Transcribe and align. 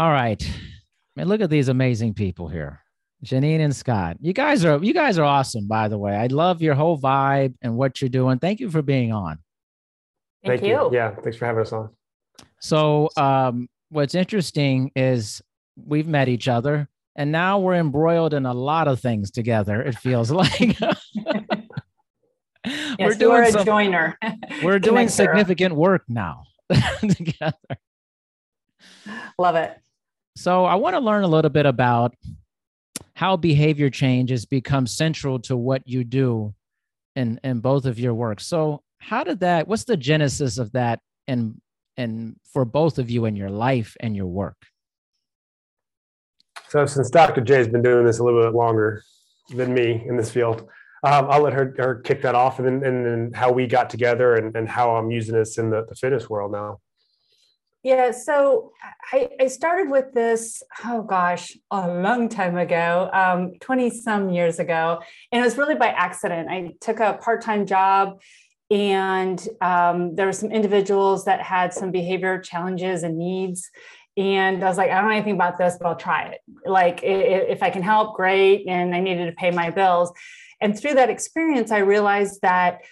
All 0.00 0.10
right. 0.10 0.42
I 0.42 1.20
mean, 1.20 1.28
look 1.28 1.42
at 1.42 1.50
these 1.50 1.68
amazing 1.68 2.14
people 2.14 2.48
here. 2.48 2.80
Janine 3.22 3.60
and 3.60 3.76
Scott. 3.76 4.16
You 4.18 4.32
guys 4.32 4.64
are 4.64 4.82
you 4.82 4.94
guys 4.94 5.18
are 5.18 5.24
awesome, 5.24 5.68
by 5.68 5.88
the 5.88 5.98
way. 5.98 6.16
I 6.16 6.28
love 6.28 6.62
your 6.62 6.74
whole 6.74 6.98
vibe 6.98 7.52
and 7.60 7.76
what 7.76 8.00
you're 8.00 8.08
doing. 8.08 8.38
Thank 8.38 8.60
you 8.60 8.70
for 8.70 8.80
being 8.80 9.12
on. 9.12 9.40
Thank, 10.42 10.62
Thank 10.62 10.70
you. 10.70 10.84
you. 10.84 10.90
Yeah, 10.90 11.14
thanks 11.16 11.36
for 11.36 11.44
having 11.44 11.60
us 11.60 11.74
on. 11.74 11.90
So 12.62 13.10
um, 13.18 13.68
what's 13.90 14.14
interesting 14.14 14.90
is 14.96 15.42
we've 15.76 16.08
met 16.08 16.30
each 16.30 16.48
other 16.48 16.88
and 17.14 17.30
now 17.30 17.58
we're 17.58 17.74
embroiled 17.74 18.32
in 18.32 18.46
a 18.46 18.54
lot 18.54 18.88
of 18.88 19.00
things 19.00 19.30
together, 19.30 19.82
it 19.82 19.98
feels 19.98 20.30
like. 20.30 20.80
yes, 22.64 22.96
we're 22.98 23.14
doing 23.16 23.42
a 23.42 23.52
some, 23.52 23.66
joiner. 23.66 24.18
we're 24.62 24.78
doing 24.78 25.10
significant 25.10 25.74
work 25.74 26.04
now 26.08 26.44
together. 27.02 27.52
Love 29.38 29.56
it. 29.56 29.76
So 30.36 30.64
I 30.64 30.76
want 30.76 30.94
to 30.94 31.00
learn 31.00 31.24
a 31.24 31.28
little 31.28 31.50
bit 31.50 31.66
about 31.66 32.14
how 33.14 33.36
behavior 33.36 33.90
change 33.90 34.30
has 34.30 34.46
become 34.46 34.86
central 34.86 35.38
to 35.40 35.56
what 35.56 35.86
you 35.86 36.04
do 36.04 36.54
in 37.16 37.40
in 37.44 37.60
both 37.60 37.84
of 37.84 37.98
your 37.98 38.14
work. 38.14 38.40
So 38.40 38.82
how 38.98 39.24
did 39.24 39.40
that 39.40 39.68
what's 39.68 39.84
the 39.84 39.96
genesis 39.96 40.58
of 40.58 40.72
that 40.72 41.00
and 41.26 41.60
and 41.96 42.36
for 42.52 42.64
both 42.64 42.98
of 42.98 43.10
you 43.10 43.24
in 43.24 43.36
your 43.36 43.50
life 43.50 43.96
and 44.00 44.16
your 44.16 44.26
work? 44.26 44.56
So 46.68 46.86
since 46.86 47.10
Dr. 47.10 47.40
J 47.40 47.56
has 47.56 47.68
been 47.68 47.82
doing 47.82 48.06
this 48.06 48.20
a 48.20 48.24
little 48.24 48.42
bit 48.42 48.54
longer 48.54 49.02
than 49.50 49.74
me 49.74 50.04
in 50.06 50.16
this 50.16 50.30
field, 50.30 50.68
um, 51.02 51.26
I'll 51.30 51.42
let 51.42 51.52
her, 51.52 51.74
her 51.78 51.96
kick 51.96 52.22
that 52.22 52.34
off 52.34 52.58
and 52.58 52.66
then, 52.66 52.84
and 52.84 53.04
then 53.04 53.32
how 53.34 53.50
we 53.50 53.66
got 53.66 53.90
together 53.90 54.36
and, 54.36 54.54
and 54.54 54.68
how 54.68 54.96
I'm 54.96 55.10
using 55.10 55.34
this 55.34 55.58
in 55.58 55.70
the, 55.70 55.84
the 55.88 55.94
fitness 55.94 56.30
world 56.30 56.52
now. 56.52 56.78
Yeah, 57.82 58.10
so 58.10 58.72
I, 59.10 59.30
I 59.40 59.46
started 59.46 59.90
with 59.90 60.12
this, 60.12 60.62
oh 60.84 61.02
gosh, 61.02 61.56
a 61.70 61.88
long 61.88 62.28
time 62.28 62.58
ago, 62.58 63.08
20 63.60 63.84
um, 63.84 63.90
some 63.90 64.28
years 64.28 64.58
ago. 64.58 65.00
And 65.32 65.40
it 65.40 65.44
was 65.44 65.56
really 65.56 65.76
by 65.76 65.88
accident. 65.88 66.48
I 66.50 66.74
took 66.80 67.00
a 67.00 67.14
part 67.14 67.40
time 67.40 67.64
job, 67.64 68.20
and 68.70 69.48
um, 69.62 70.14
there 70.14 70.26
were 70.26 70.32
some 70.32 70.52
individuals 70.52 71.24
that 71.24 71.40
had 71.40 71.72
some 71.72 71.90
behavior 71.90 72.38
challenges 72.38 73.02
and 73.02 73.16
needs. 73.16 73.70
And 74.16 74.62
I 74.62 74.68
was 74.68 74.76
like, 74.76 74.90
I 74.90 74.96
don't 74.96 75.04
know 75.04 75.16
anything 75.16 75.34
about 75.34 75.56
this, 75.56 75.78
but 75.80 75.88
I'll 75.88 75.96
try 75.96 76.26
it. 76.26 76.40
Like, 76.66 77.00
if 77.02 77.62
I 77.62 77.70
can 77.70 77.82
help, 77.82 78.14
great. 78.14 78.66
And 78.68 78.94
I 78.94 79.00
needed 79.00 79.26
to 79.26 79.32
pay 79.32 79.50
my 79.50 79.70
bills. 79.70 80.12
And 80.60 80.78
through 80.78 80.94
that 80.94 81.08
experience, 81.08 81.70
I 81.70 81.78
realized 81.78 82.42
that 82.42 82.82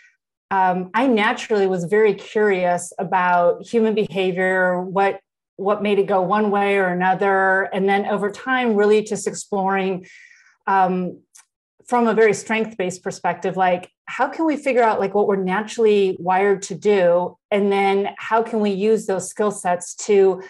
um, 0.50 0.91
I 0.94 1.06
naturally 1.06 1.66
was 1.66 1.84
very 1.84 2.14
curious 2.14 2.92
about 2.98 3.66
human 3.66 3.94
behavior, 3.94 4.80
what 4.80 5.20
what 5.56 5.82
made 5.82 5.98
it 5.98 6.06
go 6.06 6.22
one 6.22 6.52
way 6.52 6.77
or 6.77 6.86
another, 6.86 7.62
and 7.72 7.88
then 7.88 8.06
over 8.06 8.30
time, 8.30 8.77
really 8.77 9.02
just 9.02 9.27
exploring 9.27 10.06
um, 10.68 11.20
from 11.86 12.06
a 12.06 12.14
very 12.14 12.33
strength 12.33 12.77
based 12.77 13.02
perspective, 13.02 13.56
like 13.56 13.90
how 14.05 14.28
can 14.28 14.45
we 14.45 14.56
figure 14.56 14.83
out 14.83 15.00
like 15.00 15.14
what 15.14 15.27
we're 15.27 15.36
naturally 15.36 16.17
wired 16.20 16.62
to 16.62 16.74
do, 16.74 17.36
and 17.50 17.73
then 17.73 18.11
how 18.18 18.42
can 18.42 18.61
we 18.61 18.70
use 18.70 19.06
those 19.06 19.28
skill 19.28 19.50
sets 19.50 19.94
to 19.94 20.40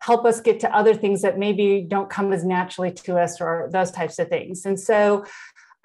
help 0.00 0.24
us 0.24 0.40
get 0.40 0.60
to 0.60 0.74
other 0.74 0.94
things 0.94 1.22
that 1.22 1.38
maybe 1.38 1.84
don't 1.88 2.08
come 2.08 2.32
as 2.32 2.44
naturally 2.44 2.92
to 2.92 3.16
us 3.18 3.40
or 3.40 3.68
those 3.72 3.90
types 3.90 4.18
of 4.18 4.28
things. 4.28 4.64
And 4.64 4.78
so 4.78 5.24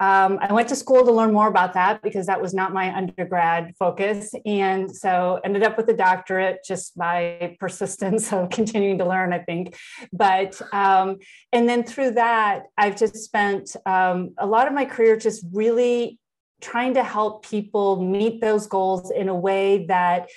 um, 0.04 0.38
I 0.42 0.52
went 0.52 0.68
to 0.68 0.76
school 0.76 1.02
to 1.02 1.12
learn 1.12 1.32
more 1.32 1.48
about 1.48 1.72
that 1.74 2.02
because 2.02 2.26
that 2.26 2.42
was 2.42 2.52
not 2.52 2.74
my 2.74 2.94
undergrad 2.94 3.72
focus. 3.78 4.34
And 4.44 4.94
so 4.94 5.40
ended 5.42 5.62
up 5.62 5.78
with 5.78 5.88
a 5.88 5.94
doctorate 5.94 6.58
just 6.62 6.98
by 6.98 7.56
persistence 7.58 8.30
of 8.30 8.50
continuing 8.58 8.98
to 8.98 9.06
learn, 9.06 9.32
I 9.32 9.38
think. 9.38 9.76
But, 10.12 10.60
um, 10.74 11.18
and 11.52 11.66
then 11.66 11.84
through 11.84 12.12
that, 12.12 12.64
I've 12.76 12.96
just 12.96 13.16
spent 13.16 13.76
um, 13.86 14.34
a 14.36 14.46
lot 14.46 14.66
of 14.66 14.74
my 14.74 14.84
career 14.84 15.16
just 15.16 15.42
really 15.54 16.18
trying 16.60 16.94
to 16.94 17.04
help 17.04 17.46
people 17.46 18.02
meet 18.02 18.42
those 18.42 18.66
goals 18.66 19.10
in 19.10 19.30
a 19.30 19.34
way 19.34 19.86
that 19.86 20.28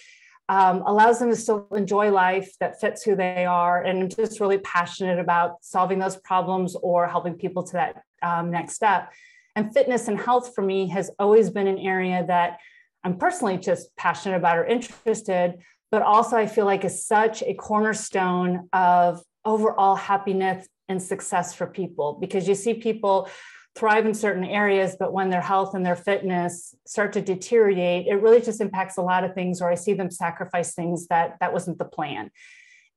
um, 0.48 0.82
allows 0.86 1.20
them 1.20 1.30
to 1.30 1.36
still 1.36 1.68
enjoy 1.76 2.10
life 2.10 2.54
that 2.62 2.80
fits 2.80 3.04
who 3.04 3.18
they 3.18 3.44
are 3.44 3.84
and 3.84 4.04
I'm 4.04 4.10
just 4.10 4.40
really 4.40 4.60
passionate 4.60 5.20
about 5.20 5.58
solving 5.62 6.00
those 6.00 6.16
problems 6.16 6.74
or 6.76 7.06
helping 7.06 7.34
people 7.34 7.64
to 7.64 7.74
that 7.74 8.04
um, 8.24 8.50
next 8.50 8.74
step 8.74 9.12
and 9.58 9.74
fitness 9.74 10.08
and 10.08 10.20
health 10.20 10.54
for 10.54 10.62
me 10.62 10.88
has 10.90 11.10
always 11.18 11.50
been 11.50 11.66
an 11.66 11.80
area 11.80 12.24
that 12.28 12.60
I'm 13.04 13.18
personally 13.18 13.58
just 13.58 13.94
passionate 13.98 14.38
about 14.38 14.56
or 14.56 14.66
interested, 14.66 15.56
but 15.90 16.04
also 16.04 16.38
I 16.38 16.46
feel 16.46 16.66
like 16.66 16.86
is 16.86 17.08
such 17.08 17.42
a 17.42 17.56
cornerstone 17.56 18.70
of 18.72 19.24
overall 19.44 19.96
happiness 19.96 20.68
and 20.88 21.02
success 21.02 21.56
for 21.56 21.66
people 21.66 22.20
because 22.22 22.48
you 22.48 22.54
see 22.54 22.76
people 22.76 23.30
thrive 23.76 24.06
in 24.06 24.14
certain 24.14 24.44
areas, 24.44 24.96
but 25.00 25.12
when 25.12 25.32
their 25.32 25.42
health 25.42 25.74
and 25.74 25.84
their 25.84 25.96
fitness 25.96 26.76
start 26.86 27.14
to 27.14 27.22
deteriorate, 27.22 28.06
it 28.06 28.22
really 28.22 28.42
just 28.42 28.62
impacts 28.62 28.98
a 28.98 29.02
lot 29.02 29.24
of 29.24 29.34
things, 29.34 29.60
or 29.60 29.72
I 29.72 29.76
see 29.76 29.94
them 29.94 30.12
sacrifice 30.12 30.76
things 30.76 31.08
that 31.08 31.38
that 31.40 31.52
wasn't 31.52 31.80
the 31.80 31.86
plan. 31.86 32.30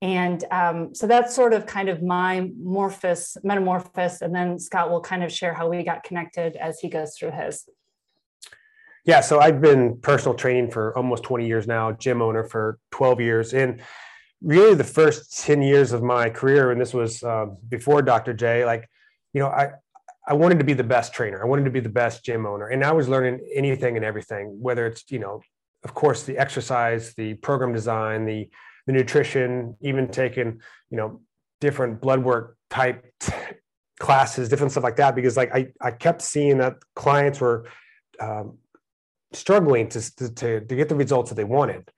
And 0.03 0.45
um, 0.51 0.95
so 0.95 1.07
that's 1.07 1.35
sort 1.35 1.53
of 1.53 1.67
kind 1.67 1.89
of 1.89 2.03
my 2.03 2.51
morphous, 2.59 3.37
metamorphosis. 3.45 4.23
And 4.23 4.35
then 4.35 4.59
Scott 4.59 4.91
will 4.91 5.03
kind 5.03 5.23
of 5.23 5.31
share 5.31 5.53
how 5.53 5.69
we 5.69 5.83
got 5.83 6.03
connected 6.05 6.57
as 6.57 6.81
he 6.81 6.89
goes 6.89 7.17
through 7.19 7.33
his. 7.33 7.69
Yeah, 9.05 9.21
so 9.21 9.41
I've 9.41 9.61
been 9.61 9.99
personal 10.01 10.35
training 10.35 10.71
for 10.71 10.97
almost 10.97 11.23
20 11.25 11.47
years 11.47 11.67
now, 11.67 11.93
gym 11.93 12.23
owner 12.23 12.45
for 12.45 12.79
12 12.93 13.21
years. 13.21 13.55
And 13.55 13.81
really 14.43 14.75
the 14.75 14.85
first 14.85 15.39
10 15.45 15.63
years 15.63 15.93
of 15.93 16.03
my 16.03 16.31
career, 16.31 16.71
and 16.71 16.81
this 16.81 16.95
was 16.95 17.23
uh, 17.23 17.47
before 17.69 18.03
Dr. 18.03 18.33
J, 18.33 18.65
like, 18.65 18.89
you 19.33 19.41
know, 19.41 19.49
I, 19.49 19.71
I 20.27 20.35
wanted 20.35 20.59
to 20.59 20.65
be 20.65 20.75
the 20.75 20.85
best 20.85 21.13
trainer. 21.13 21.43
I 21.43 21.47
wanted 21.47 21.65
to 21.65 21.71
be 21.71 21.81
the 21.81 21.89
best 21.89 22.25
gym 22.25 22.47
owner. 22.47 22.69
And 22.69 22.85
I 22.85 22.93
was 22.93 23.09
learning 23.09 23.41
anything 23.55 23.97
and 23.97 24.05
everything, 24.05 24.59
whether 24.61 24.87
it's, 24.87 25.11
you 25.11 25.19
know, 25.19 25.43
of 25.83 25.95
course, 25.95 26.25
the 26.25 26.39
exercise, 26.39 27.15
the 27.15 27.35
program 27.35 27.73
design, 27.73 28.27
the 28.27 28.49
the 28.91 28.99
nutrition, 28.99 29.77
even 29.81 30.09
taking, 30.09 30.61
you 30.91 30.97
know, 30.97 31.21
different 31.61 32.01
blood 32.01 32.23
work 32.23 32.57
type 32.69 33.07
classes, 34.01 34.49
different 34.49 34.73
stuff 34.73 34.85
like 34.85 34.97
that, 34.97 35.15
because 35.15 35.37
like 35.37 35.55
I, 35.55 35.69
I 35.81 35.91
kept 35.93 36.23
seeing 36.23 36.59
that 36.59 36.77
clients 36.97 37.41
were 37.41 37.69
um, 38.21 38.59
struggling 39.33 39.89
to, 39.91 40.17
to, 40.17 40.61
to, 40.61 40.75
get 40.75 40.89
the 40.89 40.95
results 40.95 41.31
that 41.31 41.37
they 41.37 41.45
wanted. 41.45 41.89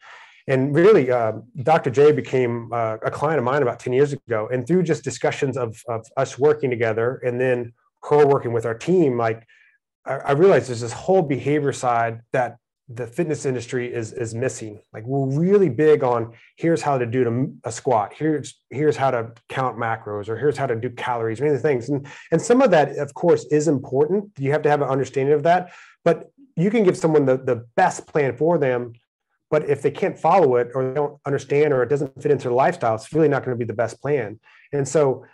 And 0.49 0.75
really, 0.75 1.11
uh, 1.11 1.33
Dr. 1.63 1.91
J 1.91 2.13
became 2.13 2.71
uh, 2.73 2.97
a 3.03 3.11
client 3.11 3.39
of 3.39 3.45
mine 3.45 3.63
about 3.63 3.79
10 3.79 3.93
years 3.93 4.13
ago. 4.13 4.49
And 4.53 4.67
through 4.67 4.83
just 4.83 5.05
discussions 5.05 5.57
of, 5.57 5.81
of 5.89 6.05
us 6.17 6.39
working 6.39 6.69
together 6.69 7.23
and 7.25 7.41
then 7.41 7.73
her 8.03 8.27
working 8.27 8.53
with 8.53 8.67
our 8.67 8.75
team, 8.75 9.17
like 9.17 9.47
I, 10.05 10.15
I 10.15 10.33
realized 10.33 10.69
there's 10.69 10.81
this 10.81 10.93
whole 10.93 11.23
behavior 11.23 11.73
side 11.73 12.21
that 12.33 12.57
the 12.89 13.07
fitness 13.07 13.47
industry 13.47 13.93
is 13.93 14.13
is 14.13 14.35
missing. 14.35 14.81
Like 14.93 15.05
we're 15.05 15.39
really 15.39 15.69
big 15.69 16.03
on 16.03 16.35
here's 16.57 16.83
how 16.83 16.99
to 16.99 17.07
do 17.07 17.55
a 17.65 17.73
squat, 17.73 18.13
here's 18.15 18.61
here's 18.71 18.97
how 18.97 19.11
to 19.11 19.33
count 19.49 19.79
macros, 19.79 20.29
or 20.29 20.37
here's 20.37 20.57
how 20.57 20.67
to 20.67 20.75
do 20.75 20.91
calories, 20.91 21.41
or 21.41 21.45
any 21.45 21.55
of 21.55 21.63
the 21.63 21.69
things. 21.69 21.89
And 21.89 22.07
and 22.33 22.43
some 22.43 22.61
of 22.61 22.71
that, 22.73 22.97
of 22.99 23.15
course, 23.15 23.47
is 23.47 23.69
important. 23.69 24.33
You 24.39 24.53
have 24.53 24.63
to 24.63 24.71
have 24.71 24.83
an 24.83 24.89
understanding 24.89 25.35
of 25.35 25.45
that. 25.45 25.73
But 26.05 26.31
you 26.57 26.71
can 26.71 26.85
give 26.85 26.97
someone 26.97 27.25
the, 27.25 27.37
the 27.37 27.67
best 27.77 28.07
plan 28.07 28.37
for 28.37 28.59
them. 28.59 28.93
But 29.51 29.69
if 29.69 29.83
they 29.83 29.91
can't 29.91 30.19
follow 30.19 30.57
it 30.57 30.71
or 30.75 30.89
they 30.89 30.95
don't 30.95 31.21
understand 31.27 31.73
or 31.73 31.83
it 31.83 31.89
doesn't 31.89 32.21
fit 32.23 32.33
into 32.33 32.45
their 32.45 32.53
lifestyle, 32.53 32.95
it's 32.95 33.13
really 33.13 33.29
not 33.29 33.45
going 33.45 33.57
to 33.57 33.59
be 33.59 33.67
the 33.67 33.75
best 33.75 34.01
plan. 34.01 34.41
And 34.73 34.89
so 34.89 35.25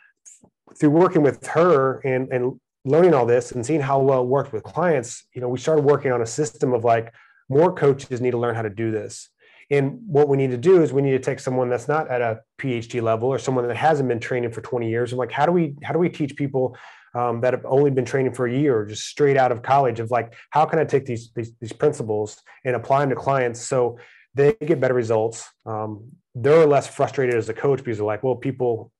through 0.78 0.90
working 0.90 1.22
with 1.22 1.46
her 1.46 2.00
and, 2.00 2.32
and 2.32 2.60
learning 2.84 3.14
all 3.14 3.26
this 3.26 3.52
and 3.52 3.64
seeing 3.64 3.80
how 3.80 4.00
well 4.00 4.22
it 4.22 4.26
worked 4.26 4.52
with 4.52 4.64
clients, 4.64 5.24
you 5.34 5.40
know, 5.40 5.48
we 5.48 5.58
started 5.58 5.84
working 5.84 6.10
on 6.10 6.20
a 6.20 6.26
system 6.26 6.72
of 6.72 6.84
like, 6.84 7.14
more 7.48 7.72
coaches 7.72 8.20
need 8.20 8.32
to 8.32 8.38
learn 8.38 8.54
how 8.54 8.62
to 8.62 8.70
do 8.70 8.90
this. 8.90 9.28
And 9.70 10.00
what 10.06 10.28
we 10.28 10.36
need 10.36 10.50
to 10.50 10.56
do 10.56 10.82
is 10.82 10.92
we 10.92 11.02
need 11.02 11.12
to 11.12 11.18
take 11.18 11.40
someone 11.40 11.68
that's 11.68 11.88
not 11.88 12.10
at 12.10 12.22
a 12.22 12.40
PhD 12.58 13.02
level 13.02 13.28
or 13.28 13.38
someone 13.38 13.66
that 13.68 13.76
hasn't 13.76 14.08
been 14.08 14.20
training 14.20 14.50
for 14.50 14.62
20 14.62 14.88
years. 14.88 15.12
And 15.12 15.18
like, 15.18 15.30
how 15.30 15.44
do 15.44 15.52
we 15.52 15.74
how 15.82 15.92
do 15.92 15.98
we 15.98 16.08
teach 16.08 16.36
people 16.36 16.76
um, 17.14 17.40
that 17.42 17.52
have 17.52 17.66
only 17.66 17.90
been 17.90 18.04
training 18.04 18.32
for 18.32 18.46
a 18.46 18.52
year 18.52 18.78
or 18.78 18.86
just 18.86 19.04
straight 19.04 19.36
out 19.36 19.52
of 19.52 19.62
college 19.62 20.00
of 20.00 20.10
like, 20.10 20.34
how 20.50 20.64
can 20.64 20.78
I 20.78 20.84
take 20.84 21.04
these 21.04 21.30
these, 21.34 21.52
these 21.60 21.72
principles 21.72 22.42
and 22.64 22.76
apply 22.76 23.00
them 23.00 23.10
to 23.10 23.16
clients 23.16 23.60
so 23.60 23.98
they 24.34 24.54
get 24.64 24.80
better 24.80 24.94
results? 24.94 25.46
Um, 25.66 26.12
they're 26.34 26.66
less 26.66 26.86
frustrated 26.86 27.34
as 27.34 27.48
a 27.48 27.54
coach 27.54 27.78
because 27.78 27.98
they're 27.98 28.06
like, 28.06 28.22
well, 28.22 28.36
people 28.36 28.90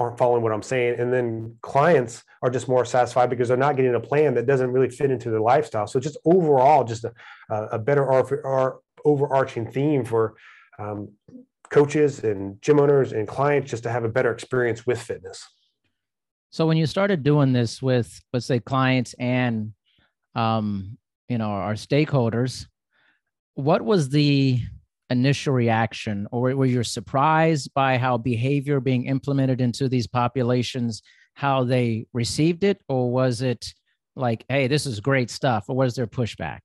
aren't 0.00 0.18
following 0.18 0.42
what 0.42 0.52
I'm 0.52 0.62
saying. 0.62 0.98
And 0.98 1.12
then 1.12 1.56
clients 1.60 2.24
are 2.42 2.50
just 2.50 2.68
more 2.68 2.84
satisfied 2.84 3.28
because 3.28 3.48
they're 3.48 3.56
not 3.56 3.76
getting 3.76 3.94
a 3.94 4.00
plan 4.00 4.34
that 4.34 4.46
doesn't 4.46 4.72
really 4.72 4.88
fit 4.88 5.10
into 5.10 5.30
their 5.30 5.40
lifestyle. 5.40 5.86
So 5.86 6.00
just 6.00 6.16
overall, 6.24 6.84
just 6.84 7.04
a, 7.04 7.12
a 7.50 7.78
better 7.78 8.04
or 8.04 8.80
overarching 9.04 9.70
theme 9.70 10.04
for 10.04 10.34
um, 10.78 11.10
coaches 11.68 12.24
and 12.24 12.60
gym 12.62 12.80
owners 12.80 13.12
and 13.12 13.28
clients 13.28 13.70
just 13.70 13.82
to 13.82 13.90
have 13.90 14.04
a 14.04 14.08
better 14.08 14.32
experience 14.32 14.86
with 14.86 15.00
fitness. 15.00 15.46
So 16.48 16.66
when 16.66 16.78
you 16.78 16.86
started 16.86 17.22
doing 17.22 17.52
this 17.52 17.80
with, 17.80 18.20
let's 18.32 18.46
say, 18.46 18.58
clients 18.58 19.14
and 19.18 19.72
um, 20.34 20.96
you 21.28 21.38
know 21.38 21.50
our 21.50 21.74
stakeholders, 21.74 22.66
what 23.54 23.82
was 23.82 24.08
the 24.08 24.60
initial 25.10 25.52
reaction, 25.52 26.26
or 26.30 26.54
were 26.54 26.66
you 26.66 26.82
surprised 26.82 27.72
by 27.74 27.98
how 27.98 28.16
behavior 28.16 28.80
being 28.80 29.06
implemented 29.06 29.60
into 29.60 29.88
these 29.88 30.06
populations, 30.06 31.02
how 31.34 31.64
they 31.64 32.06
received 32.12 32.64
it, 32.64 32.80
or 32.88 33.10
was 33.10 33.42
it 33.42 33.74
like, 34.16 34.44
"Hey, 34.48 34.66
this 34.68 34.86
is 34.86 35.00
great 35.00 35.30
stuff," 35.30 35.66
or 35.68 35.76
was 35.76 35.94
there 35.94 36.06
pushback? 36.06 36.60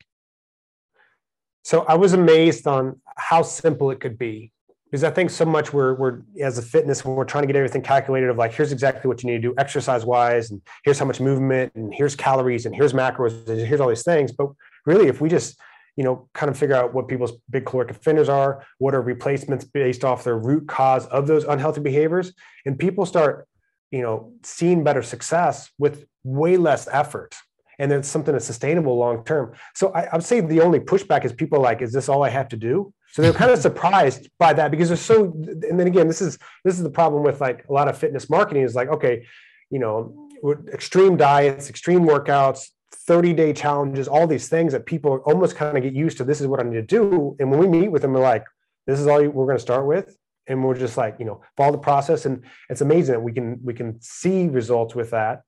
So 1.63 1.81
I 1.87 1.95
was 1.95 2.13
amazed 2.13 2.67
on 2.67 3.01
how 3.17 3.41
simple 3.41 3.89
it 3.89 3.99
could 3.99 4.17
be 4.17 4.51
because 4.85 5.03
I 5.03 5.09
think 5.09 5.29
so 5.29 5.45
much 5.45 5.73
we're 5.73 5.95
we're 5.95 6.21
as 6.41 6.57
a 6.57 6.61
fitness 6.61 7.03
we're 7.03 7.25
trying 7.25 7.41
to 7.41 7.47
get 7.47 7.55
everything 7.55 7.81
calculated 7.81 8.29
of 8.29 8.37
like 8.37 8.53
here's 8.53 8.71
exactly 8.71 9.07
what 9.07 9.23
you 9.23 9.29
need 9.29 9.41
to 9.41 9.49
do 9.49 9.53
exercise 9.57 10.05
wise 10.05 10.51
and 10.51 10.61
here's 10.83 10.99
how 10.99 11.05
much 11.05 11.19
movement 11.19 11.73
and 11.75 11.93
here's 11.93 12.15
calories 12.15 12.65
and 12.65 12.75
here's 12.75 12.93
macros 12.93 13.47
and 13.49 13.59
here's 13.59 13.81
all 13.81 13.89
these 13.89 14.03
things. 14.03 14.31
But 14.31 14.51
really, 14.85 15.07
if 15.07 15.19
we 15.19 15.27
just 15.27 15.59
you 15.95 16.03
know 16.03 16.27
kind 16.33 16.49
of 16.49 16.57
figure 16.57 16.75
out 16.75 16.93
what 16.93 17.07
people's 17.07 17.33
big 17.49 17.65
caloric 17.65 17.91
offenders 17.91 18.29
are, 18.29 18.65
what 18.77 18.93
are 18.95 19.01
replacements 19.01 19.65
based 19.65 20.03
off 20.03 20.23
their 20.23 20.37
root 20.37 20.67
cause 20.67 21.05
of 21.07 21.27
those 21.27 21.43
unhealthy 21.43 21.81
behaviors, 21.81 22.33
and 22.65 22.77
people 22.77 23.05
start 23.05 23.47
you 23.91 24.01
know 24.01 24.33
seeing 24.43 24.83
better 24.83 25.01
success 25.01 25.71
with 25.77 26.05
way 26.23 26.57
less 26.57 26.87
effort 26.91 27.35
and 27.79 27.91
then 27.91 28.03
something 28.03 28.33
that's 28.33 28.45
sustainable 28.45 28.97
long 28.97 29.23
term. 29.23 29.53
So 29.73 29.89
I, 29.89 30.03
I 30.03 30.15
would 30.15 30.23
say 30.23 30.39
the 30.39 30.61
only 30.61 30.79
pushback 30.79 31.25
is 31.25 31.33
people 31.33 31.61
like, 31.61 31.81
is 31.81 31.91
this 31.91 32.09
all 32.09 32.23
I 32.23 32.29
have 32.29 32.47
to 32.49 32.57
do? 32.57 32.93
So 33.11 33.21
they're 33.21 33.33
kind 33.33 33.51
of 33.51 33.59
surprised 33.59 34.29
by 34.39 34.53
that 34.53 34.71
because 34.71 34.89
they're 34.89 34.97
so. 34.97 35.25
And 35.25 35.79
then 35.79 35.87
again, 35.87 36.07
this 36.07 36.21
is 36.21 36.37
this 36.65 36.75
is 36.75 36.83
the 36.83 36.89
problem 36.89 37.23
with 37.23 37.39
like 37.39 37.65
a 37.69 37.73
lot 37.73 37.87
of 37.87 37.97
fitness 37.97 38.29
marketing 38.29 38.63
is 38.63 38.75
like, 38.75 38.89
okay, 38.89 39.25
you 39.69 39.79
know, 39.79 40.29
extreme 40.71 41.15
diets, 41.15 41.69
extreme 41.69 42.01
workouts, 42.01 42.67
30 43.07 43.33
day 43.33 43.53
challenges, 43.53 44.07
all 44.07 44.27
these 44.27 44.49
things 44.49 44.73
that 44.73 44.85
people 44.85 45.17
almost 45.25 45.55
kind 45.55 45.77
of 45.77 45.83
get 45.83 45.93
used 45.93 46.17
to. 46.17 46.23
This 46.23 46.41
is 46.41 46.47
what 46.47 46.59
I 46.59 46.63
need 46.63 46.75
to 46.75 46.81
do. 46.81 47.35
And 47.39 47.51
when 47.51 47.59
we 47.59 47.67
meet 47.67 47.89
with 47.89 48.01
them, 48.01 48.13
we're 48.13 48.21
like, 48.21 48.45
this 48.87 48.99
is 48.99 49.07
all 49.07 49.21
we're 49.21 49.45
going 49.45 49.57
to 49.57 49.59
start 49.59 49.85
with. 49.85 50.17
And 50.47 50.63
we're 50.63 50.77
just 50.77 50.95
like, 50.97 51.15
you 51.19 51.25
know, 51.25 51.41
follow 51.57 51.71
the 51.71 51.77
process. 51.79 52.25
And 52.25 52.43
it's 52.69 52.81
amazing 52.81 53.13
that 53.13 53.21
we 53.21 53.33
can 53.33 53.59
we 53.63 53.73
can 53.73 53.99
see 54.01 54.47
results 54.47 54.93
with 54.93 55.11
that 55.11 55.41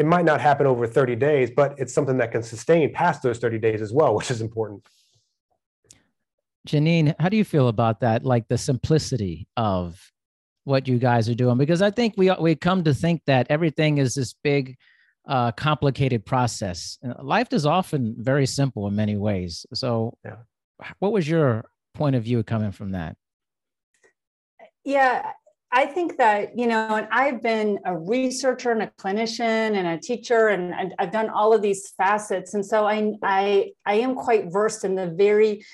it 0.00 0.06
might 0.06 0.24
not 0.24 0.40
happen 0.40 0.66
over 0.66 0.86
30 0.86 1.16
days, 1.16 1.50
but 1.54 1.74
it's 1.78 1.92
something 1.92 2.16
that 2.16 2.32
can 2.32 2.42
sustain 2.42 2.90
past 2.92 3.22
those 3.22 3.38
30 3.38 3.58
days 3.58 3.82
as 3.82 3.92
well, 3.92 4.14
which 4.16 4.30
is 4.30 4.40
important. 4.40 4.82
Janine, 6.66 7.14
how 7.18 7.28
do 7.28 7.36
you 7.36 7.44
feel 7.44 7.68
about 7.68 8.00
that? 8.00 8.24
Like 8.24 8.48
the 8.48 8.56
simplicity 8.56 9.46
of 9.58 10.00
what 10.64 10.88
you 10.88 10.98
guys 10.98 11.28
are 11.28 11.34
doing? 11.34 11.58
Because 11.58 11.82
I 11.82 11.90
think 11.90 12.14
we 12.16 12.30
we 12.32 12.54
come 12.54 12.84
to 12.84 12.94
think 12.94 13.22
that 13.26 13.46
everything 13.50 13.98
is 13.98 14.14
this 14.14 14.34
big, 14.42 14.76
uh, 15.30 15.52
complicated 15.52 16.26
process. 16.26 16.98
Life 17.22 17.52
is 17.52 17.64
often 17.64 18.16
very 18.18 18.46
simple 18.46 18.88
in 18.88 18.96
many 18.96 19.16
ways. 19.16 19.64
So, 19.72 20.18
yeah. 20.24 20.38
what 20.98 21.12
was 21.12 21.28
your 21.28 21.70
point 21.94 22.16
of 22.16 22.24
view 22.24 22.42
coming 22.42 22.72
from 22.72 22.90
that? 22.90 23.16
Yeah, 24.84 25.30
I 25.70 25.86
think 25.86 26.16
that, 26.18 26.58
you 26.58 26.66
know, 26.66 26.96
and 26.96 27.06
I've 27.12 27.42
been 27.42 27.78
a 27.84 27.96
researcher 27.96 28.72
and 28.72 28.82
a 28.82 28.90
clinician 28.98 29.76
and 29.76 29.86
a 29.86 29.98
teacher, 29.98 30.48
and 30.48 30.94
I've 30.98 31.12
done 31.12 31.28
all 31.28 31.52
of 31.52 31.62
these 31.62 31.92
facets. 31.96 32.54
And 32.54 32.66
so 32.66 32.86
I, 32.86 33.12
I, 33.22 33.70
I 33.86 33.94
am 33.94 34.16
quite 34.16 34.52
versed 34.52 34.84
in 34.84 34.96
the 34.96 35.06
very 35.06 35.64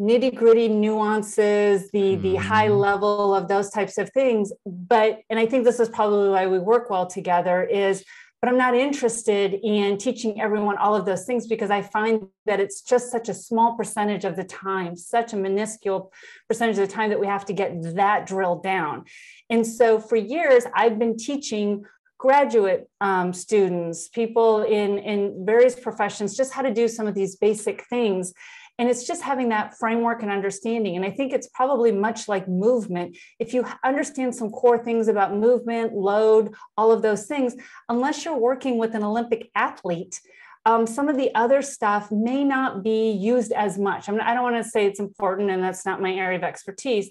nitty 0.00 0.36
gritty 0.36 0.68
nuances, 0.68 1.90
the, 1.90 2.12
mm-hmm. 2.12 2.22
the 2.22 2.36
high 2.36 2.68
level 2.68 3.34
of 3.34 3.48
those 3.48 3.70
types 3.70 3.98
of 3.98 4.10
things. 4.10 4.52
But, 4.64 5.22
and 5.28 5.40
I 5.40 5.46
think 5.46 5.64
this 5.64 5.80
is 5.80 5.88
probably 5.88 6.28
why 6.28 6.46
we 6.46 6.60
work 6.60 6.88
well 6.88 7.06
together 7.06 7.64
is 7.64 8.04
but 8.40 8.48
I'm 8.48 8.58
not 8.58 8.74
interested 8.74 9.54
in 9.54 9.96
teaching 9.98 10.40
everyone 10.40 10.76
all 10.76 10.94
of 10.94 11.06
those 11.06 11.24
things 11.24 11.46
because 11.46 11.70
I 11.70 11.82
find 11.82 12.26
that 12.44 12.60
it's 12.60 12.82
just 12.82 13.10
such 13.10 13.28
a 13.28 13.34
small 13.34 13.76
percentage 13.76 14.24
of 14.24 14.36
the 14.36 14.44
time, 14.44 14.94
such 14.94 15.32
a 15.32 15.36
minuscule 15.36 16.12
percentage 16.48 16.78
of 16.78 16.86
the 16.86 16.94
time 16.94 17.10
that 17.10 17.20
we 17.20 17.26
have 17.26 17.46
to 17.46 17.52
get 17.52 17.96
that 17.96 18.26
drilled 18.26 18.62
down. 18.62 19.04
And 19.48 19.66
so 19.66 19.98
for 19.98 20.16
years, 20.16 20.64
I've 20.74 20.98
been 20.98 21.16
teaching 21.16 21.84
graduate 22.18 22.88
um, 23.00 23.32
students, 23.32 24.08
people 24.08 24.62
in, 24.62 24.98
in 24.98 25.44
various 25.44 25.78
professions, 25.78 26.36
just 26.36 26.52
how 26.52 26.62
to 26.62 26.72
do 26.72 26.88
some 26.88 27.06
of 27.06 27.14
these 27.14 27.36
basic 27.36 27.84
things. 27.84 28.32
And 28.78 28.88
it's 28.88 29.06
just 29.06 29.22
having 29.22 29.48
that 29.48 29.78
framework 29.78 30.22
and 30.22 30.30
understanding. 30.30 30.96
And 30.96 31.04
I 31.04 31.10
think 31.10 31.32
it's 31.32 31.48
probably 31.48 31.92
much 31.92 32.28
like 32.28 32.46
movement. 32.46 33.16
If 33.38 33.54
you 33.54 33.66
understand 33.84 34.34
some 34.34 34.50
core 34.50 34.78
things 34.78 35.08
about 35.08 35.34
movement, 35.34 35.94
load, 35.94 36.54
all 36.76 36.92
of 36.92 37.02
those 37.02 37.26
things, 37.26 37.56
unless 37.88 38.24
you're 38.24 38.36
working 38.36 38.76
with 38.76 38.94
an 38.94 39.02
Olympic 39.02 39.50
athlete, 39.54 40.20
um, 40.66 40.86
some 40.86 41.08
of 41.08 41.16
the 41.16 41.34
other 41.34 41.62
stuff 41.62 42.10
may 42.10 42.44
not 42.44 42.82
be 42.82 43.12
used 43.12 43.52
as 43.52 43.78
much. 43.78 44.08
I, 44.08 44.12
mean, 44.12 44.20
I 44.20 44.34
don't 44.34 44.42
want 44.42 44.62
to 44.62 44.68
say 44.68 44.84
it's 44.84 45.00
important 45.00 45.50
and 45.50 45.62
that's 45.62 45.86
not 45.86 46.02
my 46.02 46.12
area 46.12 46.36
of 46.36 46.44
expertise. 46.44 47.10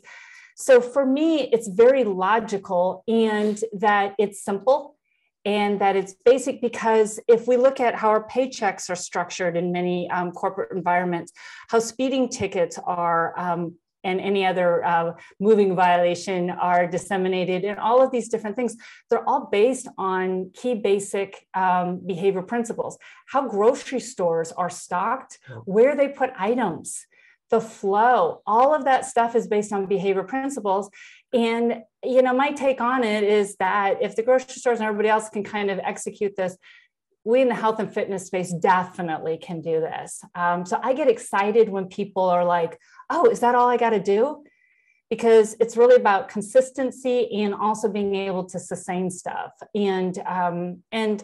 So 0.58 0.82
for 0.82 1.06
me, 1.06 1.50
it's 1.52 1.68
very 1.68 2.04
logical 2.04 3.04
and 3.08 3.60
that 3.74 4.14
it's 4.20 4.44
simple 4.44 4.95
and 5.46 5.80
that 5.80 5.96
it's 5.96 6.16
basic 6.26 6.60
because 6.60 7.20
if 7.28 7.48
we 7.48 7.56
look 7.56 7.80
at 7.80 7.96
how 7.96 8.10
our 8.10 8.28
paychecks 8.28 8.90
are 8.90 8.96
structured 8.96 9.56
in 9.56 9.72
many 9.72 10.10
um, 10.10 10.32
corporate 10.32 10.76
environments, 10.76 11.32
how 11.70 11.80
speeding 11.80 12.28
tickets 12.28 12.80
are 12.84 13.38
um, 13.40 13.76
and 14.04 14.22
any 14.22 14.46
other 14.46 14.86
uh, 14.86 15.14
moving 15.40 15.76
violation 15.76 16.50
are 16.52 16.88
disseminated 16.88 17.66
and 17.66 17.80
all 17.80 18.04
of 18.04 18.12
these 18.12 18.30
different 18.30 18.56
things 18.56 18.78
they're 19.10 19.28
all 19.28 19.50
based 19.52 19.88
on 19.98 20.52
key 20.54 20.76
basic 20.76 21.48
um, 21.54 22.00
behavior 22.06 22.44
principles. 22.44 22.98
How 23.28 23.48
grocery 23.48 24.00
stores 24.00 24.52
are 24.52 24.70
stocked 24.70 25.40
where 25.66 25.96
they 25.96 26.08
put 26.08 26.32
items 26.38 27.06
the 27.52 27.62
flow 27.62 28.42
all 28.48 28.74
of 28.74 28.86
that 28.86 29.06
stuff 29.06 29.36
is 29.36 29.48
based 29.48 29.72
on 29.72 29.86
behavior 29.86 30.24
principles 30.24 30.90
and, 31.36 31.84
you 32.02 32.22
know, 32.22 32.34
my 32.34 32.52
take 32.52 32.80
on 32.80 33.04
it 33.04 33.24
is 33.24 33.58
that 33.58 34.02
if 34.02 34.16
the 34.16 34.24
grocery 34.24 34.54
stores 34.54 34.80
and 34.80 34.88
everybody 34.88 35.10
else 35.10 35.28
can 35.28 35.44
kind 35.44 35.70
of 35.70 35.80
execute 35.80 36.36
this, 36.38 36.58
we 37.26 37.42
in 37.42 37.50
the 37.50 37.56
health 37.56 37.80
and 37.80 37.94
fitness 37.94 38.28
space 38.28 38.54
definitely 38.54 39.38
can 39.38 39.60
do 39.60 39.82
this. 39.82 40.24
Um, 40.34 40.66
so 40.66 40.80
I 40.82 40.94
get 40.94 41.10
excited 41.10 41.68
when 41.68 41.88
people 41.88 42.24
are 42.24 42.46
like, 42.46 42.80
oh, 43.10 43.26
is 43.26 43.42
that 43.42 43.54
all 43.54 43.68
I 43.68 43.76
got 43.76 43.90
to 43.90 44.00
do? 44.00 44.46
Because 45.10 45.58
it's 45.60 45.76
really 45.76 45.98
about 45.98 46.30
consistency 46.30 47.30
and 47.44 47.54
also 47.54 47.90
being 47.90 48.16
able 48.16 48.46
to 48.46 48.60
sustain 48.60 49.12
stuff. 49.12 49.52
And, 49.76 50.18
um, 50.20 50.84
and, 50.92 51.22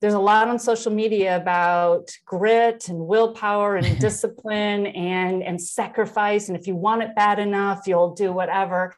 there's 0.00 0.12
a 0.12 0.18
lot 0.18 0.48
on 0.48 0.58
social 0.58 0.92
media 0.92 1.34
about 1.34 2.10
grit 2.26 2.90
and 2.90 3.06
willpower 3.06 3.76
and 3.76 3.98
discipline 4.00 4.86
and 4.88 5.42
and 5.42 5.58
sacrifice 5.58 6.48
and 6.48 6.58
if 6.58 6.66
you 6.66 6.76
want 6.76 7.02
it 7.02 7.14
bad 7.16 7.38
enough 7.38 7.86
you'll 7.86 8.14
do 8.14 8.30
whatever 8.30 8.94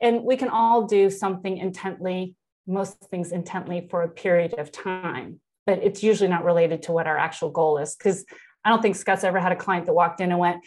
and 0.00 0.22
we 0.24 0.36
can 0.36 0.48
all 0.48 0.86
do 0.86 1.10
something 1.10 1.58
intently, 1.58 2.34
most 2.66 2.98
things 3.10 3.32
intently 3.32 3.86
for 3.90 4.02
a 4.02 4.08
period 4.08 4.54
of 4.58 4.72
time, 4.72 5.40
but 5.66 5.78
it's 5.82 6.02
usually 6.02 6.28
not 6.28 6.44
related 6.44 6.82
to 6.84 6.92
what 6.92 7.06
our 7.06 7.18
actual 7.18 7.50
goal 7.50 7.78
is. 7.78 7.94
Because 7.94 8.24
I 8.64 8.70
don't 8.70 8.82
think 8.82 8.96
Scott's 8.96 9.24
ever 9.24 9.40
had 9.40 9.52
a 9.52 9.56
client 9.56 9.86
that 9.86 9.94
walked 9.94 10.20
in 10.20 10.30
and 10.30 10.38
went, 10.38 10.62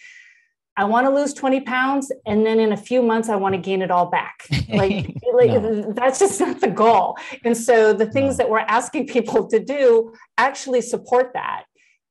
I 0.80 0.84
want 0.84 1.08
to 1.08 1.10
lose 1.14 1.34
20 1.34 1.62
pounds 1.62 2.12
and 2.28 2.46
then 2.46 2.60
in 2.60 2.72
a 2.72 2.78
few 2.78 3.02
months 3.02 3.30
I 3.30 3.36
want 3.36 3.56
to 3.56 3.62
gain 3.62 3.82
it 3.82 3.90
all 3.90 4.06
back. 4.06 4.44
Like, 4.70 5.16
like 5.34 5.50
no. 5.50 5.94
that's 5.94 6.20
just 6.20 6.40
not 6.42 6.60
the 6.60 6.68
goal. 6.68 7.18
And 7.46 7.56
so 7.56 7.94
the 7.94 8.06
things 8.06 8.34
no. 8.34 8.44
that 8.44 8.50
we're 8.50 8.60
asking 8.60 9.08
people 9.18 9.48
to 9.48 9.64
do 9.64 10.14
actually 10.38 10.82
support 10.82 11.32
that. 11.34 11.64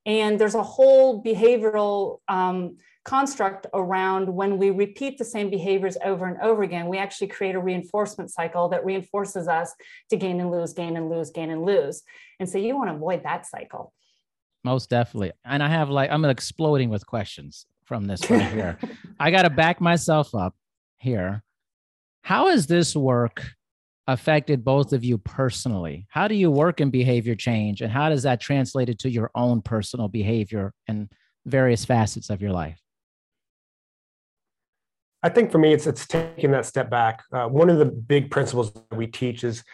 And 0.06 0.38
there's 0.38 0.54
a 0.54 0.62
whole 0.62 1.22
behavioral 1.22 2.20
um, 2.28 2.78
construct 3.06 3.66
around 3.72 4.28
when 4.28 4.58
we 4.58 4.70
repeat 4.70 5.16
the 5.16 5.24
same 5.24 5.48
behaviors 5.48 5.96
over 6.04 6.26
and 6.26 6.40
over 6.42 6.64
again, 6.64 6.88
we 6.88 6.98
actually 6.98 7.28
create 7.28 7.54
a 7.54 7.60
reinforcement 7.60 8.30
cycle 8.30 8.68
that 8.68 8.84
reinforces 8.84 9.46
us 9.46 9.74
to 10.10 10.16
gain 10.16 10.40
and 10.40 10.50
lose, 10.50 10.72
gain 10.72 10.96
and 10.96 11.08
lose, 11.08 11.30
gain 11.30 11.50
and 11.50 11.64
lose. 11.64 12.02
And 12.40 12.48
so 12.48 12.58
you 12.58 12.76
want 12.76 12.90
to 12.90 12.96
avoid 12.96 13.22
that 13.22 13.46
cycle. 13.46 13.92
Most 14.64 14.90
definitely. 14.90 15.32
And 15.44 15.62
I 15.62 15.68
have 15.68 15.88
like, 15.88 16.10
I'm 16.10 16.24
exploding 16.24 16.90
with 16.90 17.06
questions 17.06 17.66
from 17.84 18.06
this 18.06 18.28
right 18.28 18.42
here. 18.52 18.76
I 19.20 19.30
got 19.30 19.42
to 19.42 19.50
back 19.50 19.80
myself 19.80 20.34
up 20.34 20.56
here. 20.96 21.44
How 22.22 22.48
has 22.48 22.66
this 22.66 22.96
work 22.96 23.44
affected 24.08 24.64
both 24.64 24.92
of 24.92 25.04
you 25.04 25.18
personally? 25.18 26.08
How 26.10 26.26
do 26.26 26.34
you 26.34 26.50
work 26.50 26.80
in 26.80 26.90
behavior 26.90 27.36
change 27.36 27.82
and 27.82 27.92
how 27.92 28.08
does 28.08 28.24
that 28.24 28.40
translate 28.40 28.98
to 28.98 29.08
your 29.08 29.30
own 29.36 29.62
personal 29.62 30.08
behavior 30.08 30.72
and 30.88 31.08
various 31.44 31.84
facets 31.84 32.30
of 32.30 32.42
your 32.42 32.50
life? 32.50 32.80
I 35.26 35.28
think 35.28 35.50
for 35.50 35.58
me, 35.58 35.72
it's 35.72 35.88
it's 35.88 36.06
taking 36.06 36.52
that 36.52 36.66
step 36.66 36.88
back. 36.88 37.24
Uh, 37.32 37.48
one 37.48 37.68
of 37.68 37.78
the 37.78 37.84
big 37.84 38.30
principles 38.30 38.72
that 38.72 38.96
we 38.96 39.08
teach 39.08 39.42
is 39.42 39.64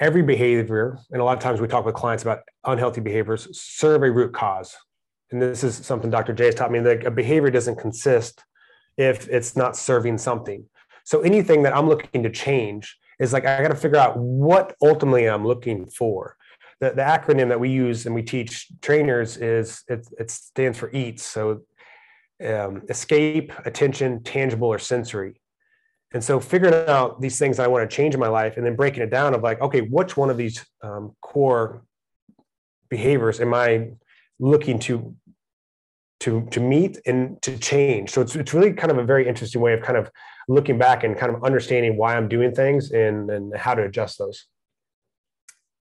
every 0.00 0.22
behavior, 0.22 0.98
and 1.12 1.22
a 1.22 1.24
lot 1.24 1.36
of 1.36 1.42
times 1.44 1.60
we 1.60 1.68
talk 1.68 1.86
with 1.86 1.94
clients 1.94 2.24
about 2.24 2.40
unhealthy 2.64 3.00
behaviors, 3.00 3.46
serve 3.56 4.02
a 4.02 4.10
root 4.10 4.34
cause. 4.34 4.74
And 5.30 5.40
this 5.40 5.62
is 5.62 5.76
something 5.76 6.10
Dr. 6.10 6.32
J 6.32 6.46
has 6.46 6.56
taught 6.56 6.72
me 6.72 6.80
that 6.80 7.06
a 7.06 7.12
behavior 7.12 7.50
doesn't 7.50 7.76
consist 7.76 8.42
if 8.96 9.28
it's 9.28 9.54
not 9.54 9.76
serving 9.76 10.18
something. 10.18 10.64
So 11.04 11.20
anything 11.20 11.62
that 11.62 11.76
I'm 11.76 11.88
looking 11.88 12.24
to 12.24 12.30
change 12.30 12.98
is 13.20 13.32
like 13.32 13.46
I 13.46 13.62
got 13.62 13.68
to 13.68 13.76
figure 13.76 13.98
out 13.98 14.18
what 14.18 14.74
ultimately 14.82 15.26
I'm 15.26 15.46
looking 15.46 15.86
for. 15.86 16.36
The, 16.80 16.90
the 16.90 17.02
acronym 17.02 17.48
that 17.50 17.60
we 17.60 17.70
use 17.70 18.06
and 18.06 18.14
we 18.14 18.22
teach 18.22 18.66
trainers 18.82 19.36
is 19.36 19.84
it, 19.86 20.04
it 20.18 20.32
stands 20.32 20.76
for 20.76 20.90
EATS. 20.90 21.20
So 21.20 21.60
um, 22.44 22.82
escape, 22.88 23.52
attention, 23.64 24.22
tangible, 24.22 24.68
or 24.68 24.78
sensory. 24.78 25.40
And 26.12 26.22
so 26.22 26.40
figuring 26.40 26.74
out 26.88 27.20
these 27.20 27.38
things 27.38 27.58
I 27.58 27.66
want 27.66 27.88
to 27.88 27.94
change 27.94 28.14
in 28.14 28.20
my 28.20 28.28
life 28.28 28.56
and 28.56 28.64
then 28.64 28.76
breaking 28.76 29.02
it 29.02 29.10
down 29.10 29.34
of 29.34 29.42
like, 29.42 29.60
okay, 29.60 29.80
which 29.80 30.16
one 30.16 30.30
of 30.30 30.36
these 30.36 30.64
um, 30.82 31.14
core 31.20 31.82
behaviors 32.88 33.40
am 33.40 33.52
I 33.54 33.90
looking 34.38 34.78
to 34.80 35.14
to 36.20 36.46
to 36.50 36.60
meet 36.60 36.98
and 37.06 37.40
to 37.42 37.58
change? 37.58 38.10
So 38.10 38.20
it's 38.22 38.36
it's 38.36 38.54
really 38.54 38.72
kind 38.72 38.90
of 38.90 38.98
a 38.98 39.04
very 39.04 39.26
interesting 39.28 39.60
way 39.60 39.72
of 39.72 39.82
kind 39.82 39.98
of 39.98 40.10
looking 40.48 40.78
back 40.78 41.04
and 41.04 41.18
kind 41.18 41.34
of 41.34 41.42
understanding 41.42 41.96
why 41.96 42.16
I'm 42.16 42.28
doing 42.28 42.54
things 42.54 42.92
and 42.92 43.30
and 43.30 43.56
how 43.56 43.74
to 43.74 43.82
adjust 43.82 44.18
those. 44.18 44.46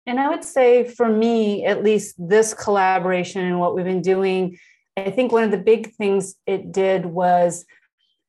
And 0.06 0.18
I 0.18 0.28
would 0.28 0.44
say 0.44 0.84
for 0.84 1.08
me, 1.08 1.64
at 1.64 1.84
least 1.84 2.16
this 2.18 2.54
collaboration 2.54 3.44
and 3.44 3.60
what 3.60 3.74
we've 3.74 3.84
been 3.84 4.02
doing, 4.02 4.58
I 4.96 5.10
think 5.10 5.32
one 5.32 5.44
of 5.44 5.50
the 5.50 5.58
big 5.58 5.94
things 5.94 6.34
it 6.46 6.72
did 6.72 7.06
was 7.06 7.64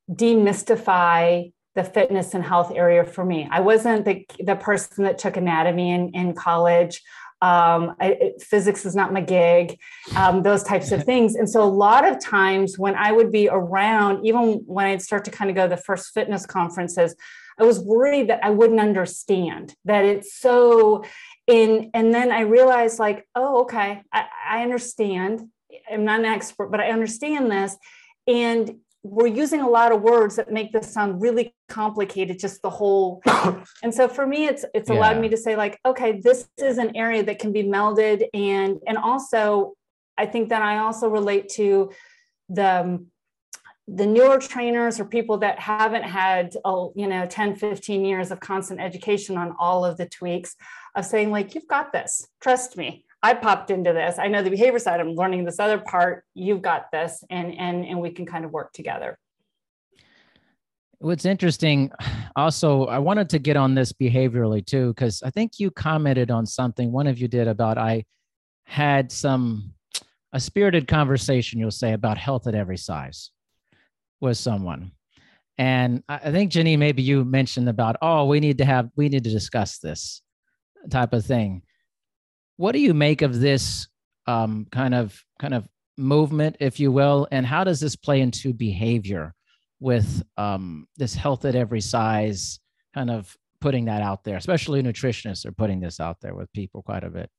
demystify 0.10 1.52
the 1.76 1.84
fitness 1.84 2.34
and 2.34 2.44
health 2.44 2.72
area 2.76 3.04
for 3.04 3.26
me. 3.26 3.48
I 3.50 3.60
wasn't 3.62 4.06
the, 4.06 4.26
the 4.40 4.56
person 4.56 5.04
that 5.06 5.18
took 5.18 5.38
anatomy 5.38 5.92
in, 5.92 6.10
in 6.14 6.34
college. 6.34 7.02
Um, 7.42 7.96
I, 8.00 8.32
physics 8.40 8.86
is 8.86 8.96
not 8.96 9.12
my 9.12 9.20
gig, 9.20 9.78
um, 10.16 10.44
those 10.44 10.64
types 10.64 10.94
of 10.94 11.04
things. 11.06 11.36
And 11.36 11.50
so, 11.50 11.62
a 11.62 11.66
lot 11.66 12.08
of 12.08 12.24
times 12.24 12.80
when 12.80 12.96
I 12.96 13.12
would 13.12 13.32
be 13.32 13.50
around, 13.50 14.26
even 14.26 14.62
when 14.66 14.86
I'd 14.86 15.02
start 15.02 15.26
to 15.26 15.32
kind 15.32 15.50
of 15.50 15.56
go 15.56 15.64
to 15.64 15.76
the 15.76 15.82
first 15.82 16.14
fitness 16.14 16.46
conferences, 16.46 17.16
I 17.60 17.64
was 17.64 17.82
worried 17.82 18.30
that 18.30 18.44
I 18.44 18.50
wouldn't 18.50 18.80
understand 18.80 19.76
that 19.84 20.06
it's 20.06 20.40
so 20.40 21.04
in. 21.48 21.92
And 21.94 22.14
then 22.14 22.32
I 22.32 22.42
realized, 22.42 22.98
like, 22.98 23.28
oh, 23.36 23.64
okay, 23.64 24.04
I, 24.14 24.26
I 24.50 24.64
understand. 24.64 25.50
I'm 25.92 26.06
not 26.06 26.20
an 26.20 26.26
expert, 26.26 26.72
but 26.72 26.80
I 26.80 26.90
understand 26.90 27.52
this. 27.52 27.78
And 28.28 28.76
we're 29.04 29.28
using 29.28 29.62
a 29.62 29.70
lot 29.70 29.92
of 29.92 30.02
words 30.02 30.38
that 30.38 30.52
make 30.52 30.72
this 30.72 30.92
sound 30.92 31.22
really 31.22 31.54
complicated 31.68 32.40
just 32.40 32.62
the 32.62 32.70
whole 32.70 33.22
and 33.84 33.94
so 33.94 34.08
for 34.08 34.26
me 34.26 34.46
it's 34.46 34.64
it's 34.74 34.90
allowed 34.90 35.20
me 35.20 35.28
to 35.28 35.36
say 35.36 35.58
like 35.58 35.78
okay 35.86 36.22
this 36.22 36.48
is 36.58 36.78
an 36.78 36.96
area 36.96 37.22
that 37.22 37.38
can 37.38 37.52
be 37.52 37.64
melded. 37.64 38.26
And 38.34 38.80
and 38.88 38.98
also 38.98 39.74
i 40.18 40.26
think 40.26 40.50
that 40.50 40.62
i 40.62 40.78
also 40.78 41.10
relate 41.10 41.50
to 41.50 41.92
the 42.48 42.82
um, 42.82 43.08
the 43.88 44.06
newer 44.06 44.38
trainers 44.38 45.00
or 45.00 45.06
people 45.06 45.38
that 45.40 45.60
haven't 45.60 46.04
had 46.04 46.56
oh, 46.64 46.94
you 46.96 47.08
know 47.08 47.26
10 47.26 47.58
15 47.58 48.06
years 48.06 48.32
of 48.32 48.40
constant 48.40 48.80
education 48.80 49.38
on 49.38 49.54
all 49.60 49.84
of 49.84 49.98
the 49.98 50.08
tweaks 50.08 50.56
of 50.96 51.06
saying 51.06 51.32
like 51.32 51.54
you've 51.54 51.68
got 51.68 51.92
this. 51.92 52.28
Trust 52.40 52.78
me 52.78 53.04
I 53.24 53.34
popped 53.34 53.72
into 53.72 53.94
this. 53.94 54.20
I 54.20 54.28
know 54.28 54.44
the 54.44 54.50
behavior 54.50 54.80
side. 54.80 55.00
I'm 55.00 55.16
learning 55.16 55.46
this 55.46 55.58
other 55.58 55.80
part. 55.80 56.26
You've 56.36 56.62
got 56.62 56.92
this, 56.92 57.24
and 57.30 57.58
and 57.58 57.86
and 57.86 58.02
we 58.02 58.12
can 58.12 58.26
kind 58.26 58.44
of 58.44 58.52
work 58.52 58.74
together. 58.74 59.18
What's 61.00 61.26
interesting, 61.26 61.92
also, 62.36 62.86
I 62.86 63.00
wanted 63.00 63.30
to 63.32 63.40
get 63.40 63.58
on 63.58 63.76
this 63.76 63.92
behaviorally 63.92 64.66
too, 64.66 64.90
because 64.90 65.24
I 65.24 65.30
think 65.30 65.60
you 65.60 65.72
commented 65.72 66.32
on 66.32 66.46
something. 66.46 66.92
One 66.92 67.08
of 67.08 67.18
you 67.18 67.28
did 67.28 67.48
about 67.48 67.78
I 67.78 68.06
had 68.66 69.12
some 69.12 69.74
a 70.34 70.40
spirited 70.40 70.88
conversation. 70.88 71.60
You'll 71.60 71.72
say 71.72 71.94
about 71.94 72.18
health 72.18 72.48
at 72.48 72.56
every 72.56 72.78
size 72.78 73.32
with 74.20 74.38
someone, 74.38 74.92
and 75.58 76.04
I 76.10 76.30
think 76.32 76.52
Jenny, 76.52 76.76
maybe 76.76 77.02
you 77.02 77.24
mentioned 77.24 77.70
about 77.70 77.96
oh, 78.02 78.26
we 78.26 78.42
need 78.42 78.58
to 78.58 78.66
have 78.66 78.90
we 78.98 79.08
need 79.08 79.24
to 79.24 79.30
discuss 79.30 79.78
this 79.78 80.22
type 80.90 81.14
of 81.14 81.26
thing 81.26 81.62
what 82.64 82.72
do 82.72 82.80
you 82.80 82.94
make 82.94 83.22
of 83.22 83.42
this 83.42 83.90
um, 84.26 84.66
kind 84.72 84.96
of 84.96 85.22
kind 85.38 85.54
of 85.54 85.68
movement, 85.98 86.56
if 86.62 86.80
you 86.80 86.94
will, 86.94 87.28
and 87.30 87.46
how 87.46 87.66
does 87.66 87.82
this 87.82 87.98
play 87.98 88.22
into 88.22 88.54
behavior 88.54 89.34
with 89.82 90.24
um, 90.38 90.88
this 90.96 91.14
health 91.14 91.44
at 91.44 91.56
every 91.56 91.82
size 91.82 92.62
kind 92.94 93.12
of 93.12 93.36
putting 93.60 93.84
that 93.84 94.02
out 94.02 94.24
there? 94.24 94.38
Especially 94.38 94.82
nutritionists 94.82 95.46
are 95.46 95.52
putting 95.52 95.82
this 95.82 96.00
out 96.00 96.22
there 96.22 96.34
with 96.34 96.50
people 96.54 96.82
quite 96.82 97.04
a 97.04 97.10
bit. 97.10 97.30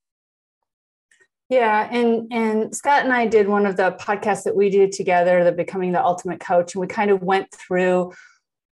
Yeah, 1.48 1.88
and 1.90 2.30
and 2.30 2.76
Scott 2.76 3.04
and 3.04 3.12
I 3.12 3.26
did 3.26 3.48
one 3.48 3.64
of 3.64 3.78
the 3.78 3.96
podcasts 3.98 4.42
that 4.42 4.54
we 4.54 4.68
did 4.68 4.92
together, 4.92 5.42
the 5.42 5.52
Becoming 5.52 5.92
the 5.92 6.04
Ultimate 6.04 6.40
Coach, 6.40 6.74
and 6.74 6.82
we 6.82 6.86
kind 6.86 7.10
of 7.10 7.22
went 7.22 7.50
through 7.50 8.12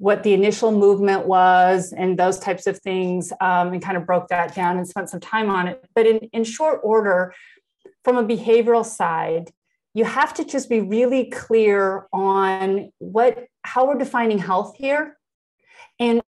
what 0.00 0.23
the 0.23 0.33
initial 0.33 0.73
movement 0.73 1.26
was 1.26 1.92
and 1.92 2.19
those 2.19 2.38
types 2.38 2.66
of 2.66 2.78
things 2.80 3.33
um, 3.40 3.73
and 3.73 3.83
kind 3.83 3.97
of 3.97 4.07
broke 4.07 4.28
that 4.28 4.54
down 4.54 4.78
and 4.78 4.88
spent 4.88 5.11
some 5.11 5.21
time 5.21 5.50
on 5.50 5.69
it. 5.69 5.85
But 5.95 6.07
in, 6.07 6.19
in 6.33 6.42
short 6.42 6.80
order 6.83 7.35
from 8.02 8.16
a 8.16 8.25
behavioral 8.25 8.85
side 8.85 9.50
you 9.92 10.04
have 10.04 10.33
to 10.35 10.45
just 10.45 10.69
be 10.69 10.80
really 10.80 11.26
clear 11.30 12.07
on 12.12 12.92
what 12.99 13.47
how 13.62 13.87
we're 13.87 13.99
defining 13.99 14.38
health 14.38 14.76
here 14.76 15.19
and 15.99 16.23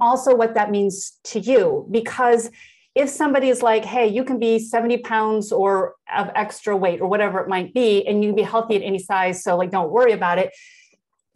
also 0.00 0.34
what 0.34 0.54
that 0.54 0.70
means 0.70 1.18
to 1.24 1.38
you. 1.38 1.86
Because 1.90 2.50
if 2.94 3.08
somebody 3.08 3.48
is 3.48 3.62
like, 3.62 3.84
hey, 3.84 4.06
you 4.06 4.22
can 4.24 4.38
be 4.38 4.58
70 4.58 4.98
pounds 4.98 5.50
or 5.50 5.96
of 6.14 6.30
extra 6.34 6.76
weight 6.76 7.00
or 7.00 7.08
whatever 7.08 7.40
it 7.40 7.48
might 7.48 7.74
be, 7.74 8.06
and 8.06 8.22
you 8.22 8.30
can 8.30 8.36
be 8.36 8.42
healthy 8.42 8.76
at 8.76 8.82
any 8.82 8.98
size, 8.98 9.42
so 9.42 9.56
like 9.56 9.70
don't 9.70 9.90
worry 9.90 10.12
about 10.12 10.38
it. 10.38 10.52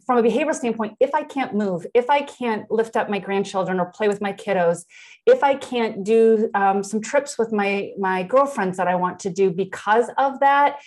From 0.05 0.17
a 0.17 0.23
behavioral 0.23 0.55
standpoint, 0.55 0.95
if 0.99 1.13
I 1.13 1.23
can't 1.23 1.53
move, 1.53 1.85
if 1.93 2.09
I 2.09 2.21
can't 2.21 2.69
lift 2.71 2.95
up 2.95 3.09
my 3.09 3.19
grandchildren 3.19 3.79
or 3.79 3.87
play 3.87 4.07
with 4.07 4.21
my 4.21 4.33
kiddos, 4.33 4.85
if 5.25 5.43
I 5.43 5.53
can't 5.55 6.03
do 6.03 6.49
um, 6.55 6.81
some 6.81 7.01
trips 7.01 7.37
with 7.37 7.51
my 7.51 7.91
my 7.99 8.23
girlfriends 8.23 8.77
that 8.77 8.87
I 8.87 8.95
want 8.95 9.19
to 9.19 9.29
do 9.29 9.51
because 9.51 10.09
of 10.17 10.39
that, 10.39 10.79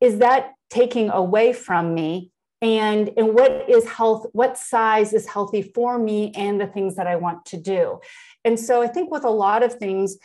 is 0.00 0.18
that 0.18 0.52
taking 0.70 1.10
away 1.10 1.52
from 1.52 1.94
me? 1.94 2.30
And 2.60 3.10
and 3.16 3.34
what 3.34 3.68
is 3.68 3.88
health? 3.88 4.26
What 4.32 4.56
size 4.56 5.12
is 5.12 5.26
healthy 5.26 5.62
for 5.62 5.98
me 5.98 6.32
and 6.36 6.60
the 6.60 6.68
things 6.68 6.94
that 6.96 7.08
I 7.08 7.16
want 7.16 7.44
to 7.46 7.56
do? 7.56 7.98
And 8.44 8.58
so 8.58 8.82
I 8.82 8.88
think 8.88 9.10
with 9.10 9.24
a 9.24 9.30
lot 9.30 9.62
of 9.62 9.74
things, 9.74 10.16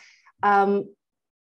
um, 0.42 0.86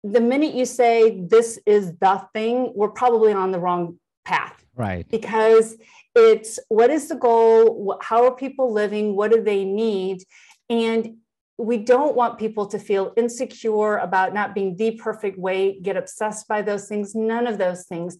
the 0.03 0.21
minute 0.21 0.53
you 0.53 0.65
say 0.65 1.21
this 1.21 1.59
is 1.65 1.93
the 1.99 2.27
thing, 2.33 2.71
we're 2.75 2.89
probably 2.89 3.33
on 3.33 3.51
the 3.51 3.59
wrong 3.59 3.99
path. 4.23 4.63
Right. 4.75 5.07
Because 5.09 5.77
it's 6.13 6.59
what 6.69 6.89
is 6.89 7.07
the 7.07 7.15
goal? 7.15 7.97
How 8.01 8.25
are 8.25 8.35
people 8.35 8.71
living? 8.71 9.15
What 9.15 9.31
do 9.31 9.41
they 9.41 9.65
need? 9.65 10.23
And 10.69 11.17
we 11.57 11.77
don't 11.77 12.15
want 12.15 12.37
people 12.37 12.65
to 12.67 12.77
feel 12.77 13.13
insecure 13.15 13.97
about 13.97 14.33
not 14.33 14.53
being 14.53 14.75
the 14.75 14.91
perfect 14.91 15.39
weight, 15.39 15.83
get 15.83 15.95
obsessed 15.95 16.47
by 16.47 16.61
those 16.61 16.87
things, 16.87 17.15
none 17.15 17.47
of 17.47 17.57
those 17.57 17.85
things. 17.85 18.17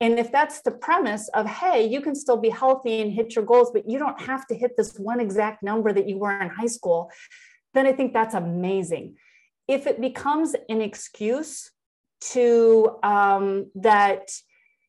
And 0.00 0.18
if 0.18 0.32
that's 0.32 0.62
the 0.62 0.72
premise 0.72 1.28
of, 1.28 1.46
hey, 1.46 1.86
you 1.86 2.00
can 2.00 2.16
still 2.16 2.36
be 2.36 2.48
healthy 2.48 3.00
and 3.00 3.12
hit 3.12 3.36
your 3.36 3.44
goals, 3.44 3.70
but 3.70 3.88
you 3.88 4.00
don't 4.00 4.20
have 4.20 4.48
to 4.48 4.54
hit 4.54 4.76
this 4.76 4.98
one 4.98 5.20
exact 5.20 5.62
number 5.62 5.92
that 5.92 6.08
you 6.08 6.18
were 6.18 6.36
in 6.40 6.48
high 6.48 6.66
school, 6.66 7.08
then 7.74 7.86
I 7.86 7.92
think 7.92 8.12
that's 8.12 8.34
amazing. 8.34 9.16
If 9.68 9.86
it 9.86 10.00
becomes 10.00 10.54
an 10.68 10.80
excuse 10.80 11.70
to 12.32 12.98
um, 13.02 13.70
that, 13.76 14.30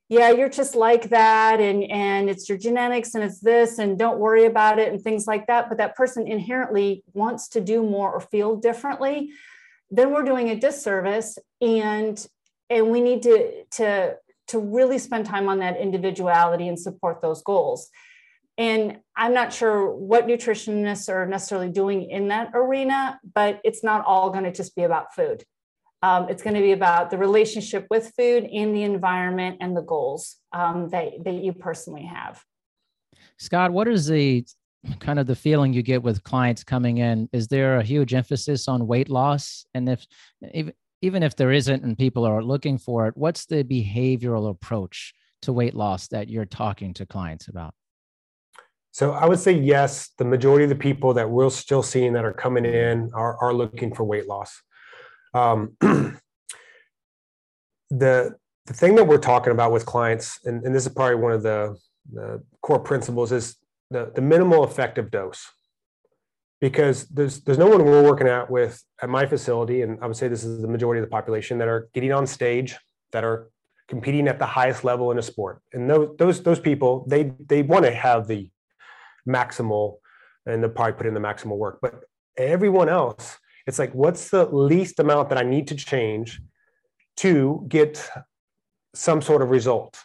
yeah, 0.10 0.32
you're 0.32 0.50
just 0.50 0.76
like 0.76 1.10
that, 1.10 1.60
and 1.60 1.84
and 1.90 2.30
it's 2.30 2.50
your 2.50 2.58
genetics, 2.58 3.16
and 3.16 3.24
it's 3.24 3.40
this, 3.40 3.80
and 3.80 3.98
don't 3.98 4.20
worry 4.20 4.46
about 4.46 4.80
it, 4.80 4.92
and 4.92 5.02
things 5.02 5.26
like 5.26 5.48
that. 5.48 5.70
But 5.70 5.78
that 5.78 5.96
person 5.96 6.28
inherently 6.28 7.04
wants 7.14 7.48
to 7.50 7.62
do 7.62 7.82
more 7.82 8.12
or 8.12 8.20
feel 8.20 8.56
differently, 8.56 9.32
then 9.90 10.12
we're 10.12 10.24
doing 10.24 10.50
a 10.50 10.56
disservice, 10.56 11.38
and 11.62 12.26
and 12.70 12.92
we 12.92 13.02
need 13.02 13.24
to 13.24 13.64
to 13.72 14.16
to 14.48 14.60
really 14.60 15.00
spend 15.00 15.26
time 15.26 15.48
on 15.48 15.60
that 15.60 15.78
individuality 15.78 16.68
and 16.68 16.80
support 16.80 17.22
those 17.22 17.42
goals. 17.42 17.90
And 18.58 19.00
I'm 19.16 19.34
not 19.34 19.52
sure 19.52 19.90
what 19.90 20.28
nutritionists 20.28 21.10
are 21.10 21.26
necessarily 21.26 21.70
doing 21.70 22.10
in 22.10 22.28
that 22.28 22.52
arena, 22.54 23.20
but 23.34 23.60
it's 23.64 23.84
not 23.84 24.06
all 24.06 24.30
going 24.30 24.44
to 24.44 24.52
just 24.52 24.76
be 24.76 24.84
about 24.84 25.14
food. 25.16 25.44
Um, 26.04 26.28
it's 26.30 26.44
going 26.44 26.56
to 26.56 26.62
be 26.62 26.74
about 26.74 27.10
the 27.10 27.18
relationship 27.18 27.88
with 27.90 28.12
food 28.18 28.44
and 28.44 28.76
the 28.76 28.84
environment 28.84 29.58
and 29.62 29.76
the 29.76 29.82
goals 29.82 30.36
um, 30.52 30.90
that, 30.90 31.24
that 31.24 31.36
you 31.36 31.54
personally 31.54 32.04
have. 32.04 32.44
Scott, 33.38 33.72
what 33.72 33.88
is 33.88 34.08
the 34.08 34.46
kind 35.00 35.18
of 35.18 35.28
the 35.28 35.36
feeling 35.36 35.74
you 35.74 35.82
get 35.82 36.04
with 36.04 36.24
clients 36.24 36.64
coming 36.64 36.98
in? 36.98 37.30
Is 37.32 37.48
there 37.48 37.78
a 37.78 37.84
huge 37.84 38.14
emphasis 38.14 38.68
on 38.68 38.86
weight 38.86 39.10
loss? 39.10 39.66
And 39.74 39.88
if 39.90 40.06
even 41.02 41.24
if 41.24 41.36
there 41.36 41.52
isn't 41.52 41.84
and 41.84 41.98
people 41.98 42.26
are 42.26 42.44
looking 42.44 42.78
for 42.78 43.08
it, 43.08 43.18
what's 43.18 43.46
the 43.46 43.64
behavioral 43.64 44.50
approach 44.50 45.14
to 45.42 45.52
weight 45.54 45.74
loss 45.74 46.08
that 46.08 46.30
you're 46.30 46.46
talking 46.46 46.94
to 46.96 47.06
clients 47.06 47.48
about? 47.48 47.74
So 48.94 49.12
I 49.12 49.26
would 49.26 49.40
say 49.40 49.52
yes. 49.54 50.12
The 50.20 50.24
majority 50.24 50.64
of 50.66 50.70
the 50.70 50.76
people 50.76 51.16
that 51.16 51.28
we're 51.30 51.50
still 51.50 51.82
seeing 51.82 52.14
that 52.14 52.24
are 52.24 52.32
coming 52.32 52.64
in 52.64 53.10
are, 53.16 53.38
are 53.40 53.52
looking 53.52 53.94
for 53.94 54.04
weight 54.04 54.28
loss. 54.28 54.62
Um, 55.34 55.76
the 55.82 56.20
the 57.90 58.74
thing 58.74 58.96
that 58.96 59.06
we're 59.06 59.18
talking 59.18 59.52
about 59.52 59.72
with 59.72 59.86
clients, 59.86 60.40
and, 60.46 60.64
and 60.64 60.74
this 60.74 60.86
is 60.86 60.94
probably 60.94 61.16
one 61.16 61.34
of 61.34 61.44
the, 61.44 61.76
the 62.14 62.42
core 62.62 62.80
principles, 62.80 63.34
is 63.34 63.58
the, 63.90 64.12
the 64.16 64.22
minimal 64.22 64.64
effective 64.64 65.12
dose. 65.12 65.46
Because 66.62 67.06
there's 67.08 67.42
there's 67.42 67.58
no 67.58 67.68
one 67.68 67.84
we're 67.84 68.04
working 68.04 68.28
at 68.28 68.50
with 68.50 68.82
at 69.02 69.10
my 69.10 69.26
facility, 69.26 69.82
and 69.82 69.98
I 70.04 70.08
would 70.08 70.16
say 70.16 70.28
this 70.28 70.44
is 70.44 70.62
the 70.62 70.68
majority 70.68 71.00
of 71.02 71.06
the 71.06 71.12
population 71.12 71.58
that 71.58 71.68
are 71.68 71.90
getting 71.96 72.14
on 72.14 72.28
stage, 72.28 72.78
that 73.12 73.24
are 73.24 73.50
competing 73.88 74.28
at 74.28 74.38
the 74.38 74.46
highest 74.46 74.84
level 74.84 75.12
in 75.12 75.18
a 75.18 75.24
sport. 75.24 75.62
And 75.74 75.90
those 75.90 76.16
those 76.20 76.44
those 76.44 76.60
people, 76.60 77.06
they 77.10 77.34
they 77.44 77.64
want 77.64 77.86
to 77.86 77.92
have 77.92 78.28
the 78.28 78.50
maximal 79.28 79.98
and 80.46 80.62
they'll 80.62 80.70
probably 80.70 80.94
put 80.94 81.08
in 81.08 81.14
the 81.14 81.20
maximal 81.20 81.58
work. 81.58 81.80
But 81.82 82.02
everyone 82.38 82.90
else, 82.90 83.38
it's 83.66 83.80
like, 83.80 83.94
what's 83.94 84.30
the 84.30 84.46
least 84.46 85.00
amount 85.00 85.30
that 85.30 85.38
I 85.38 85.44
need 85.44 85.68
to 85.70 85.76
change 85.76 86.42
to 87.18 87.66
get 87.68 88.10
some 88.94 89.22
sort 89.22 89.42
of 89.42 89.50
result? 89.50 90.00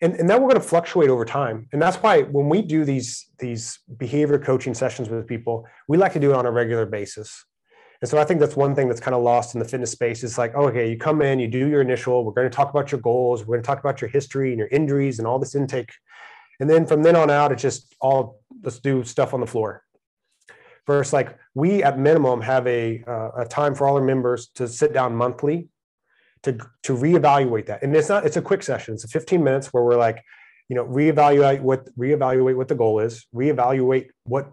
And, 0.00 0.14
and 0.14 0.28
then 0.28 0.42
we're 0.42 0.48
going 0.48 0.60
to 0.60 0.68
fluctuate 0.68 1.08
over 1.08 1.24
time. 1.24 1.68
And 1.72 1.80
that's 1.80 1.96
why 1.98 2.22
when 2.22 2.48
we 2.48 2.62
do 2.62 2.84
these, 2.84 3.30
these 3.38 3.78
behavior 3.96 4.38
coaching 4.38 4.74
sessions 4.74 5.08
with 5.08 5.26
people, 5.26 5.66
we 5.88 5.96
like 5.96 6.12
to 6.14 6.20
do 6.20 6.32
it 6.32 6.36
on 6.36 6.46
a 6.46 6.50
regular 6.50 6.84
basis. 6.84 7.44
And 8.02 8.10
so 8.10 8.18
I 8.18 8.24
think 8.24 8.40
that's 8.40 8.56
one 8.56 8.74
thing 8.74 8.88
that's 8.88 9.00
kind 9.00 9.14
of 9.14 9.22
lost 9.22 9.54
in 9.54 9.60
the 9.60 9.64
fitness 9.64 9.92
space. 9.92 10.24
It's 10.24 10.36
like, 10.36 10.52
oh, 10.56 10.66
okay, 10.66 10.90
you 10.90 10.98
come 10.98 11.22
in, 11.22 11.38
you 11.38 11.46
do 11.46 11.68
your 11.68 11.80
initial, 11.80 12.24
we're 12.24 12.32
going 12.32 12.50
to 12.50 12.54
talk 12.54 12.68
about 12.68 12.90
your 12.90 13.00
goals, 13.00 13.42
we're 13.42 13.54
going 13.54 13.62
to 13.62 13.66
talk 13.66 13.78
about 13.78 14.00
your 14.00 14.10
history 14.10 14.50
and 14.50 14.58
your 14.58 14.68
injuries 14.68 15.20
and 15.20 15.28
all 15.28 15.38
this 15.38 15.54
intake 15.54 15.90
and 16.60 16.70
then 16.70 16.86
from 16.86 17.02
then 17.02 17.16
on 17.16 17.30
out, 17.30 17.52
it's 17.52 17.62
just 17.62 17.94
all 18.00 18.40
let's 18.64 18.78
do 18.78 19.04
stuff 19.04 19.34
on 19.34 19.40
the 19.40 19.46
floor. 19.46 19.82
Versus 20.86 21.12
like 21.12 21.38
we 21.54 21.82
at 21.82 21.98
minimum 21.98 22.40
have 22.42 22.66
a, 22.66 23.02
uh, 23.06 23.30
a 23.38 23.44
time 23.46 23.74
for 23.74 23.86
all 23.86 23.96
our 23.96 24.02
members 24.02 24.48
to 24.56 24.68
sit 24.68 24.92
down 24.92 25.14
monthly 25.14 25.68
to, 26.42 26.58
to 26.82 26.94
reevaluate 26.94 27.66
that. 27.66 27.82
And 27.82 27.94
it's 27.96 28.08
not, 28.08 28.26
it's 28.26 28.36
a 28.36 28.42
quick 28.42 28.62
session. 28.62 28.94
It's 28.94 29.04
a 29.04 29.08
15 29.08 29.42
minutes 29.42 29.72
where 29.72 29.82
we're 29.82 29.96
like, 29.96 30.22
you 30.68 30.76
know, 30.76 30.84
reevaluate 30.84 31.60
what, 31.60 31.88
reevaluate 31.96 32.56
what 32.56 32.68
the 32.68 32.74
goal 32.74 33.00
is, 33.00 33.26
reevaluate 33.34 34.08
what 34.24 34.52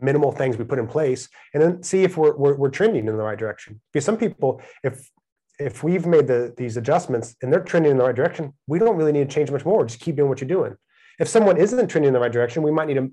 minimal 0.00 0.32
things 0.32 0.56
we 0.56 0.64
put 0.64 0.78
in 0.78 0.86
place, 0.86 1.28
and 1.52 1.62
then 1.62 1.82
see 1.82 2.04
if 2.04 2.16
we're, 2.16 2.36
we're, 2.36 2.56
we're 2.56 2.70
trending 2.70 3.06
in 3.06 3.16
the 3.16 3.22
right 3.22 3.38
direction. 3.38 3.80
Because 3.92 4.04
some 4.04 4.16
people, 4.16 4.62
if, 4.82 5.10
if 5.58 5.82
we've 5.82 6.06
made 6.06 6.26
the, 6.26 6.54
these 6.56 6.76
adjustments 6.76 7.36
and 7.42 7.52
they're 7.52 7.60
trending 7.62 7.92
in 7.92 7.98
the 7.98 8.04
right 8.04 8.14
direction, 8.14 8.54
we 8.66 8.78
don't 8.78 8.96
really 8.96 9.12
need 9.12 9.28
to 9.28 9.34
change 9.34 9.50
much 9.50 9.64
more. 9.64 9.84
Just 9.84 10.00
keep 10.00 10.16
doing 10.16 10.28
what 10.28 10.40
you're 10.40 10.48
doing 10.48 10.76
if 11.18 11.28
someone 11.28 11.56
isn't 11.56 11.88
trending 11.88 12.08
in 12.08 12.14
the 12.14 12.20
right 12.20 12.32
direction, 12.32 12.62
we 12.62 12.70
might 12.70 12.88
need 12.88 12.94
to 12.94 13.10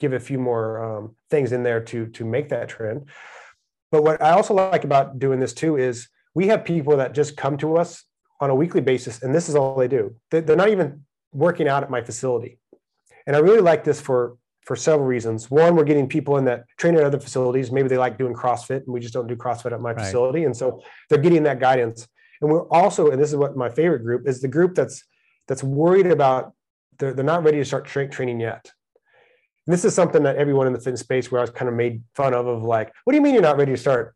give 0.00 0.12
a 0.12 0.20
few 0.20 0.38
more 0.38 0.82
um, 0.82 1.16
things 1.30 1.52
in 1.52 1.62
there 1.62 1.80
to 1.80 2.06
to 2.06 2.24
make 2.24 2.48
that 2.48 2.68
trend. 2.68 3.06
But 3.90 4.02
what 4.02 4.20
I 4.22 4.30
also 4.30 4.54
like 4.54 4.84
about 4.84 5.18
doing 5.18 5.38
this 5.38 5.54
too 5.54 5.76
is 5.76 6.08
we 6.34 6.48
have 6.48 6.64
people 6.64 6.96
that 6.96 7.14
just 7.14 7.36
come 7.36 7.56
to 7.58 7.76
us 7.76 8.04
on 8.40 8.50
a 8.50 8.54
weekly 8.54 8.80
basis, 8.80 9.22
and 9.22 9.34
this 9.34 9.48
is 9.48 9.54
all 9.54 9.76
they 9.76 9.88
do. 9.88 10.16
They're 10.30 10.56
not 10.56 10.70
even 10.70 11.04
working 11.32 11.68
out 11.68 11.82
at 11.82 11.90
my 11.90 12.02
facility, 12.02 12.58
and 13.26 13.36
I 13.36 13.38
really 13.38 13.60
like 13.60 13.84
this 13.84 14.00
for 14.00 14.36
for 14.66 14.76
several 14.76 15.06
reasons. 15.06 15.50
One, 15.50 15.76
we're 15.76 15.84
getting 15.84 16.08
people 16.08 16.38
in 16.38 16.44
that 16.46 16.64
train 16.78 16.96
at 16.96 17.04
other 17.04 17.20
facilities. 17.20 17.70
Maybe 17.70 17.88
they 17.88 17.98
like 17.98 18.18
doing 18.18 18.34
CrossFit, 18.34 18.84
and 18.84 18.88
we 18.88 19.00
just 19.00 19.14
don't 19.14 19.26
do 19.26 19.36
CrossFit 19.36 19.72
at 19.72 19.80
my 19.80 19.92
right. 19.92 20.04
facility, 20.04 20.44
and 20.44 20.56
so 20.56 20.82
they're 21.08 21.18
getting 21.18 21.44
that 21.44 21.60
guidance. 21.60 22.08
And 22.40 22.50
we're 22.50 22.66
also, 22.68 23.10
and 23.10 23.20
this 23.22 23.30
is 23.30 23.36
what 23.36 23.56
my 23.56 23.68
favorite 23.68 24.02
group 24.02 24.26
is, 24.26 24.40
the 24.40 24.48
group 24.48 24.74
that's 24.74 25.04
that's 25.46 25.62
worried 25.62 26.06
about 26.06 26.52
they're, 26.98 27.14
they're 27.14 27.24
not 27.24 27.44
ready 27.44 27.58
to 27.58 27.64
start 27.64 27.86
tra- 27.86 28.08
training 28.08 28.40
yet. 28.40 28.70
And 29.66 29.72
this 29.72 29.84
is 29.84 29.94
something 29.94 30.22
that 30.24 30.36
everyone 30.36 30.66
in 30.66 30.72
the 30.72 30.80
fitness 30.80 31.00
space 31.00 31.30
where 31.30 31.40
I 31.40 31.42
was 31.42 31.50
kind 31.50 31.68
of 31.68 31.74
made 31.74 32.02
fun 32.14 32.34
of, 32.34 32.46
of 32.46 32.62
like, 32.62 32.92
what 33.04 33.12
do 33.12 33.16
you 33.16 33.22
mean 33.22 33.34
you're 33.34 33.42
not 33.42 33.56
ready 33.56 33.72
to 33.72 33.78
start 33.78 34.14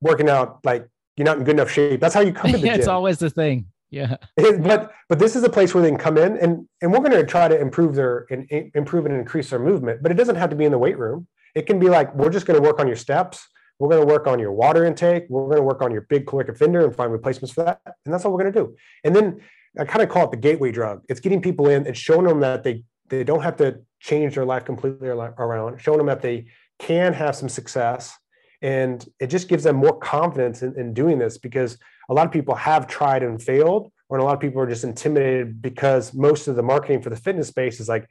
working 0.00 0.28
out? 0.28 0.60
Like 0.64 0.86
you're 1.16 1.24
not 1.24 1.38
in 1.38 1.44
good 1.44 1.54
enough 1.54 1.70
shape. 1.70 2.00
That's 2.00 2.14
how 2.14 2.20
you 2.20 2.32
come 2.32 2.52
to 2.52 2.58
the 2.58 2.66
yeah, 2.66 2.72
gym. 2.74 2.80
It's 2.80 2.88
always 2.88 3.18
the 3.18 3.30
thing. 3.30 3.66
Yeah. 3.90 4.16
but, 4.36 4.92
but 5.08 5.18
this 5.18 5.36
is 5.36 5.42
a 5.42 5.48
place 5.48 5.74
where 5.74 5.82
they 5.82 5.88
can 5.88 5.98
come 5.98 6.18
in 6.18 6.36
and, 6.36 6.68
and 6.80 6.92
we're 6.92 7.00
going 7.00 7.12
to 7.12 7.24
try 7.24 7.48
to 7.48 7.58
improve 7.58 7.94
their, 7.94 8.26
and 8.30 8.46
improve 8.74 9.06
and 9.06 9.14
increase 9.14 9.50
their 9.50 9.58
movement, 9.58 10.02
but 10.02 10.12
it 10.12 10.14
doesn't 10.14 10.36
have 10.36 10.50
to 10.50 10.56
be 10.56 10.64
in 10.64 10.72
the 10.72 10.78
weight 10.78 10.98
room. 10.98 11.26
It 11.54 11.66
can 11.66 11.78
be 11.78 11.88
like, 11.88 12.14
we're 12.14 12.30
just 12.30 12.46
going 12.46 12.60
to 12.60 12.66
work 12.66 12.78
on 12.78 12.86
your 12.86 12.96
steps. 12.96 13.48
We're 13.78 13.88
going 13.88 14.06
to 14.06 14.12
work 14.12 14.26
on 14.26 14.38
your 14.38 14.52
water 14.52 14.84
intake. 14.84 15.24
We're 15.28 15.46
going 15.46 15.56
to 15.56 15.62
work 15.62 15.82
on 15.82 15.90
your 15.90 16.02
big 16.02 16.26
caloric 16.26 16.50
offender 16.50 16.84
and 16.84 16.94
find 16.94 17.10
replacements 17.10 17.52
for 17.52 17.64
that. 17.64 17.80
And 18.04 18.12
that's 18.12 18.24
all 18.24 18.32
we're 18.32 18.42
going 18.42 18.52
to 18.52 18.60
do. 18.60 18.76
And 19.02 19.16
then 19.16 19.40
I 19.78 19.84
kind 19.84 20.02
of 20.02 20.08
call 20.08 20.24
it 20.24 20.30
the 20.30 20.36
gateway 20.36 20.72
drug. 20.72 21.02
It's 21.08 21.20
getting 21.20 21.40
people 21.40 21.68
in 21.68 21.86
and 21.86 21.96
showing 21.96 22.26
them 22.26 22.40
that 22.40 22.64
they 22.64 22.84
they 23.08 23.24
don't 23.24 23.42
have 23.42 23.56
to 23.56 23.80
change 24.00 24.34
their 24.34 24.44
life 24.44 24.64
completely 24.64 25.08
around, 25.08 25.80
showing 25.80 25.98
them 25.98 26.06
that 26.06 26.22
they 26.22 26.46
can 26.78 27.12
have 27.12 27.36
some 27.36 27.48
success. 27.48 28.16
And 28.62 29.04
it 29.18 29.28
just 29.28 29.48
gives 29.48 29.64
them 29.64 29.76
more 29.76 29.98
confidence 29.98 30.62
in, 30.62 30.78
in 30.78 30.94
doing 30.94 31.18
this 31.18 31.38
because 31.38 31.78
a 32.08 32.14
lot 32.14 32.26
of 32.26 32.32
people 32.32 32.54
have 32.54 32.86
tried 32.86 33.22
and 33.22 33.42
failed, 33.42 33.90
or 34.08 34.18
a 34.18 34.24
lot 34.24 34.34
of 34.34 34.40
people 34.40 34.60
are 34.60 34.68
just 34.68 34.84
intimidated 34.84 35.60
because 35.62 36.14
most 36.14 36.48
of 36.48 36.56
the 36.56 36.62
marketing 36.62 37.02
for 37.02 37.10
the 37.10 37.16
fitness 37.16 37.48
space 37.48 37.80
is 37.80 37.88
like, 37.88 38.08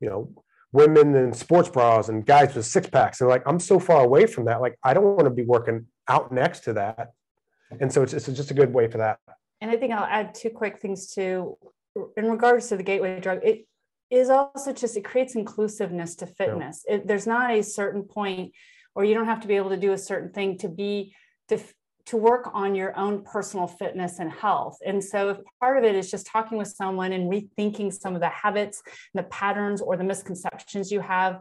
you 0.00 0.08
know, 0.08 0.32
women 0.72 1.14
in 1.14 1.32
sports 1.32 1.68
bras 1.68 2.08
and 2.08 2.26
guys 2.26 2.54
with 2.54 2.66
six 2.66 2.88
packs. 2.88 3.20
And 3.20 3.28
like, 3.28 3.42
I'm 3.46 3.60
so 3.60 3.78
far 3.78 4.02
away 4.02 4.26
from 4.26 4.46
that. 4.46 4.60
Like, 4.60 4.78
I 4.82 4.94
don't 4.94 5.04
want 5.04 5.24
to 5.24 5.30
be 5.30 5.44
working 5.44 5.86
out 6.08 6.32
next 6.32 6.60
to 6.60 6.72
that. 6.74 7.12
And 7.80 7.92
so 7.92 8.02
it's, 8.02 8.12
it's 8.12 8.26
just 8.26 8.50
a 8.50 8.54
good 8.54 8.72
way 8.72 8.88
for 8.88 8.98
that. 8.98 9.18
And 9.62 9.70
I 9.70 9.76
think 9.76 9.92
I'll 9.92 10.04
add 10.04 10.34
two 10.34 10.50
quick 10.50 10.80
things 10.80 11.06
to 11.14 11.56
In 12.16 12.28
regards 12.28 12.68
to 12.68 12.76
the 12.76 12.82
gateway 12.82 13.20
drug, 13.20 13.38
it 13.44 13.66
is 14.10 14.28
also 14.28 14.72
just 14.72 14.96
it 14.96 15.04
creates 15.04 15.36
inclusiveness 15.36 16.16
to 16.16 16.26
fitness. 16.26 16.84
Yeah. 16.86 16.96
It, 16.96 17.06
there's 17.06 17.28
not 17.28 17.52
a 17.52 17.62
certain 17.62 18.02
point, 18.02 18.52
or 18.94 19.04
you 19.04 19.14
don't 19.14 19.26
have 19.26 19.40
to 19.40 19.48
be 19.48 19.56
able 19.56 19.70
to 19.70 19.76
do 19.76 19.92
a 19.92 19.98
certain 19.98 20.32
thing 20.32 20.58
to 20.58 20.68
be 20.68 21.14
to 21.48 21.60
to 22.06 22.16
work 22.16 22.50
on 22.52 22.74
your 22.74 22.98
own 22.98 23.22
personal 23.22 23.68
fitness 23.68 24.18
and 24.18 24.32
health. 24.32 24.78
And 24.84 25.02
so, 25.02 25.28
if 25.30 25.38
part 25.60 25.78
of 25.78 25.84
it 25.84 25.94
is 25.94 26.10
just 26.10 26.26
talking 26.26 26.58
with 26.58 26.68
someone 26.68 27.12
and 27.12 27.30
rethinking 27.30 27.92
some 27.92 28.16
of 28.16 28.20
the 28.20 28.28
habits, 28.28 28.82
the 29.14 29.22
patterns, 29.22 29.80
or 29.80 29.96
the 29.96 30.04
misconceptions 30.04 30.90
you 30.90 31.00
have, 31.00 31.40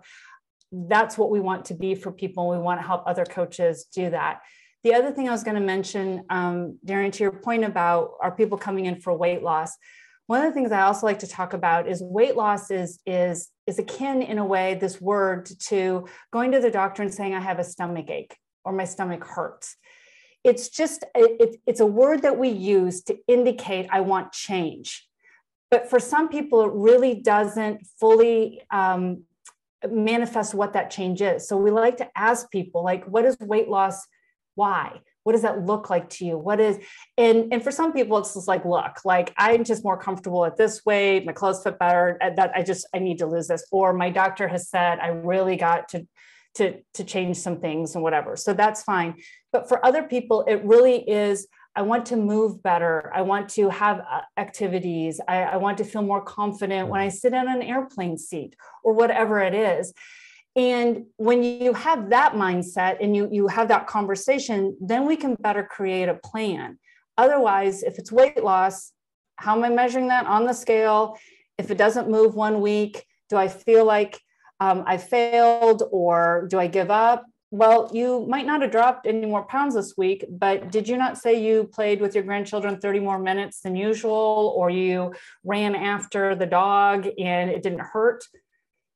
that's 0.71 1.17
what 1.17 1.31
we 1.31 1.39
want 1.39 1.65
to 1.65 1.73
be 1.73 1.95
for 1.95 2.11
people. 2.11 2.49
We 2.49 2.59
want 2.59 2.79
to 2.79 2.85
help 2.85 3.03
other 3.07 3.25
coaches 3.25 3.85
do 3.91 4.11
that. 4.11 4.41
The 4.83 4.93
other 4.95 5.11
thing 5.11 5.27
I 5.27 5.31
was 5.31 5.43
going 5.43 5.55
to 5.55 5.61
mention, 5.61 6.23
um, 6.29 6.79
Darren, 6.85 7.11
to 7.11 7.23
your 7.23 7.31
point 7.31 7.63
about 7.63 8.13
are 8.19 8.31
people 8.31 8.57
coming 8.57 8.85
in 8.85 8.99
for 8.99 9.15
weight 9.15 9.43
loss? 9.43 9.77
One 10.25 10.41
of 10.41 10.47
the 10.47 10.53
things 10.53 10.71
I 10.71 10.81
also 10.81 11.05
like 11.05 11.19
to 11.19 11.27
talk 11.27 11.53
about 11.53 11.87
is 11.87 12.01
weight 12.01 12.35
loss 12.35 12.71
is 12.71 12.99
is 13.05 13.49
is 13.67 13.77
akin 13.77 14.21
in 14.21 14.37
a 14.37 14.45
way 14.45 14.75
this 14.75 14.99
word 14.99 15.49
to 15.67 16.07
going 16.31 16.51
to 16.53 16.59
the 16.59 16.71
doctor 16.71 17.03
and 17.03 17.13
saying 17.13 17.35
I 17.35 17.39
have 17.41 17.59
a 17.59 17.63
stomach 17.63 18.09
ache 18.09 18.35
or 18.63 18.71
my 18.71 18.85
stomach 18.85 19.23
hurts. 19.23 19.75
It's 20.43 20.69
just 20.69 21.03
it, 21.13 21.57
it's 21.67 21.81
a 21.81 21.85
word 21.85 22.23
that 22.23 22.37
we 22.37 22.49
use 22.49 23.03
to 23.03 23.17
indicate 23.27 23.87
I 23.91 24.01
want 24.01 24.31
change, 24.31 25.07
but 25.69 25.89
for 25.89 25.99
some 25.99 26.29
people 26.29 26.63
it 26.63 26.71
really 26.73 27.15
doesn't 27.15 27.85
fully 27.99 28.61
um, 28.71 29.25
manifest 29.89 30.53
what 30.53 30.73
that 30.73 30.89
change 30.89 31.21
is. 31.21 31.47
So 31.47 31.57
we 31.57 31.71
like 31.71 31.97
to 31.97 32.09
ask 32.15 32.49
people 32.49 32.83
like, 32.83 33.05
what 33.05 33.25
is 33.25 33.37
weight 33.39 33.69
loss? 33.69 34.07
Why? 34.55 34.99
What 35.23 35.33
does 35.33 35.43
that 35.43 35.65
look 35.65 35.89
like 35.89 36.09
to 36.11 36.25
you? 36.25 36.37
What 36.37 36.59
is 36.59 36.79
and 37.17 37.53
and 37.53 37.63
for 37.63 37.71
some 37.71 37.93
people 37.93 38.17
it's 38.17 38.33
just 38.33 38.47
like 38.47 38.65
look 38.65 39.05
like 39.05 39.33
i'm 39.37 39.63
just 39.63 39.83
more 39.83 39.97
comfortable 39.97 40.45
at 40.45 40.57
this 40.57 40.83
weight 40.85 41.25
my 41.25 41.33
clothes 41.33 41.61
fit 41.63 41.77
better 41.77 42.17
that 42.19 42.51
i 42.55 42.63
just 42.63 42.87
i 42.95 42.99
need 42.99 43.19
to 43.19 43.27
lose 43.27 43.47
this. 43.47 43.65
Or 43.71 43.93
my 43.93 44.09
doctor 44.09 44.47
has 44.47 44.69
said 44.69 44.99
i 44.99 45.07
really 45.07 45.57
got 45.57 45.89
to 45.89 46.07
to 46.55 46.81
to 46.95 47.03
change 47.03 47.37
some 47.37 47.59
things 47.59 47.95
and 47.95 48.03
whatever. 48.03 48.35
So 48.35 48.53
that's 48.53 48.83
fine. 48.83 49.15
But 49.53 49.69
for 49.69 49.85
other 49.85 50.03
people 50.03 50.43
it 50.47 50.63
really 50.65 50.97
is 51.09 51.47
i 51.75 51.81
want 51.83 52.07
to 52.07 52.17
move 52.17 52.61
better. 52.63 53.11
I 53.13 53.21
want 53.21 53.49
to 53.49 53.69
have 53.69 53.99
uh, 53.99 54.21
activities. 54.37 55.21
I, 55.27 55.43
I 55.43 55.57
want 55.57 55.77
to 55.77 55.85
feel 55.85 56.01
more 56.01 56.21
confident 56.21 56.89
when 56.89 56.99
i 56.99 57.09
sit 57.09 57.33
in 57.33 57.47
an 57.47 57.61
airplane 57.61 58.17
seat 58.17 58.55
or 58.83 58.93
whatever 58.93 59.39
it 59.39 59.53
is 59.53 59.93
and 60.55 61.05
when 61.15 61.43
you 61.43 61.73
have 61.73 62.09
that 62.09 62.33
mindset 62.33 62.97
and 62.99 63.15
you, 63.15 63.29
you 63.31 63.47
have 63.47 63.69
that 63.69 63.87
conversation, 63.87 64.75
then 64.81 65.05
we 65.05 65.15
can 65.15 65.35
better 65.35 65.63
create 65.63 66.09
a 66.09 66.15
plan. 66.15 66.77
Otherwise, 67.17 67.83
if 67.83 67.97
it's 67.97 68.11
weight 68.11 68.43
loss, 68.43 68.91
how 69.37 69.55
am 69.55 69.63
I 69.63 69.69
measuring 69.69 70.09
that 70.09 70.25
on 70.25 70.45
the 70.45 70.53
scale? 70.53 71.17
If 71.57 71.71
it 71.71 71.77
doesn't 71.77 72.09
move 72.09 72.35
one 72.35 72.59
week, 72.59 73.05
do 73.29 73.37
I 73.37 73.47
feel 73.47 73.85
like 73.85 74.19
um, 74.59 74.83
I 74.85 74.97
failed 74.97 75.83
or 75.91 76.47
do 76.49 76.59
I 76.59 76.67
give 76.67 76.91
up? 76.91 77.25
Well, 77.53 77.89
you 77.93 78.25
might 78.29 78.45
not 78.45 78.61
have 78.61 78.71
dropped 78.71 79.05
any 79.05 79.25
more 79.25 79.43
pounds 79.43 79.75
this 79.75 79.95
week, 79.97 80.23
but 80.29 80.71
did 80.71 80.87
you 80.87 80.95
not 80.95 81.17
say 81.17 81.41
you 81.41 81.65
played 81.65 81.99
with 81.99 82.15
your 82.15 82.23
grandchildren 82.23 82.79
30 82.79 83.01
more 83.01 83.19
minutes 83.19 83.59
than 83.59 83.75
usual, 83.75 84.53
or 84.55 84.69
you 84.69 85.13
ran 85.43 85.75
after 85.75 86.33
the 86.33 86.45
dog 86.45 87.07
and 87.19 87.49
it 87.49 87.61
didn't 87.61 87.81
hurt? 87.81 88.23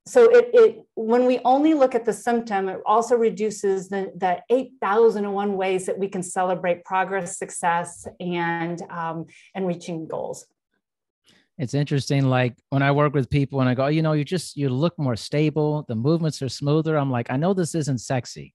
So 0.08 0.30
it, 0.30 0.50
it 0.54 0.84
when 0.96 1.26
we 1.26 1.40
only 1.46 1.74
look 1.74 1.96
at 1.96 2.06
the 2.06 2.14
symptom 2.14 2.70
it 2.70 2.80
also 2.86 3.16
reduces 3.16 3.90
the, 3.90 4.12
the 4.16 4.42
8001 4.50 5.58
ways 5.58 5.86
that 5.86 5.98
we 5.98 6.08
can 6.08 6.22
celebrate 6.22 6.84
progress 6.84 7.38
success 7.38 8.08
and 8.20 8.82
um, 8.90 9.26
and 9.54 9.66
reaching 9.68 10.08
goals 10.08 10.46
it's 11.58 11.74
interesting. 11.74 12.26
Like 12.26 12.56
when 12.70 12.82
I 12.82 12.92
work 12.92 13.14
with 13.14 13.30
people 13.30 13.62
and 13.62 13.70
I 13.70 13.76
go, 13.76 13.88
you 13.88 14.02
know, 14.02 14.14
you 14.14 14.26
just 14.26 14.58
you 14.58 14.70
look 14.70 14.98
more 15.00 15.16
stable, 15.16 15.86
the 15.88 15.96
movements 15.96 16.42
are 16.42 16.50
smoother. 16.50 16.98
I'm 16.98 17.12
like, 17.12 17.32
I 17.32 17.38
know 17.38 17.54
this 17.54 17.76
isn't 17.76 18.00
sexy 18.00 18.54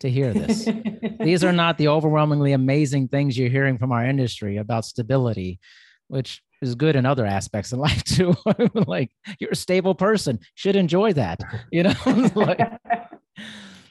to 0.00 0.08
hear 0.08 0.32
this. 0.32 0.68
These 1.20 1.44
are 1.44 1.52
not 1.52 1.76
the 1.76 1.88
overwhelmingly 1.88 2.52
amazing 2.52 3.08
things 3.08 3.36
you're 3.36 3.50
hearing 3.50 3.76
from 3.76 3.92
our 3.92 4.04
industry 4.04 4.56
about 4.56 4.86
stability, 4.86 5.60
which 6.06 6.42
is 6.62 6.74
good 6.74 6.96
in 6.96 7.06
other 7.06 7.26
aspects 7.26 7.72
of 7.72 7.78
life 7.88 8.04
too. 8.04 8.34
like 8.74 9.10
you're 9.38 9.50
a 9.50 9.56
stable 9.56 9.94
person, 9.94 10.38
should 10.54 10.76
enjoy 10.76 11.12
that, 11.14 11.40
you 11.72 11.82
know. 11.82 11.94
like, 12.34 12.60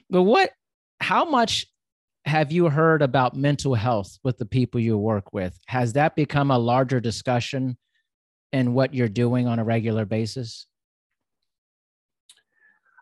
but 0.10 0.24
what? 0.24 0.52
How 1.00 1.26
much 1.26 1.68
have 2.26 2.52
you 2.52 2.70
heard 2.70 3.02
about 3.02 3.36
mental 3.36 3.76
health 3.76 4.18
with 4.24 4.38
the 4.38 4.46
people 4.46 4.82
you 4.82 4.98
work 4.98 5.32
with? 5.32 5.58
Has 5.68 5.94
that 5.94 6.16
become 6.16 6.52
a 6.52 6.58
larger 6.58 7.00
discussion 7.00 7.78
in 8.52 8.74
what 8.74 8.94
you're 8.94 9.08
doing 9.08 9.48
on 9.48 9.60
a 9.60 9.64
regular 9.64 10.06
basis? 10.06 10.66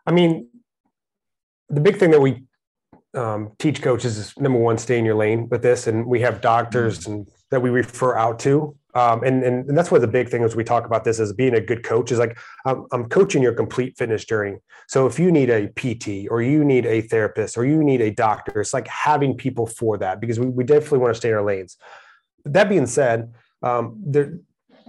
I 0.06 0.12
mean, 0.12 0.48
the 1.68 1.80
big 1.80 1.96
thing 1.96 2.10
that 2.10 2.20
we 2.20 2.44
um, 3.14 3.52
teach 3.58 3.82
coaches 3.82 4.18
is 4.18 4.34
number 4.38 4.58
one, 4.58 4.78
stay 4.78 4.98
in 4.98 5.04
your 5.04 5.16
lane 5.16 5.48
with 5.48 5.62
this, 5.62 5.86
and 5.86 6.06
we 6.06 6.20
have 6.20 6.40
doctors 6.40 7.00
mm-hmm. 7.00 7.12
and 7.12 7.28
that 7.50 7.60
we 7.60 7.70
refer 7.70 8.16
out 8.16 8.38
to 8.40 8.76
um, 8.96 9.22
and, 9.24 9.44
and, 9.44 9.68
and 9.68 9.76
that's 9.76 9.90
what 9.90 10.00
the 10.00 10.06
big 10.06 10.30
thing 10.30 10.42
is 10.42 10.56
we 10.56 10.64
talk 10.64 10.86
about 10.86 11.04
this 11.04 11.20
as 11.20 11.30
being 11.30 11.54
a 11.54 11.60
good 11.60 11.82
coach 11.84 12.10
is 12.10 12.18
like 12.18 12.38
I'm, 12.64 12.86
I'm, 12.92 13.06
coaching 13.10 13.42
your 13.42 13.52
complete 13.52 13.94
fitness 13.98 14.24
journey. 14.24 14.56
So 14.88 15.06
if 15.06 15.18
you 15.18 15.30
need 15.30 15.50
a 15.50 15.68
pt 15.68 16.30
or 16.30 16.40
you 16.40 16.64
need 16.64 16.86
a 16.86 17.02
therapist 17.02 17.58
or 17.58 17.66
you 17.66 17.84
need 17.84 18.00
a 18.00 18.10
doctor 18.10 18.62
it's 18.62 18.72
like 18.72 18.88
having 18.88 19.36
people 19.36 19.66
for 19.66 19.98
that 19.98 20.18
because 20.18 20.40
we, 20.40 20.46
we 20.46 20.64
definitely 20.64 21.00
want 21.00 21.12
to 21.12 21.18
stay 21.18 21.28
in 21.28 21.34
our 21.34 21.44
lanes. 21.44 21.76
But 22.42 22.54
that 22.54 22.70
being 22.70 22.86
said 22.86 23.34
um, 23.62 24.00
there, 24.02 24.38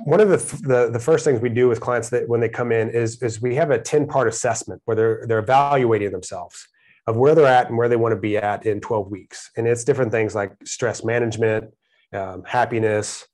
one 0.06 0.22
of 0.22 0.30
the, 0.30 0.38
the, 0.66 0.90
the 0.90 1.00
first 1.00 1.26
things 1.26 1.42
we 1.42 1.50
do 1.50 1.68
with 1.68 1.82
clients 1.82 2.10
that 2.12 2.30
when 2.30 2.40
they 2.40 2.48
come 2.48 2.72
in 2.72 2.90
is 2.90 3.22
is 3.22 3.42
we 3.42 3.56
have 3.56 3.72
a 3.72 3.80
10 3.80 4.08
part 4.08 4.30
assessment 4.30 4.82
where 4.86 4.96
they're 4.96 5.26
they're 5.28 5.40
evaluating 5.40 6.12
themselves 6.12 6.66
of 7.08 7.18
where 7.18 7.36
they're 7.36 7.46
at 7.46 7.68
and 7.68 7.78
where 7.78 7.90
they 7.90 7.98
want 7.98 8.14
to 8.14 8.20
be 8.20 8.38
at 8.38 8.66
in 8.66 8.80
12 8.80 9.12
weeks. 9.12 9.52
And 9.58 9.68
it's 9.68 9.84
different 9.84 10.12
things 10.14 10.34
like 10.34 10.54
stress 10.64 11.04
management 11.04 11.74
um, 12.14 12.44
happiness 12.46 13.28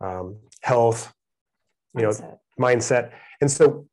um, 0.00 0.36
health, 0.60 1.12
you 1.94 2.02
mindset. 2.02 2.20
know, 2.20 2.40
mindset. 2.58 3.12
And 3.40 3.50
so 3.50 3.86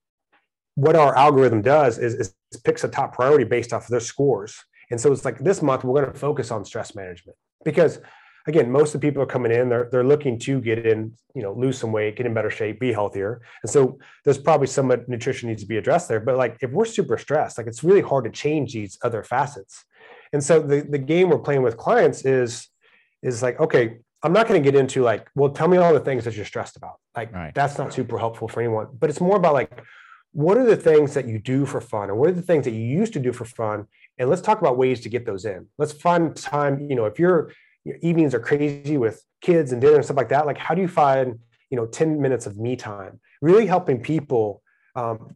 what 0.76 0.96
our 0.96 1.16
algorithm 1.16 1.62
does 1.62 1.98
is, 1.98 2.14
is 2.16 2.36
picks 2.64 2.84
a 2.84 2.88
top 2.88 3.14
priority 3.14 3.44
based 3.44 3.74
off 3.74 3.84
of 3.84 3.90
their 3.90 4.00
scores. 4.00 4.64
And 4.92 5.00
so 5.00 5.12
it's 5.12 5.26
like 5.26 5.40
this 5.40 5.62
month 5.62 5.84
we're 5.84 6.02
going 6.02 6.14
to 6.14 6.20
focus 6.20 6.52
on 6.52 6.64
stress 6.64 6.96
management 6.96 7.38
because 7.64 8.00
again, 8.48 8.72
most 8.72 8.94
of 8.94 9.02
the 9.02 9.08
people 9.08 9.22
are 9.24 9.28
coming 9.28 9.52
in, 9.52 9.70
they're, 9.70 9.90
they're 9.92 10.04
looking 10.04 10.38
to 10.38 10.62
get 10.62 10.86
in, 10.86 11.14
you 11.34 11.42
know, 11.42 11.54
lose 11.54 11.80
some 11.80 11.92
weight, 11.92 12.16
get 12.16 12.26
in 12.26 12.34
better 12.34 12.50
shape, 12.50 12.80
be 12.80 12.94
healthier. 12.94 13.42
And 13.64 13.70
so 13.70 13.98
there's 14.24 14.38
probably 14.38 14.68
some 14.68 14.88
nutrition 15.08 15.50
needs 15.50 15.64
to 15.64 15.68
be 15.68 15.78
addressed 15.78 16.08
there. 16.08 16.20
But 16.20 16.38
like 16.38 16.58
if 16.62 16.72
we're 16.72 16.86
super 16.86 17.18
stressed, 17.18 17.58
like 17.58 17.68
it's 17.68 17.84
really 17.84 18.02
hard 18.02 18.26
to 18.26 18.30
change 18.30 18.74
these 18.74 19.00
other 19.04 19.24
facets. 19.24 19.84
And 20.32 20.44
so 20.44 20.62
the, 20.62 20.82
the 20.82 21.00
game 21.00 21.30
we're 21.30 21.40
playing 21.40 21.64
with 21.64 21.78
clients 21.78 22.24
is, 22.26 22.68
is 23.24 23.42
like, 23.42 23.60
okay, 23.60 23.98
I'm 24.26 24.34
not 24.34 24.48
going 24.48 24.62
to 24.62 24.72
get 24.72 24.78
into 24.78 25.04
like, 25.04 25.30
well, 25.36 25.52
tell 25.52 25.68
me 25.68 25.78
all 25.78 25.94
the 25.94 26.00
things 26.00 26.26
that 26.26 26.36
you're 26.36 26.46
stressed 26.46 26.78
about. 26.78 26.96
Like 27.16 27.32
right. 27.32 27.54
that's 27.54 27.78
not 27.78 27.94
super 27.94 28.18
helpful 28.18 28.48
for 28.48 28.60
anyone. 28.60 28.88
But 28.98 29.12
it's 29.12 29.22
more 29.22 29.38
about 29.38 29.54
like, 29.54 29.70
what 30.32 30.58
are 30.58 30.66
the 30.66 30.76
things 30.76 31.14
that 31.14 31.28
you 31.28 31.38
do 31.38 31.66
for 31.68 31.80
fun, 31.80 32.10
or 32.10 32.16
what 32.16 32.30
are 32.30 32.34
the 32.34 32.42
things 32.42 32.66
that 32.66 32.72
you 32.72 32.82
used 32.82 33.14
to 33.14 33.20
do 33.20 33.32
for 33.32 33.46
fun? 33.46 33.86
And 34.18 34.28
let's 34.28 34.42
talk 34.42 34.60
about 34.60 34.78
ways 34.78 35.00
to 35.02 35.10
get 35.10 35.28
those 35.28 35.46
in. 35.46 35.68
Let's 35.78 35.92
find 35.92 36.36
time. 36.36 36.90
You 36.90 36.96
know, 36.96 37.06
if 37.06 37.20
your, 37.20 37.54
your 37.84 37.98
evenings 38.02 38.34
are 38.34 38.40
crazy 38.40 38.98
with 38.98 39.24
kids 39.42 39.72
and 39.72 39.80
dinner 39.80 39.96
and 39.96 40.04
stuff 40.04 40.18
like 40.18 40.30
that, 40.30 40.48
like 40.48 40.58
how 40.58 40.74
do 40.74 40.82
you 40.82 40.88
find 40.88 41.38
you 41.70 41.78
know 41.78 41.86
10 41.86 42.20
minutes 42.20 42.48
of 42.48 42.58
me 42.58 42.76
time? 42.76 43.20
Really 43.44 43.68
helping 43.68 44.02
people 44.02 44.64
um, 44.96 45.36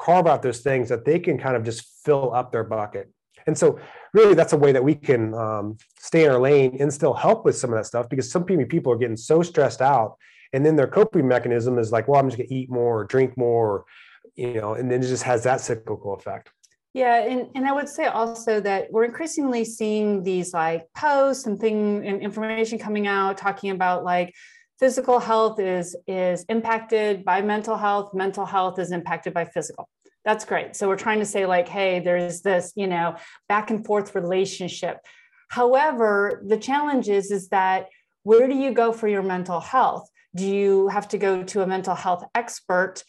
carve 0.00 0.26
out 0.26 0.40
those 0.40 0.60
things 0.60 0.88
that 0.88 1.04
they 1.04 1.18
can 1.18 1.36
kind 1.36 1.54
of 1.54 1.64
just 1.64 1.84
fill 2.02 2.32
up 2.34 2.50
their 2.50 2.64
bucket. 2.64 3.12
And 3.46 3.56
so 3.56 3.78
really 4.14 4.34
that's 4.34 4.52
a 4.52 4.56
way 4.56 4.72
that 4.72 4.84
we 4.84 4.94
can 4.94 5.34
um, 5.34 5.76
stay 5.98 6.24
in 6.24 6.30
our 6.30 6.40
lane 6.40 6.76
and 6.80 6.92
still 6.92 7.14
help 7.14 7.44
with 7.44 7.56
some 7.56 7.70
of 7.70 7.76
that 7.76 7.86
stuff 7.86 8.08
because 8.08 8.30
some 8.30 8.44
people 8.44 8.92
are 8.92 8.96
getting 8.96 9.16
so 9.16 9.42
stressed 9.42 9.80
out 9.80 10.16
and 10.52 10.64
then 10.64 10.76
their 10.76 10.86
coping 10.86 11.26
mechanism 11.26 11.78
is 11.78 11.92
like 11.92 12.08
well 12.08 12.20
i'm 12.20 12.28
just 12.28 12.36
going 12.36 12.48
to 12.48 12.54
eat 12.54 12.70
more 12.70 13.00
or 13.00 13.04
drink 13.04 13.36
more 13.36 13.68
or, 13.68 13.84
you 14.36 14.54
know 14.54 14.74
and 14.74 14.90
then 14.90 15.02
it 15.02 15.06
just 15.06 15.22
has 15.22 15.42
that 15.44 15.60
cyclical 15.60 16.14
effect. 16.14 16.50
Yeah, 16.94 17.24
and, 17.24 17.48
and 17.54 17.66
I 17.66 17.72
would 17.72 17.88
say 17.88 18.04
also 18.04 18.60
that 18.60 18.92
we're 18.92 19.04
increasingly 19.04 19.64
seeing 19.64 20.22
these 20.22 20.52
like 20.52 20.86
posts 20.94 21.46
and 21.46 21.58
thing 21.58 22.06
and 22.06 22.20
information 22.20 22.78
coming 22.78 23.06
out 23.06 23.38
talking 23.38 23.70
about 23.70 24.04
like 24.04 24.34
physical 24.78 25.18
health 25.18 25.58
is 25.58 25.96
is 26.06 26.44
impacted 26.50 27.24
by 27.24 27.40
mental 27.40 27.78
health, 27.78 28.12
mental 28.12 28.44
health 28.44 28.78
is 28.78 28.92
impacted 28.92 29.32
by 29.32 29.46
physical 29.46 29.88
that's 30.24 30.44
great 30.44 30.76
so 30.76 30.88
we're 30.88 30.96
trying 30.96 31.18
to 31.18 31.26
say 31.26 31.46
like 31.46 31.68
hey 31.68 32.00
there's 32.00 32.42
this 32.42 32.72
you 32.76 32.86
know 32.86 33.16
back 33.48 33.70
and 33.70 33.84
forth 33.84 34.14
relationship 34.14 34.98
however 35.48 36.42
the 36.46 36.56
challenge 36.56 37.08
is 37.08 37.30
is 37.30 37.48
that 37.48 37.88
where 38.22 38.46
do 38.46 38.54
you 38.54 38.72
go 38.72 38.92
for 38.92 39.08
your 39.08 39.22
mental 39.22 39.60
health 39.60 40.08
do 40.34 40.46
you 40.46 40.88
have 40.88 41.08
to 41.08 41.18
go 41.18 41.42
to 41.42 41.62
a 41.62 41.66
mental 41.66 41.94
health 41.94 42.24
expert 42.34 43.02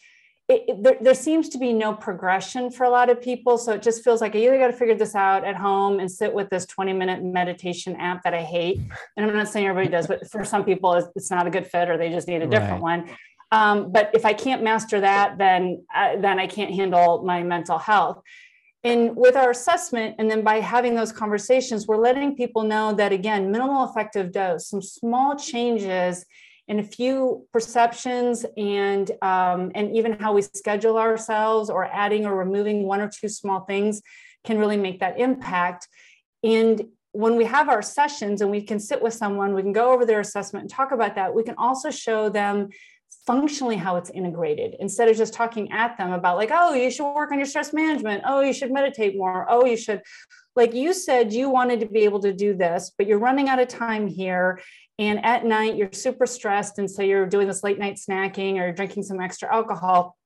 it, 0.46 0.64
it, 0.68 0.82
there, 0.82 0.96
there, 1.00 1.14
seems 1.14 1.48
to 1.50 1.58
be 1.58 1.72
no 1.72 1.94
progression 1.94 2.70
for 2.70 2.84
a 2.84 2.90
lot 2.90 3.08
of 3.08 3.22
people. 3.22 3.56
So 3.56 3.72
it 3.72 3.82
just 3.82 4.04
feels 4.04 4.20
like 4.20 4.36
I 4.36 4.40
either 4.40 4.58
got 4.58 4.66
to 4.66 4.74
figure 4.74 4.94
this 4.94 5.14
out 5.14 5.42
at 5.42 5.56
home 5.56 6.00
and 6.00 6.10
sit 6.10 6.34
with 6.34 6.50
this 6.50 6.66
20 6.66 6.92
minute 6.92 7.24
meditation 7.24 7.96
app 7.96 8.22
that 8.24 8.34
I 8.34 8.42
hate. 8.42 8.78
And 9.16 9.24
I'm 9.24 9.34
not 9.34 9.48
saying 9.48 9.66
everybody 9.66 9.90
does, 9.90 10.06
but 10.06 10.30
for 10.30 10.44
some 10.44 10.62
people, 10.62 10.92
it's, 10.94 11.08
it's 11.16 11.30
not 11.30 11.46
a 11.46 11.50
good 11.50 11.66
fit 11.66 11.88
or 11.88 11.96
they 11.96 12.10
just 12.10 12.28
need 12.28 12.42
a 12.42 12.46
different 12.46 12.82
right. 12.82 13.06
one. 13.06 13.10
Um, 13.56 13.92
but 13.96 14.06
if 14.18 14.24
I 14.30 14.34
can't 14.44 14.62
master 14.70 14.98
that, 15.00 15.38
then 15.38 15.62
uh, 15.98 16.12
then 16.24 16.36
I 16.44 16.46
can't 16.56 16.72
handle 16.80 17.22
my 17.32 17.40
mental 17.54 17.78
health. 17.78 18.18
And 18.90 19.00
with 19.24 19.36
our 19.42 19.50
assessment, 19.58 20.16
and 20.18 20.26
then 20.30 20.42
by 20.50 20.56
having 20.74 20.94
those 20.94 21.12
conversations, 21.22 21.86
we're 21.88 22.04
letting 22.08 22.30
people 22.42 22.64
know 22.72 22.86
that 23.00 23.12
again, 23.20 23.42
minimal 23.54 23.82
effective 23.88 24.26
dose, 24.38 24.68
some 24.68 24.82
small 24.82 25.30
changes 25.36 26.14
and 26.68 26.80
a 26.80 26.82
few 26.82 27.46
perceptions 27.52 28.44
and 28.56 29.06
um, 29.32 29.60
and 29.78 29.86
even 29.98 30.12
how 30.22 30.30
we 30.38 30.42
schedule 30.42 30.96
ourselves, 30.98 31.70
or 31.74 31.82
adding 32.04 32.22
or 32.26 32.34
removing 32.46 32.78
one 32.92 33.00
or 33.04 33.10
two 33.18 33.30
small 33.40 33.60
things, 33.70 34.02
can 34.46 34.58
really 34.58 34.80
make 34.86 34.98
that 35.00 35.14
impact. 35.28 35.88
And 36.42 36.74
when 37.12 37.36
we 37.36 37.44
have 37.44 37.68
our 37.68 37.84
sessions 37.98 38.40
and 38.42 38.50
we 38.50 38.62
can 38.70 38.80
sit 38.80 39.00
with 39.00 39.14
someone, 39.14 39.54
we 39.54 39.62
can 39.62 39.72
go 39.72 39.92
over 39.92 40.04
their 40.04 40.20
assessment 40.20 40.62
and 40.64 40.70
talk 40.70 40.90
about 40.90 41.14
that. 41.14 41.32
We 41.38 41.44
can 41.48 41.54
also 41.66 41.90
show 41.90 42.28
them 42.28 42.70
functionally 43.26 43.76
how 43.76 43.96
it's 43.96 44.10
integrated. 44.10 44.76
Instead 44.80 45.08
of 45.08 45.16
just 45.16 45.32
talking 45.32 45.72
at 45.72 45.96
them 45.96 46.12
about 46.12 46.36
like 46.36 46.50
oh 46.52 46.74
you 46.74 46.90
should 46.90 47.12
work 47.12 47.32
on 47.32 47.38
your 47.38 47.46
stress 47.46 47.72
management. 47.72 48.22
Oh 48.26 48.40
you 48.40 48.52
should 48.52 48.72
meditate 48.72 49.16
more. 49.16 49.46
Oh 49.48 49.64
you 49.64 49.76
should 49.76 50.02
like 50.56 50.74
you 50.74 50.92
said 50.92 51.32
you 51.32 51.48
wanted 51.48 51.80
to 51.80 51.86
be 51.86 52.00
able 52.00 52.20
to 52.20 52.32
do 52.32 52.54
this 52.54 52.92
but 52.96 53.06
you're 53.06 53.18
running 53.18 53.48
out 53.48 53.58
of 53.58 53.68
time 53.68 54.06
here. 54.06 54.60
And 54.98 55.24
at 55.24 55.44
night 55.44 55.76
you're 55.76 55.92
super 55.92 56.26
stressed. 56.26 56.78
And 56.78 56.90
so 56.90 57.02
you're 57.02 57.26
doing 57.26 57.48
this 57.48 57.64
late 57.64 57.78
night 57.78 57.96
snacking 57.96 58.60
or 58.60 58.72
drinking 58.72 59.02
some 59.04 59.20
extra 59.20 59.52
alcohol. 59.52 60.16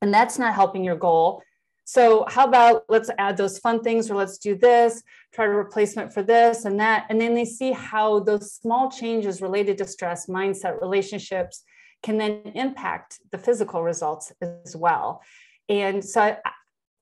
And 0.00 0.12
that's 0.12 0.38
not 0.38 0.54
helping 0.54 0.84
your 0.84 0.96
goal. 0.96 1.42
So 1.86 2.24
how 2.28 2.46
about 2.46 2.84
let's 2.88 3.10
add 3.18 3.36
those 3.36 3.58
fun 3.58 3.82
things 3.82 4.10
or 4.10 4.16
let's 4.16 4.38
do 4.38 4.56
this 4.56 5.02
try 5.34 5.46
a 5.46 5.48
replacement 5.48 6.14
for 6.14 6.22
this 6.22 6.64
and 6.64 6.78
that. 6.78 7.06
And 7.10 7.20
then 7.20 7.34
they 7.34 7.44
see 7.44 7.72
how 7.72 8.20
those 8.20 8.52
small 8.52 8.90
changes 8.90 9.42
related 9.42 9.76
to 9.78 9.86
stress 9.86 10.26
mindset 10.26 10.80
relationships 10.80 11.64
can 12.04 12.18
then 12.18 12.42
impact 12.54 13.18
the 13.32 13.38
physical 13.38 13.82
results 13.82 14.30
as 14.42 14.76
well. 14.76 15.22
And 15.70 16.04
so 16.04 16.20
I, 16.20 16.36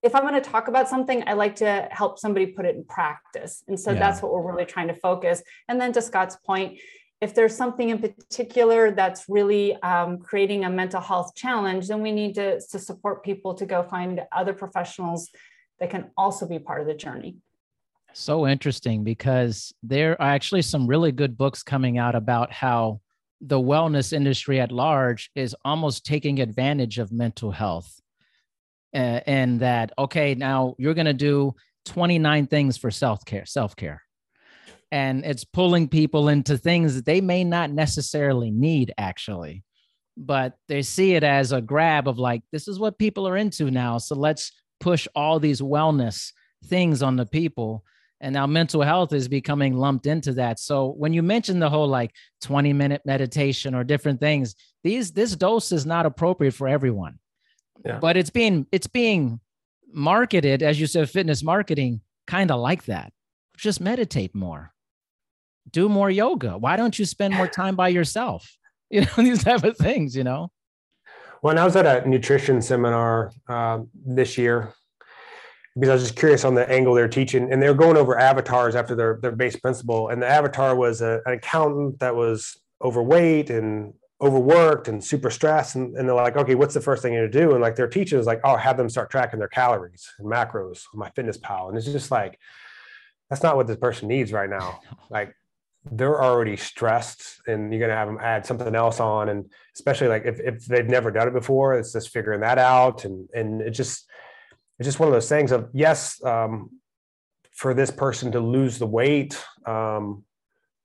if 0.03 0.15
I'm 0.15 0.23
going 0.23 0.41
to 0.41 0.51
talk 0.51 0.69
about 0.69 0.89
something, 0.89 1.25
I 1.27 1.33
like 1.33 1.57
to 1.57 1.89
help 1.91 2.21
somebody 2.21 2.47
put 2.47 2.65
it 2.65 2.77
in 2.77 2.85
practice. 2.85 3.65
And 3.67 3.79
so 3.79 3.91
yeah. 3.91 3.99
that's 3.99 4.23
what 4.23 4.33
we're 4.33 4.49
really 4.51 4.65
trying 4.65 4.89
to 4.89 4.95
focus. 4.95 5.43
And 5.69 5.81
then 5.81 5.93
to 5.93 6.01
Scott's 6.01 6.37
point, 6.37 6.79
if 7.21 7.35
there's 7.35 7.57
something 7.57 7.91
in 7.91 7.99
particular 7.99 8.93
that's 8.93 9.29
really 9.29 9.75
um, 9.83 10.19
creating 10.19 10.65
a 10.65 10.71
mental 10.71 11.01
health 11.01 11.35
challenge, 11.35 11.89
then 11.89 12.01
we 12.01 12.13
need 12.13 12.37
to, 12.37 12.61
to 12.61 12.79
support 12.79 13.25
people 13.25 13.55
to 13.55 13.67
go 13.67 13.83
find 13.83 14.23
other 14.33 14.53
professionals 14.53 15.31
that 15.81 15.91
can 15.91 16.11
also 16.17 16.49
be 16.49 16.61
part 16.61 16.81
of 16.81 16.87
the 16.87 16.95
journey. 16.95 17.37
So 18.13 18.47
interesting 18.47 19.03
because 19.03 19.73
there 19.83 20.13
are 20.21 20.35
actually 20.35 20.63
some 20.63 20.87
really 20.87 21.11
good 21.11 21.37
books 21.37 21.63
coming 21.63 21.99
out 21.99 22.15
about 22.15 22.53
how 22.53 23.01
the 23.43 23.59
wellness 23.59 24.13
industry 24.13 24.61
at 24.61 24.71
large 24.71 25.31
is 25.35 25.55
almost 25.65 26.07
taking 26.07 26.41
advantage 26.41 26.99
of 26.99 27.13
mental 27.13 27.51
health 27.51 28.01
and 28.95 29.61
that 29.61 29.91
okay 29.99 30.35
now 30.35 30.75
you're 30.79 30.95
going 30.95 31.07
to 31.07 31.13
do 31.13 31.55
29 31.87 32.47
things 32.47 32.77
for 32.77 32.91
self-care 32.91 33.45
self-care. 33.47 34.03
And 34.93 35.25
it's 35.25 35.45
pulling 35.45 35.89
people 35.89 36.29
into 36.29 36.59
things 36.59 36.95
that 36.95 37.07
they 37.07 37.23
may 37.23 37.45
not 37.45 37.71
necessarily 37.71 38.51
need 38.51 38.93
actually. 38.99 39.65
But 40.17 40.55
they 40.69 40.83
see 40.83 41.15
it 41.15 41.25
as 41.25 41.53
a 41.53 41.63
grab 41.63 42.07
of 42.07 42.19
like 42.19 42.43
this 42.53 42.69
is 42.69 42.79
what 42.79 42.99
people 42.99 43.27
are 43.27 43.37
into 43.37 43.71
now 43.71 43.99
so 43.99 44.15
let's 44.15 44.53
push 44.79 45.09
all 45.15 45.41
these 45.41 45.63
wellness 45.63 46.33
things 46.67 47.03
on 47.03 47.17
the 47.17 47.25
people 47.25 47.83
and 48.23 48.33
now 48.33 48.47
mental 48.47 48.83
health 48.83 49.13
is 49.13 49.29
becoming 49.29 49.77
lumped 49.77 50.07
into 50.07 50.33
that. 50.35 50.61
So 50.61 50.93
when 50.93 51.13
you 51.13 51.23
mention 51.23 51.59
the 51.59 51.69
whole 51.69 51.89
like 51.89 52.15
20 52.43 52.73
minute 52.73 53.03
meditation 53.05 53.75
or 53.75 53.85
different 53.85 54.21
things 54.21 54.55
these 54.85 55.13
this 55.13 55.37
dose 55.37 55.73
is 55.73 55.85
not 55.85 56.07
appropriate 56.07 56.55
for 56.55 56.69
everyone. 56.69 57.19
Yeah. 57.85 57.99
but 57.99 58.17
it's 58.17 58.31
being 58.31 58.67
it's 58.71 58.87
being 58.87 59.41
marketed 59.93 60.63
as 60.63 60.81
you 60.81 60.87
said 60.87 61.11
fitness 61.11 61.43
marketing 61.43 62.01
kind 62.27 62.51
of 62.51 62.61
like 62.61 62.85
that. 62.85 63.13
Just 63.57 63.81
meditate 63.81 64.35
more. 64.35 64.73
Do 65.71 65.89
more 65.89 66.11
yoga. 66.11 66.57
Why 66.57 66.77
don't 66.77 66.99
you 66.99 67.05
spend 67.05 67.35
more 67.35 67.49
time 67.49 67.77
by 67.77 67.89
yourself? 67.89 68.57
You 68.93 69.01
know 69.01 69.17
these 69.17 69.43
type 69.43 69.65
of 69.65 69.79
things 69.79 70.15
you 70.15 70.23
know? 70.23 70.53
When 71.41 71.57
i 71.57 71.65
was 71.65 71.75
at 71.77 71.87
a 71.87 72.07
nutrition 72.07 72.61
seminar 72.61 73.33
uh, 73.49 73.79
this 73.95 74.37
year 74.37 74.75
because 75.75 75.89
I 75.89 75.95
was 75.95 76.03
just 76.03 76.17
curious 76.17 76.45
on 76.45 76.55
the 76.55 76.69
angle 76.71 76.95
they're 76.95 77.09
teaching, 77.09 77.53
and 77.53 77.63
they're 77.63 77.75
going 77.75 77.97
over 77.97 78.19
avatars 78.19 78.75
after 78.75 78.95
their 78.95 79.19
their 79.23 79.33
base 79.33 79.57
principle, 79.57 80.09
and 80.09 80.23
the 80.23 80.27
avatar 80.27 80.75
was 80.75 81.01
a, 81.01 81.21
an 81.27 81.35
accountant 81.35 81.99
that 82.01 82.15
was 82.15 82.57
overweight 82.83 83.51
and 83.51 83.95
overworked 84.21 84.89
and 84.89 85.03
super 85.03 85.31
stressed, 85.31 85.75
and, 85.75 85.97
and 85.97 86.09
they're 86.09 86.15
like, 86.15 86.37
okay, 86.37 86.55
what's 86.55 86.75
the 86.75 86.81
first 86.81 87.03
thing 87.03 87.13
you're 87.13 87.29
gonna 87.29 87.47
do? 87.47 87.53
And 87.53 87.63
like 87.63 87.77
their 87.77 87.89
teacher 87.89 88.19
is 88.19 88.27
like, 88.27 88.41
oh, 88.45 88.57
have 88.57 88.77
them 88.77 88.89
start 88.89 89.11
tracking 89.11 89.39
their 89.39 89.49
calories 89.49 90.09
and 90.19 90.29
macros 90.31 90.83
on 90.95 91.01
MyFitnessPal. 91.01 91.69
and 91.69 91.77
it's 91.77 91.87
just 91.87 92.11
like 92.11 92.39
that's 93.31 93.43
not 93.43 93.57
what 93.57 93.67
this 93.67 93.79
person 93.79 94.09
needs 94.09 94.33
right 94.33 94.51
now. 94.51 94.81
Like 95.11 95.35
they're 95.91 96.23
already 96.23 96.57
stressed 96.57 97.43
and 97.47 97.73
you're 97.73 97.81
going 97.81 97.91
to 97.91 97.97
have 97.97 98.09
them 98.09 98.19
add 98.21 98.47
something 98.47 98.75
else 98.75 99.01
on 99.01 99.29
and 99.29 99.51
especially 99.75 100.09
like 100.09 100.25
if, 100.25 100.41
if 100.41 100.65
they've 100.65 100.89
never 100.89 101.11
done 101.11 101.29
it 101.29 101.35
before 101.35 101.75
it's 101.75 101.93
just 101.93 102.11
figuring 102.11 102.41
that 102.41 102.57
out 102.57 103.05
and 103.05 103.29
and 103.35 103.61
it 103.61 103.71
just 103.71 104.09
it's 104.83 104.89
just 104.89 104.99
one 104.99 105.09
of 105.09 105.13
those 105.13 105.29
things 105.29 105.53
of 105.53 105.69
yes, 105.73 106.21
um, 106.25 106.71
for 107.53 107.73
this 107.73 107.91
person 107.93 108.33
to 108.33 108.41
lose 108.41 108.81
the 108.81 108.87
weight, 108.87 109.41
um, 109.65 110.25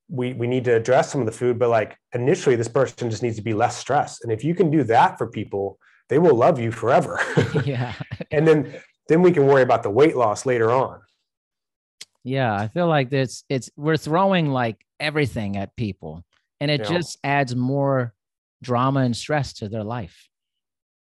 we 0.08 0.34
we 0.34 0.46
need 0.46 0.66
to 0.66 0.76
address 0.76 1.12
some 1.12 1.20
of 1.20 1.26
the 1.26 1.34
food, 1.34 1.58
but 1.58 1.70
like 1.70 1.98
initially, 2.14 2.56
this 2.56 2.68
person 2.68 3.10
just 3.10 3.24
needs 3.24 3.38
to 3.38 3.42
be 3.42 3.56
less 3.56 3.76
stressed. 3.76 4.24
And 4.24 4.32
if 4.32 4.44
you 4.44 4.54
can 4.54 4.70
do 4.70 4.84
that 4.84 5.18
for 5.18 5.26
people, 5.26 5.80
they 6.10 6.20
will 6.20 6.36
love 6.36 6.60
you 6.60 6.72
forever. 6.72 7.20
yeah. 7.66 7.96
and 8.30 8.48
then 8.48 8.80
then 9.10 9.24
we 9.24 9.32
can 9.32 9.48
worry 9.48 9.64
about 9.64 9.82
the 9.82 9.90
weight 9.90 10.16
loss 10.16 10.46
later 10.46 10.70
on. 10.72 11.02
Yeah, 12.24 12.54
I 12.54 12.68
feel 12.68 12.88
like 12.88 13.12
it's 13.12 13.46
it's 13.50 13.72
we're 13.76 13.98
throwing 13.98 14.52
like 14.52 14.86
everything 15.00 15.58
at 15.58 15.76
people, 15.76 16.24
and 16.62 16.70
it 16.70 16.82
yeah. 16.82 16.98
just 16.98 17.18
adds 17.24 17.56
more 17.56 18.14
drama 18.62 19.00
and 19.00 19.18
stress 19.18 19.54
to 19.54 19.70
their 19.70 19.84
life. 19.84 20.30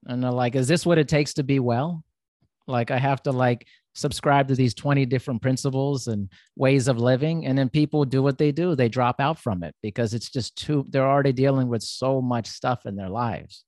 And 0.06 0.22
they're 0.22 0.32
like, 0.32 0.56
is 0.56 0.68
this 0.68 0.86
what 0.86 0.98
it 0.98 1.08
takes 1.08 1.36
to 1.36 1.44
be 1.44 1.60
well? 1.60 2.04
Like 2.68 2.92
I 2.92 2.98
have 2.98 3.22
to 3.24 3.32
like 3.32 3.68
subscribe 3.94 4.48
to 4.48 4.56
these 4.56 4.74
20 4.74 5.06
different 5.06 5.42
principles 5.42 6.08
and 6.08 6.30
ways 6.56 6.88
of 6.88 6.98
living. 6.98 7.46
And 7.46 7.58
then 7.58 7.70
people 7.70 8.06
do 8.06 8.24
what 8.24 8.38
they 8.38 8.52
do. 8.52 8.76
They 8.76 8.90
drop 8.90 9.20
out 9.20 9.40
from 9.40 9.64
it 9.64 9.76
because 9.82 10.14
it's 10.14 10.30
just 10.30 10.56
too, 10.56 10.86
they're 10.90 11.10
already 11.10 11.34
dealing 11.34 11.68
with 11.68 11.84
so 11.84 12.22
much 12.22 12.48
stuff 12.48 12.86
in 12.86 12.96
their 12.96 13.10
lives. 13.10 13.64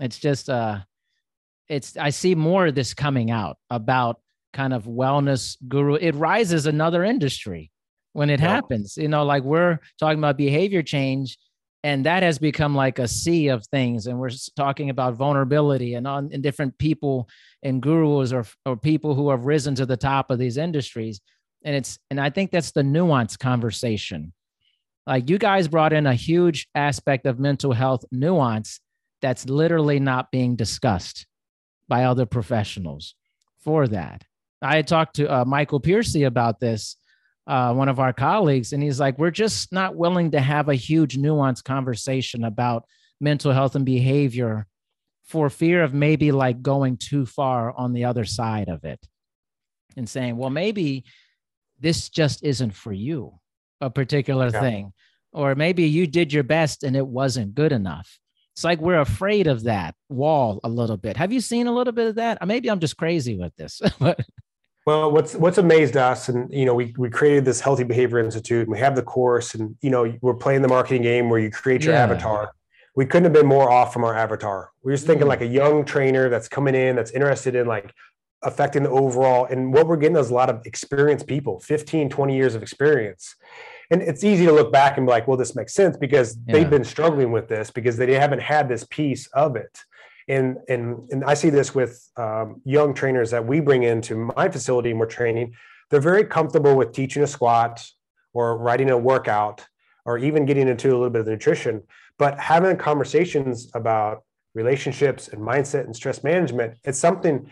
It's 0.00 0.18
just, 0.18 0.48
uh, 0.48 0.80
it's, 1.68 1.96
I 1.96 2.10
see 2.10 2.34
more 2.34 2.66
of 2.66 2.74
this 2.74 2.94
coming 2.94 3.30
out 3.30 3.58
about 3.70 4.20
kind 4.52 4.72
of 4.72 4.84
wellness 4.84 5.56
guru. 5.68 5.94
It 5.94 6.14
rises 6.14 6.66
another 6.66 7.04
industry 7.04 7.70
when 8.12 8.30
it 8.30 8.40
yeah. 8.40 8.48
happens. 8.48 8.96
You 8.96 9.08
know, 9.08 9.24
like 9.24 9.42
we're 9.42 9.78
talking 9.98 10.18
about 10.18 10.36
behavior 10.36 10.82
change 10.82 11.36
and 11.84 12.06
that 12.06 12.22
has 12.22 12.38
become 12.38 12.74
like 12.74 12.98
a 12.98 13.06
sea 13.06 13.48
of 13.48 13.66
things. 13.66 14.06
And 14.06 14.18
we're 14.18 14.30
talking 14.56 14.88
about 14.88 15.14
vulnerability 15.14 15.94
and 15.94 16.06
on 16.06 16.30
and 16.32 16.42
different 16.42 16.78
people 16.78 17.28
and 17.62 17.82
gurus 17.82 18.32
or, 18.32 18.46
or 18.64 18.74
people 18.74 19.14
who 19.14 19.28
have 19.28 19.44
risen 19.44 19.74
to 19.74 19.84
the 19.84 19.98
top 19.98 20.30
of 20.30 20.38
these 20.38 20.56
industries. 20.56 21.20
And 21.62 21.76
it's 21.76 21.98
and 22.10 22.18
i 22.18 22.30
think 22.30 22.50
that's 22.50 22.72
the 22.72 22.82
nuance 22.82 23.36
conversation. 23.36 24.32
Like 25.06 25.28
you 25.28 25.36
guys 25.36 25.68
brought 25.68 25.92
in 25.92 26.06
a 26.06 26.14
huge 26.14 26.66
aspect 26.74 27.26
of 27.26 27.38
mental 27.38 27.72
health 27.72 28.06
nuance 28.10 28.80
that's 29.20 29.46
literally 29.46 30.00
not 30.00 30.30
being 30.30 30.56
discussed 30.56 31.26
by 31.86 32.04
other 32.04 32.24
professionals 32.24 33.14
for 33.58 33.86
that. 33.88 34.24
I 34.62 34.76
had 34.76 34.86
talked 34.86 35.16
to 35.16 35.30
uh, 35.30 35.44
michael 35.44 35.80
piercy 35.80 36.22
about 36.22 36.60
this 36.60 36.96
uh, 37.46 37.74
one 37.74 37.88
of 37.88 38.00
our 38.00 38.12
colleagues, 38.12 38.72
and 38.72 38.82
he's 38.82 39.00
like, 39.00 39.18
we're 39.18 39.30
just 39.30 39.72
not 39.72 39.96
willing 39.96 40.30
to 40.30 40.40
have 40.40 40.68
a 40.68 40.74
huge 40.74 41.16
nuanced 41.16 41.64
conversation 41.64 42.44
about 42.44 42.84
mental 43.20 43.52
health 43.52 43.74
and 43.74 43.84
behavior 43.84 44.66
for 45.24 45.48
fear 45.50 45.82
of 45.82 45.94
maybe 45.94 46.32
like 46.32 46.62
going 46.62 46.96
too 46.96 47.26
far 47.26 47.72
on 47.76 47.92
the 47.92 48.04
other 48.04 48.24
side 48.24 48.68
of 48.68 48.84
it 48.84 49.00
and 49.96 50.08
saying, 50.08 50.36
well, 50.36 50.50
maybe 50.50 51.04
this 51.80 52.08
just 52.08 52.42
isn't 52.44 52.72
for 52.72 52.92
you, 52.92 53.38
a 53.80 53.90
particular 53.90 54.50
yeah. 54.52 54.60
thing. 54.60 54.92
Or 55.32 55.54
maybe 55.54 55.84
you 55.84 56.06
did 56.06 56.32
your 56.32 56.44
best 56.44 56.84
and 56.84 56.96
it 56.96 57.06
wasn't 57.06 57.54
good 57.54 57.72
enough. 57.72 58.18
It's 58.54 58.62
like 58.62 58.80
we're 58.80 59.00
afraid 59.00 59.48
of 59.48 59.64
that 59.64 59.96
wall 60.08 60.60
a 60.62 60.68
little 60.68 60.96
bit. 60.96 61.16
Have 61.16 61.32
you 61.32 61.40
seen 61.40 61.66
a 61.66 61.74
little 61.74 61.92
bit 61.92 62.06
of 62.06 62.14
that? 62.16 62.46
Maybe 62.46 62.70
I'm 62.70 62.78
just 62.78 62.96
crazy 62.96 63.36
with 63.36 63.54
this, 63.56 63.80
but 63.98 64.20
well, 64.86 65.10
what's 65.10 65.34
what's 65.34 65.58
amazed 65.58 65.96
us, 65.96 66.28
and 66.28 66.52
you 66.52 66.66
know, 66.66 66.74
we 66.74 66.94
we 66.98 67.08
created 67.08 67.44
this 67.44 67.60
Healthy 67.60 67.84
Behavior 67.84 68.18
Institute, 68.18 68.62
and 68.62 68.72
we 68.72 68.78
have 68.78 68.94
the 68.94 69.02
course, 69.02 69.54
and 69.54 69.76
you 69.80 69.90
know, 69.90 70.14
we're 70.20 70.34
playing 70.34 70.62
the 70.62 70.68
marketing 70.68 71.02
game 71.02 71.30
where 71.30 71.40
you 71.40 71.50
create 71.50 71.84
your 71.84 71.94
yeah. 71.94 72.04
avatar. 72.04 72.52
We 72.94 73.06
couldn't 73.06 73.24
have 73.24 73.32
been 73.32 73.46
more 73.46 73.70
off 73.70 73.92
from 73.92 74.04
our 74.04 74.14
avatar. 74.14 74.70
We 74.82 74.92
are 74.92 74.94
just 74.94 75.06
thinking 75.06 75.26
mm. 75.26 75.30
like 75.30 75.40
a 75.40 75.46
young 75.46 75.84
trainer 75.84 76.28
that's 76.28 76.48
coming 76.48 76.74
in, 76.74 76.96
that's 76.96 77.10
interested 77.12 77.54
in 77.54 77.66
like 77.66 77.92
affecting 78.42 78.82
the 78.82 78.90
overall. 78.90 79.46
And 79.46 79.72
what 79.72 79.88
we're 79.88 79.96
getting 79.96 80.16
is 80.16 80.30
a 80.30 80.34
lot 80.34 80.50
of 80.50 80.64
experienced 80.64 81.26
people, 81.26 81.58
15, 81.60 82.10
20 82.10 82.36
years 82.36 82.54
of 82.54 82.62
experience. 82.62 83.34
And 83.90 84.00
it's 84.00 84.22
easy 84.22 84.46
to 84.46 84.52
look 84.52 84.70
back 84.70 84.96
and 84.96 85.06
be 85.06 85.10
like, 85.10 85.26
well, 85.26 85.36
this 85.36 85.56
makes 85.56 85.74
sense 85.74 85.96
because 85.96 86.36
yeah. 86.46 86.52
they've 86.52 86.70
been 86.70 86.84
struggling 86.84 87.32
with 87.32 87.48
this 87.48 87.70
because 87.70 87.96
they 87.96 88.12
haven't 88.14 88.42
had 88.42 88.68
this 88.68 88.84
piece 88.84 89.26
of 89.28 89.56
it 89.56 89.76
and 90.28 90.58
and 90.68 91.08
and 91.10 91.24
I 91.24 91.34
see 91.34 91.50
this 91.50 91.74
with 91.74 92.08
um, 92.16 92.60
young 92.64 92.94
trainers 92.94 93.30
that 93.30 93.46
we 93.46 93.60
bring 93.60 93.82
into 93.82 94.16
my 94.16 94.48
facility 94.48 94.90
and 94.90 95.00
we're 95.00 95.06
training. 95.06 95.54
They're 95.90 96.00
very 96.00 96.24
comfortable 96.24 96.76
with 96.76 96.92
teaching 96.92 97.22
a 97.22 97.26
squat 97.26 97.86
or 98.32 98.58
writing 98.58 98.90
a 98.90 98.98
workout 98.98 99.66
or 100.04 100.18
even 100.18 100.44
getting 100.44 100.68
into 100.68 100.88
a 100.88 100.94
little 100.94 101.10
bit 101.10 101.20
of 101.20 101.26
nutrition, 101.26 101.82
but 102.18 102.38
having 102.38 102.76
conversations 102.76 103.70
about 103.74 104.22
relationships 104.54 105.28
and 105.28 105.40
mindset 105.40 105.84
and 105.84 105.96
stress 105.96 106.22
management, 106.22 106.74
it's 106.84 106.98
something 106.98 107.50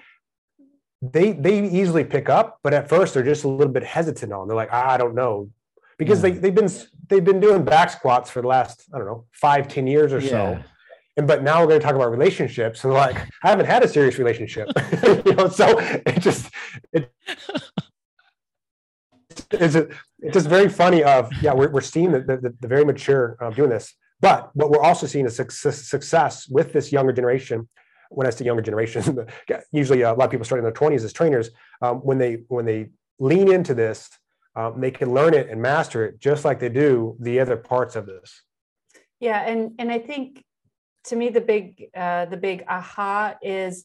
they 1.02 1.32
they 1.32 1.68
easily 1.68 2.04
pick 2.04 2.28
up, 2.28 2.61
but 2.62 2.72
at 2.72 2.88
first 2.88 3.14
they're 3.14 3.24
just 3.24 3.44
a 3.44 3.48
little 3.48 3.72
bit 3.72 3.82
hesitant 3.85 4.32
on. 4.32 4.46
They're 4.46 4.56
like, 4.56 4.72
I 4.72 4.96
don't 4.96 5.14
know, 5.14 5.50
because 5.98 6.22
yeah. 6.22 6.30
they 6.30 6.38
they've 6.38 6.54
been 6.54 6.70
they've 7.08 7.24
been 7.24 7.40
doing 7.40 7.64
back 7.64 7.90
squats 7.90 8.30
for 8.30 8.40
the 8.40 8.48
last 8.48 8.85
I 8.94 8.98
don't 8.98 9.06
know 9.06 9.26
five 9.32 9.66
ten 9.66 9.87
years 9.87 10.12
or 10.12 10.20
yeah. 10.20 10.30
so, 10.30 10.62
and 11.16 11.27
but 11.27 11.42
now 11.42 11.61
we're 11.61 11.68
going 11.68 11.81
to 11.81 11.85
talk 11.85 11.94
about 11.94 12.11
relationships. 12.11 12.85
And 12.85 12.92
like 12.92 13.16
i 13.42 13.51
haven't 13.51 13.66
had 13.66 13.83
a 13.83 13.88
serious 13.88 14.18
relationship. 14.18 14.68
You 15.27 15.35
know 15.35 15.48
so 15.48 15.79
it 15.79 16.20
just 16.20 16.51
it 16.92 17.12
it's, 19.51 19.75
it's 19.75 20.35
just 20.35 20.48
very 20.48 20.68
funny 20.68 21.03
of 21.05 21.31
yeah 21.42 21.53
we're, 21.53 21.70
we're 21.70 21.81
seeing 21.81 22.12
the, 22.12 22.20
the, 22.20 22.55
the 22.61 22.68
very 22.68 22.85
mature 22.85 23.37
uh, 23.40 23.51
doing 23.51 23.70
this. 23.70 23.94
But 24.20 24.51
what 24.55 24.70
we're 24.70 24.83
also 24.83 25.07
seeing 25.07 25.27
is 25.27 25.35
success, 25.35 25.88
success 25.88 26.48
with 26.48 26.72
this 26.72 26.92
younger 26.92 27.12
generation. 27.12 27.68
When 28.11 28.27
i 28.27 28.31
say 28.31 28.44
younger 28.44 28.62
generation 28.62 29.27
usually 29.72 30.03
a 30.03 30.12
lot 30.12 30.27
of 30.27 30.31
people 30.31 30.44
starting 30.44 30.66
in 30.66 30.72
their 30.72 30.90
20s 30.90 31.03
as 31.03 31.12
trainers 31.14 31.51
um, 31.81 31.96
when 31.98 32.18
they 32.18 32.44
when 32.48 32.66
they 32.66 32.90
lean 33.18 33.51
into 33.51 33.75
this 33.75 34.11
um, 34.55 34.81
they 34.83 34.90
can 34.90 35.14
learn 35.14 35.33
it 35.33 35.48
and 35.48 35.62
master 35.62 36.05
it 36.05 36.20
just 36.20 36.44
like 36.44 36.61
they 36.61 36.68
do 36.68 37.16
the 37.20 37.40
other 37.40 37.57
parts 37.57 37.96
of 37.96 38.05
this. 38.05 38.42
Yeah 39.18 39.40
and 39.40 39.72
and 39.79 39.90
i 39.90 39.98
think 39.98 40.44
to 41.04 41.16
me 41.16 41.28
the 41.28 41.40
big 41.40 41.88
uh, 41.94 42.26
the 42.26 42.36
big 42.36 42.64
aha 42.68 43.34
is 43.42 43.84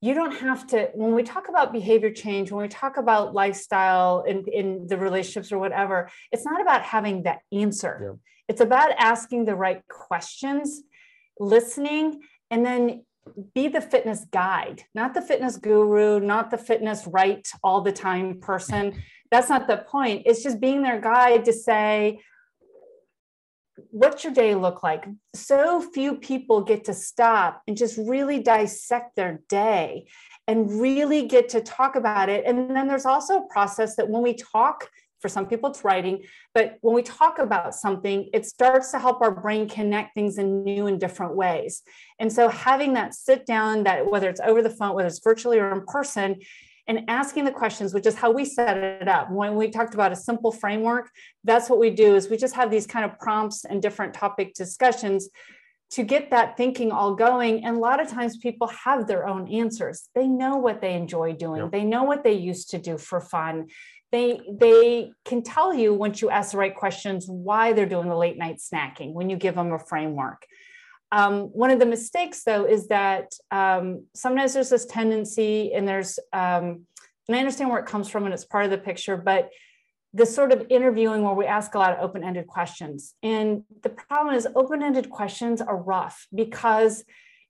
you 0.00 0.14
don't 0.14 0.36
have 0.38 0.66
to 0.68 0.90
when 0.94 1.14
we 1.14 1.22
talk 1.22 1.48
about 1.48 1.72
behavior 1.72 2.10
change 2.10 2.50
when 2.50 2.62
we 2.62 2.68
talk 2.68 2.96
about 2.96 3.34
lifestyle 3.34 4.22
in, 4.22 4.44
in 4.48 4.86
the 4.86 4.96
relationships 4.96 5.52
or 5.52 5.58
whatever 5.58 6.10
it's 6.32 6.44
not 6.44 6.60
about 6.60 6.82
having 6.82 7.22
that 7.24 7.40
answer. 7.52 8.00
Yeah. 8.02 8.16
it's 8.48 8.60
about 8.60 8.92
asking 8.98 9.44
the 9.44 9.54
right 9.54 9.82
questions 9.88 10.82
listening 11.38 12.20
and 12.50 12.64
then 12.64 13.04
be 13.54 13.68
the 13.68 13.80
fitness 13.80 14.24
guide 14.32 14.82
not 14.94 15.14
the 15.14 15.22
fitness 15.22 15.56
guru 15.56 16.18
not 16.18 16.50
the 16.50 16.58
fitness 16.58 17.06
right 17.06 17.46
all 17.62 17.80
the 17.82 17.92
time 17.92 18.40
person. 18.40 19.02
That's 19.30 19.48
not 19.48 19.68
the 19.68 19.78
point. 19.78 20.22
It's 20.26 20.42
just 20.42 20.60
being 20.60 20.82
their 20.82 21.00
guide 21.00 21.44
to 21.44 21.52
say 21.52 22.20
what's 23.90 24.24
your 24.24 24.32
day 24.32 24.54
look 24.54 24.82
like? 24.82 25.06
So 25.34 25.80
few 25.80 26.16
people 26.16 26.62
get 26.62 26.84
to 26.84 26.94
stop 26.94 27.62
and 27.66 27.76
just 27.76 27.98
really 27.98 28.40
dissect 28.40 29.16
their 29.16 29.40
day 29.48 30.06
and 30.46 30.80
really 30.80 31.26
get 31.26 31.50
to 31.50 31.60
talk 31.60 31.96
about 31.96 32.28
it. 32.28 32.44
And 32.46 32.74
then 32.74 32.88
there's 32.88 33.06
also 33.06 33.38
a 33.38 33.48
process 33.48 33.96
that 33.96 34.08
when 34.08 34.22
we 34.22 34.34
talk, 34.34 34.88
for 35.20 35.28
some 35.28 35.46
people 35.46 35.70
it's 35.70 35.84
writing, 35.84 36.24
but 36.54 36.78
when 36.80 36.94
we 36.94 37.02
talk 37.02 37.38
about 37.38 37.74
something, 37.74 38.30
it 38.32 38.46
starts 38.46 38.90
to 38.92 38.98
help 38.98 39.20
our 39.20 39.30
brain 39.30 39.68
connect 39.68 40.14
things 40.14 40.38
in 40.38 40.64
new 40.64 40.86
and 40.86 40.98
different 40.98 41.36
ways. 41.36 41.82
And 42.18 42.32
so 42.32 42.48
having 42.48 42.94
that 42.94 43.14
sit 43.14 43.46
down, 43.46 43.84
that 43.84 44.10
whether 44.10 44.28
it's 44.28 44.40
over 44.40 44.62
the 44.62 44.70
phone, 44.70 44.94
whether 44.94 45.08
it's 45.08 45.20
virtually 45.22 45.58
or 45.58 45.72
in 45.72 45.84
person, 45.84 46.40
and 46.90 47.04
asking 47.06 47.44
the 47.44 47.52
questions, 47.52 47.94
which 47.94 48.04
is 48.04 48.16
how 48.16 48.32
we 48.32 48.44
set 48.44 48.76
it 48.76 49.06
up. 49.06 49.30
When 49.30 49.54
we 49.54 49.70
talked 49.70 49.94
about 49.94 50.10
a 50.10 50.16
simple 50.16 50.50
framework, 50.50 51.08
that's 51.44 51.70
what 51.70 51.78
we 51.78 51.90
do 51.90 52.16
is 52.16 52.28
we 52.28 52.36
just 52.36 52.56
have 52.56 52.68
these 52.68 52.84
kind 52.84 53.04
of 53.04 53.16
prompts 53.20 53.64
and 53.64 53.80
different 53.80 54.12
topic 54.12 54.54
discussions 54.54 55.28
to 55.92 56.02
get 56.02 56.30
that 56.30 56.56
thinking 56.56 56.90
all 56.90 57.14
going. 57.14 57.64
And 57.64 57.76
a 57.76 57.78
lot 57.78 58.00
of 58.00 58.08
times 58.08 58.38
people 58.38 58.66
have 58.66 59.06
their 59.06 59.28
own 59.28 59.46
answers. 59.52 60.08
They 60.16 60.26
know 60.26 60.56
what 60.56 60.80
they 60.80 60.94
enjoy 60.94 61.34
doing. 61.34 61.62
Yep. 61.62 61.70
They 61.70 61.84
know 61.84 62.02
what 62.02 62.24
they 62.24 62.32
used 62.32 62.70
to 62.70 62.78
do 62.78 62.98
for 62.98 63.20
fun. 63.20 63.68
They 64.10 64.40
they 64.50 65.12
can 65.24 65.44
tell 65.44 65.72
you 65.72 65.94
once 65.94 66.20
you 66.20 66.28
ask 66.28 66.50
the 66.50 66.58
right 66.58 66.74
questions 66.74 67.26
why 67.28 67.72
they're 67.72 67.86
doing 67.86 68.08
the 68.08 68.16
late 68.16 68.36
night 68.36 68.58
snacking 68.58 69.12
when 69.12 69.30
you 69.30 69.36
give 69.36 69.54
them 69.54 69.72
a 69.72 69.78
framework. 69.78 70.44
Um, 71.12 71.44
one 71.52 71.70
of 71.70 71.78
the 71.78 71.86
mistakes, 71.86 72.44
though, 72.44 72.64
is 72.64 72.88
that 72.88 73.32
um, 73.50 74.06
sometimes 74.14 74.54
there's 74.54 74.70
this 74.70 74.86
tendency, 74.86 75.72
and 75.72 75.86
there's, 75.86 76.18
um, 76.32 76.86
and 77.28 77.36
I 77.36 77.38
understand 77.38 77.70
where 77.70 77.80
it 77.80 77.86
comes 77.86 78.08
from, 78.08 78.24
and 78.24 78.34
it's 78.34 78.44
part 78.44 78.64
of 78.64 78.70
the 78.70 78.78
picture, 78.78 79.16
but 79.16 79.50
this 80.12 80.34
sort 80.34 80.52
of 80.52 80.66
interviewing 80.70 81.22
where 81.22 81.34
we 81.34 81.46
ask 81.46 81.74
a 81.74 81.78
lot 81.78 81.92
of 81.92 81.98
open-ended 82.00 82.46
questions. 82.46 83.14
And 83.22 83.64
the 83.82 83.90
problem 83.90 84.34
is, 84.34 84.46
open-ended 84.54 85.10
questions 85.10 85.60
are 85.60 85.76
rough 85.76 86.26
because 86.34 87.04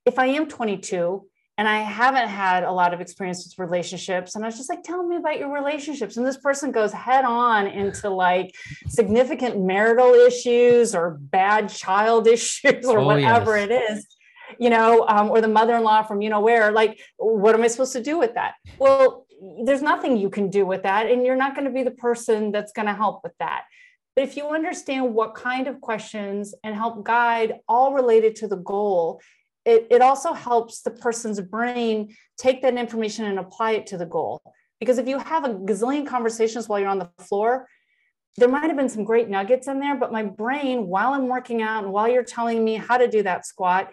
if 0.05 0.19
I 0.19 0.27
am 0.27 0.47
22 0.47 1.25
and 1.61 1.69
I 1.69 1.81
haven't 1.81 2.27
had 2.27 2.63
a 2.63 2.71
lot 2.71 2.91
of 2.91 3.01
experience 3.01 3.45
with 3.45 3.59
relationships. 3.59 4.33
And 4.33 4.43
I 4.43 4.47
was 4.47 4.57
just 4.57 4.67
like, 4.67 4.81
tell 4.81 5.05
me 5.05 5.17
about 5.17 5.37
your 5.37 5.53
relationships. 5.53 6.17
And 6.17 6.25
this 6.25 6.37
person 6.37 6.71
goes 6.71 6.91
head 6.91 7.23
on 7.23 7.67
into 7.67 8.09
like 8.09 8.55
significant 8.87 9.63
marital 9.63 10.15
issues 10.15 10.95
or 10.95 11.19
bad 11.21 11.69
child 11.69 12.25
issues 12.35 12.87
or 12.87 12.97
oh, 12.97 13.05
whatever 13.05 13.59
yes. 13.59 13.69
it 13.69 13.91
is, 13.91 14.07
you 14.57 14.71
know, 14.71 15.05
um, 15.07 15.29
or 15.29 15.39
the 15.39 15.47
mother 15.47 15.75
in 15.75 15.83
law 15.83 16.01
from 16.01 16.23
you 16.23 16.31
know 16.31 16.39
where. 16.39 16.71
Like, 16.71 16.99
what 17.17 17.53
am 17.53 17.61
I 17.61 17.67
supposed 17.67 17.93
to 17.93 18.01
do 18.01 18.17
with 18.17 18.33
that? 18.33 18.55
Well, 18.79 19.27
there's 19.63 19.83
nothing 19.83 20.17
you 20.17 20.31
can 20.31 20.49
do 20.49 20.65
with 20.65 20.81
that. 20.81 21.11
And 21.11 21.23
you're 21.23 21.35
not 21.35 21.53
going 21.53 21.65
to 21.65 21.71
be 21.71 21.83
the 21.83 21.91
person 21.91 22.51
that's 22.51 22.71
going 22.71 22.87
to 22.87 22.95
help 22.95 23.21
with 23.23 23.33
that. 23.37 23.65
But 24.15 24.23
if 24.23 24.35
you 24.35 24.47
understand 24.47 25.13
what 25.13 25.35
kind 25.35 25.67
of 25.67 25.79
questions 25.79 26.55
and 26.63 26.73
help 26.73 27.05
guide 27.05 27.59
all 27.67 27.93
related 27.93 28.35
to 28.37 28.47
the 28.47 28.57
goal, 28.57 29.21
it, 29.65 29.87
it 29.89 30.01
also 30.01 30.33
helps 30.33 30.81
the 30.81 30.91
person's 30.91 31.39
brain 31.39 32.15
take 32.37 32.61
that 32.61 32.75
information 32.75 33.25
and 33.25 33.39
apply 33.39 33.71
it 33.71 33.87
to 33.87 33.97
the 33.97 34.05
goal. 34.05 34.41
Because 34.79 34.97
if 34.97 35.07
you 35.07 35.19
have 35.19 35.45
a 35.45 35.49
gazillion 35.49 36.07
conversations 36.07 36.67
while 36.67 36.79
you're 36.79 36.89
on 36.89 36.99
the 36.99 37.09
floor, 37.19 37.67
there 38.37 38.49
might 38.49 38.67
have 38.67 38.77
been 38.77 38.89
some 38.89 39.03
great 39.03 39.29
nuggets 39.29 39.67
in 39.67 39.79
there, 39.79 39.95
but 39.95 40.11
my 40.11 40.23
brain, 40.23 40.87
while 40.87 41.13
I'm 41.13 41.27
working 41.27 41.61
out 41.61 41.83
and 41.83 41.93
while 41.93 42.07
you're 42.07 42.23
telling 42.23 42.63
me 42.63 42.75
how 42.75 42.97
to 42.97 43.07
do 43.07 43.23
that 43.23 43.45
squat, 43.45 43.91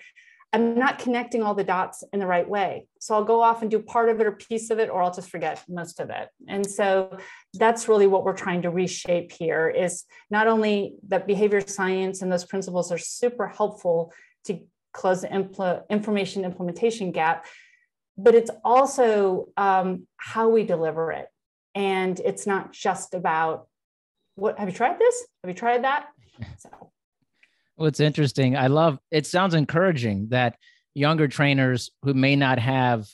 I'm 0.53 0.79
not 0.79 0.99
connecting 0.99 1.43
all 1.43 1.55
the 1.55 1.65
dots 1.65 2.03
in 2.13 2.21
the 2.21 2.27
right 2.27 2.49
way. 2.49 2.87
So 3.01 3.15
I'll 3.15 3.25
go 3.25 3.43
off 3.43 3.61
and 3.61 3.71
do 3.71 3.81
part 3.81 4.09
of 4.09 4.19
it 4.21 4.27
or 4.27 4.33
piece 4.33 4.71
of 4.71 4.79
it, 4.79 4.89
or 4.89 5.03
I'll 5.03 5.13
just 5.13 5.29
forget 5.29 5.63
most 5.69 6.01
of 6.01 6.09
it. 6.09 6.29
And 6.47 6.65
so 6.65 7.19
that's 7.53 7.87
really 7.87 8.07
what 8.07 8.25
we're 8.25 8.37
trying 8.37 8.63
to 8.63 8.71
reshape 8.71 9.33
here 9.33 9.69
is 9.69 10.05
not 10.31 10.47
only 10.47 10.95
that 11.09 11.27
behavior 11.27 11.61
science 11.61 12.23
and 12.23 12.33
those 12.33 12.47
principles 12.47 12.91
are 12.91 12.99
super 12.99 13.47
helpful 13.47 14.13
to 14.45 14.61
close 14.93 15.23
the 15.23 15.29
impl- 15.29 15.89
information 15.89 16.45
implementation 16.45 17.13
gap, 17.13 17.47
but 18.17 18.35
it's 18.35 18.51
also 18.65 19.49
um, 19.57 20.07
how 20.17 20.49
we 20.49 20.65
deliver 20.65 21.13
it. 21.13 21.27
And 21.75 22.19
it's 22.21 22.47
not 22.47 22.73
just 22.73 23.15
about 23.15 23.69
what 24.35 24.59
have 24.59 24.69
you 24.69 24.75
tried 24.75 24.99
this? 24.99 25.27
Have 25.43 25.51
you 25.51 25.55
tried 25.55 25.85
that? 25.85 26.09
So. 26.59 26.71
Well, 27.77 27.89
it's 27.89 28.01
interesting. 28.01 28.57
I 28.57 28.67
love 28.69 28.99
it. 29.11 29.27
Sounds 29.27 29.55
encouraging 29.55 30.29
that 30.31 30.57
younger 30.95 31.29
trainers 31.29 31.91
who 32.03 32.15
may 32.15 32.35
not 32.35 32.59
have 32.59 33.09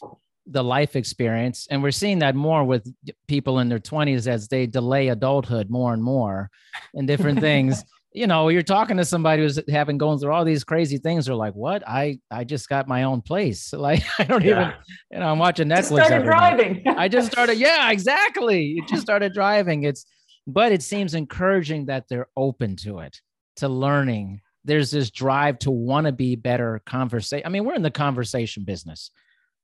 the 0.47 0.65
life 0.65 0.97
experience, 0.97 1.67
and 1.71 1.83
we're 1.83 1.91
seeing 1.91 2.19
that 2.21 2.35
more 2.35 2.65
with 2.65 2.91
people 3.29 3.59
in 3.59 3.69
their 3.69 3.79
20s 3.79 4.27
as 4.27 4.49
they 4.49 4.67
delay 4.67 5.09
adulthood 5.09 5.71
more 5.71 5.93
and 5.93 6.03
more 6.03 6.51
and 6.95 7.07
different 7.07 7.41
things 7.49 7.85
you 8.15 8.29
know, 8.29 8.49
you're 8.49 8.63
talking 8.63 8.97
to 8.97 9.05
somebody 9.05 9.43
who's 9.43 9.59
having 9.69 9.99
going 9.99 10.21
through 10.21 10.33
all 10.33 10.45
these 10.45 10.63
crazy 10.63 10.99
things. 10.99 11.27
They're 11.27 11.35
like, 11.35 11.55
"What? 11.55 11.87
I 11.87 12.21
I 12.31 12.45
just 12.45 12.69
got 12.69 12.87
my 12.87 13.03
own 13.03 13.21
place. 13.21 13.75
Like 13.85 14.05
I 14.19 14.25
don't 14.25 14.43
yeah. 14.43 14.51
even, 14.51 14.73
you 15.11 15.19
know, 15.19 15.27
I'm 15.27 15.39
watching 15.39 15.69
Netflix. 15.69 15.97
Just 15.97 16.07
started 16.07 16.25
driving. 16.25 16.83
I 16.97 17.09
just 17.09 17.31
started. 17.31 17.59
Yeah, 17.59 17.91
exactly. 17.91 18.63
You 18.63 18.87
just 18.87 19.03
started 19.03 19.35
driving. 19.35 19.83
It's, 19.83 20.07
but 20.47 20.73
it 20.73 20.81
seems 20.83 21.13
encouraging 21.13 21.87
that 21.87 22.09
they're 22.09 22.29
open 22.35 22.77
to 22.77 23.01
it, 23.01 23.21
to 23.57 23.69
learning. 23.69 24.41
There's 24.65 24.91
this 24.91 25.11
drive 25.11 25.59
to 25.61 25.71
want 25.71 26.07
to 26.07 26.13
be 26.13 26.35
better 26.35 26.81
conversation. 26.87 27.45
I 27.45 27.51
mean, 27.51 27.67
we're 27.67 27.75
in 27.75 27.83
the 27.83 27.91
conversation 27.91 28.65
business. 28.65 29.11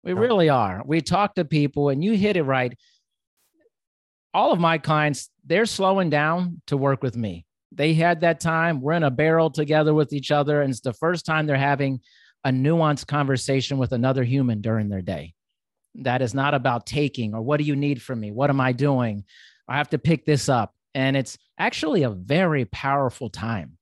We 0.03 0.13
really 0.13 0.51
are. 0.51 0.83
We 0.85 1.01
talk 1.01 1.37
to 1.37 1.45
people, 1.47 1.89
and 1.89 2.05
you 2.05 2.13
hit 2.13 2.37
it 2.37 2.43
right. 2.43 2.77
All 4.35 4.53
of 4.53 4.61
my 4.61 4.77
clients, 4.77 5.31
they're 5.47 5.67
slowing 5.67 6.11
down 6.11 6.61
to 6.67 6.77
work 6.77 7.03
with 7.03 7.17
me 7.17 7.47
they 7.73 7.95
had 7.95 8.21
that 8.21 8.41
time. 8.41 8.81
We're 8.81 8.95
in 8.95 9.03
a 9.03 9.11
barrel 9.11 9.51
together 9.51 9.95
with 9.95 10.13
each 10.13 10.31
other. 10.31 10.63
And 10.63 10.71
it's 10.71 10.81
the 10.81 10.93
first 10.93 11.25
time 11.25 11.47
they're 11.47 11.57
having 11.57 12.01
a 12.45 12.51
nuanced 12.51 13.07
conversation 13.07 13.79
with 13.79 13.93
another 13.93 14.25
human 14.25 14.61
during 14.61 14.89
their 14.89 15.03
day. 15.03 15.35
That 15.97 16.23
is 16.23 16.35
not 16.35 16.55
about 16.55 16.87
taking 16.87 17.35
or 17.35 17.43
what 17.43 17.59
do 17.59 17.65
you 17.65 17.77
need 17.77 18.03
from 18.03 18.21
me? 18.21 18.31
What 18.31 18.51
am 18.51 18.61
I 18.61 18.73
doing? 18.73 19.25
I 19.69 19.77
have 19.77 19.91
to 19.91 19.99
pick 19.99 20.25
this 20.25 20.49
up. 20.49 20.75
And 20.95 21.17
it's 21.17 21.39
actually 21.59 22.03
a 22.03 22.11
very 22.11 22.65
powerful 22.65 23.31
time. 23.31 23.77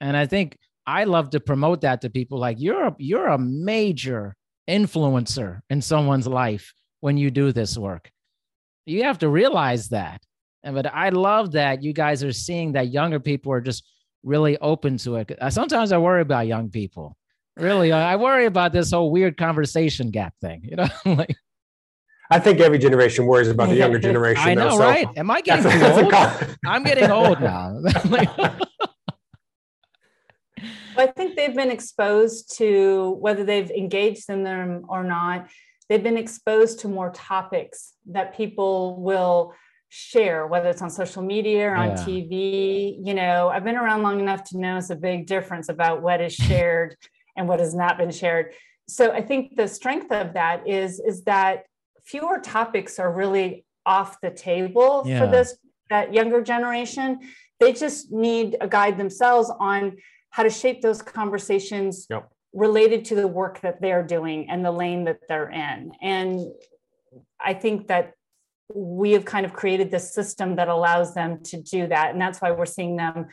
And 0.00 0.16
I 0.16 0.26
think 0.26 0.56
I 0.86 1.04
love 1.04 1.30
to 1.30 1.40
promote 1.40 1.82
that 1.82 2.00
to 2.00 2.10
people 2.10 2.38
like 2.38 2.60
you're 2.60 2.86
a, 2.86 2.96
you're 2.98 3.28
a 3.28 3.38
major 3.38 4.34
influencer 4.68 5.60
in 5.70 5.82
someone's 5.82 6.26
life 6.26 6.72
when 7.00 7.16
you 7.16 7.30
do 7.30 7.52
this 7.52 7.76
work. 7.76 8.10
You 8.86 9.04
have 9.04 9.18
to 9.18 9.28
realize 9.28 9.90
that. 9.90 10.22
And 10.62 10.74
but 10.74 10.86
I 10.92 11.10
love 11.10 11.52
that 11.52 11.82
you 11.82 11.92
guys 11.92 12.24
are 12.24 12.32
seeing 12.32 12.72
that 12.72 12.88
younger 12.88 13.20
people 13.20 13.52
are 13.52 13.60
just 13.60 13.84
really 14.22 14.58
open 14.58 14.96
to 14.98 15.16
it. 15.16 15.30
Uh, 15.40 15.50
sometimes 15.50 15.92
I 15.92 15.98
worry 15.98 16.22
about 16.22 16.46
young 16.46 16.70
people. 16.70 17.16
Really, 17.56 17.90
I 17.92 18.16
worry 18.16 18.46
about 18.46 18.72
this 18.72 18.92
whole 18.92 19.10
weird 19.10 19.36
conversation 19.36 20.10
gap 20.10 20.34
thing. 20.40 20.62
You 20.64 20.76
know, 20.76 20.88
like. 21.04 21.36
I 22.30 22.38
think 22.38 22.60
every 22.60 22.78
generation 22.78 23.24
worries 23.24 23.48
about 23.48 23.70
the 23.70 23.76
younger 23.76 23.98
generation. 23.98 24.46
I 24.46 24.54
know, 24.54 24.76
though, 24.76 24.84
right? 24.84 25.08
Am 25.16 25.30
I 25.30 25.40
getting 25.40 25.70
too 25.70 25.86
old? 25.86 26.12
I'm 26.66 26.84
getting 26.84 27.10
old 27.10 27.40
now. 27.40 27.80
I 30.98 31.06
think 31.06 31.36
they've 31.36 31.54
been 31.54 31.70
exposed 31.70 32.56
to 32.58 33.16
whether 33.20 33.44
they've 33.44 33.70
engaged 33.70 34.28
in 34.28 34.42
them 34.42 34.84
or 34.88 35.04
not. 35.04 35.48
They've 35.88 36.02
been 36.02 36.18
exposed 36.18 36.80
to 36.80 36.88
more 36.88 37.10
topics 37.12 37.94
that 38.10 38.36
people 38.36 39.00
will 39.00 39.54
share, 39.88 40.46
whether 40.46 40.68
it's 40.68 40.82
on 40.82 40.90
social 40.90 41.22
media 41.22 41.70
or 41.70 41.74
on 41.74 41.90
yeah. 41.90 41.96
TV. 41.96 42.98
You 43.02 43.14
know, 43.14 43.48
I've 43.48 43.64
been 43.64 43.76
around 43.76 44.02
long 44.02 44.20
enough 44.20 44.44
to 44.44 44.58
know 44.58 44.76
it's 44.76 44.90
a 44.90 44.96
big 44.96 45.26
difference 45.26 45.68
about 45.68 46.02
what 46.02 46.20
is 46.20 46.34
shared 46.34 46.96
and 47.36 47.48
what 47.48 47.60
has 47.60 47.74
not 47.74 47.98
been 47.98 48.10
shared. 48.10 48.52
So 48.88 49.12
I 49.12 49.22
think 49.22 49.56
the 49.56 49.68
strength 49.68 50.10
of 50.12 50.34
that 50.34 50.66
is 50.66 51.00
is 51.00 51.24
that 51.24 51.64
fewer 52.04 52.38
topics 52.38 52.98
are 52.98 53.12
really 53.12 53.64
off 53.84 54.20
the 54.20 54.30
table 54.30 55.02
yeah. 55.06 55.20
for 55.20 55.26
this 55.26 55.56
that 55.90 56.12
younger 56.12 56.42
generation. 56.42 57.20
They 57.60 57.72
just 57.72 58.12
need 58.12 58.56
a 58.60 58.68
guide 58.68 58.98
themselves 58.98 59.50
on 59.58 59.96
how 60.30 60.42
to 60.42 60.50
shape 60.50 60.82
those 60.82 61.02
conversations 61.02 62.06
yep. 62.10 62.30
related 62.52 63.04
to 63.06 63.14
the 63.14 63.26
work 63.26 63.60
that 63.62 63.80
they're 63.80 64.02
doing 64.02 64.48
and 64.50 64.64
the 64.64 64.70
lane 64.70 65.04
that 65.04 65.20
they're 65.28 65.50
in. 65.50 65.92
And 66.02 66.46
I 67.40 67.54
think 67.54 67.88
that 67.88 68.12
we 68.74 69.12
have 69.12 69.24
kind 69.24 69.46
of 69.46 69.52
created 69.52 69.90
this 69.90 70.12
system 70.12 70.56
that 70.56 70.68
allows 70.68 71.14
them 71.14 71.42
to 71.44 71.60
do 71.60 71.86
that. 71.86 72.12
And 72.12 72.20
that's 72.20 72.40
why 72.40 72.50
we're 72.50 72.66
seeing 72.66 72.96
them, 72.96 73.26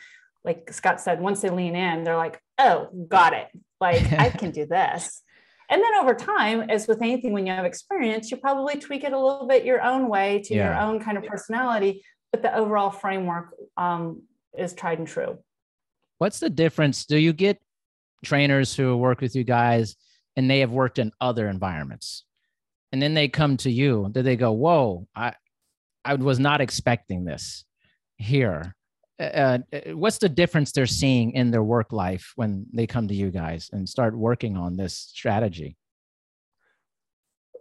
like 0.44 0.72
Scott 0.72 1.00
said, 1.00 1.20
once 1.20 1.40
they 1.40 1.50
lean 1.50 1.76
in, 1.76 2.04
they're 2.04 2.16
like, 2.16 2.40
oh, 2.58 2.88
got 3.08 3.32
it. 3.32 3.48
Like, 3.80 4.12
I 4.18 4.30
can 4.30 4.50
do 4.50 4.66
this. 4.66 5.22
And 5.68 5.82
then 5.82 5.94
over 6.00 6.14
time, 6.14 6.70
as 6.70 6.86
with 6.86 7.02
anything, 7.02 7.32
when 7.32 7.46
you 7.46 7.52
have 7.52 7.64
experience, 7.64 8.30
you 8.30 8.36
probably 8.36 8.78
tweak 8.78 9.04
it 9.04 9.12
a 9.12 9.18
little 9.18 9.46
bit 9.46 9.64
your 9.64 9.82
own 9.82 10.08
way 10.08 10.40
to 10.44 10.54
yeah. 10.54 10.68
your 10.68 10.80
own 10.80 11.00
kind 11.00 11.18
of 11.18 11.24
personality. 11.24 12.04
But 12.30 12.42
the 12.42 12.54
overall 12.54 12.90
framework 12.90 13.54
um, 13.76 14.22
is 14.56 14.74
tried 14.74 14.98
and 14.98 15.08
true. 15.08 15.38
What's 16.18 16.40
the 16.40 16.50
difference? 16.50 17.04
Do 17.04 17.18
you 17.18 17.32
get 17.32 17.60
trainers 18.24 18.74
who 18.74 18.96
work 18.96 19.20
with 19.20 19.34
you 19.34 19.44
guys 19.44 19.96
and 20.36 20.50
they 20.50 20.60
have 20.60 20.70
worked 20.70 20.98
in 20.98 21.12
other 21.20 21.48
environments? 21.48 22.25
And 22.92 23.02
then 23.02 23.14
they 23.14 23.28
come 23.28 23.56
to 23.56 23.70
you 23.70 24.08
that 24.12 24.22
they 24.22 24.36
go 24.36 24.52
whoa 24.52 25.06
i 25.14 25.32
i 26.04 26.14
was 26.14 26.38
not 26.38 26.60
expecting 26.60 27.24
this 27.24 27.64
here. 28.18 28.74
Uh, 29.18 29.58
uh, 29.72 29.78
what's 29.92 30.18
the 30.18 30.28
difference 30.28 30.72
they're 30.72 30.86
seeing 30.86 31.32
in 31.32 31.50
their 31.50 31.62
work 31.62 31.92
life 31.92 32.32
when 32.36 32.66
they 32.72 32.86
come 32.86 33.08
to 33.08 33.14
you 33.14 33.30
guys 33.30 33.70
and 33.72 33.88
start 33.88 34.16
working 34.16 34.56
on 34.56 34.76
this 34.76 34.94
strategy? 34.94 35.76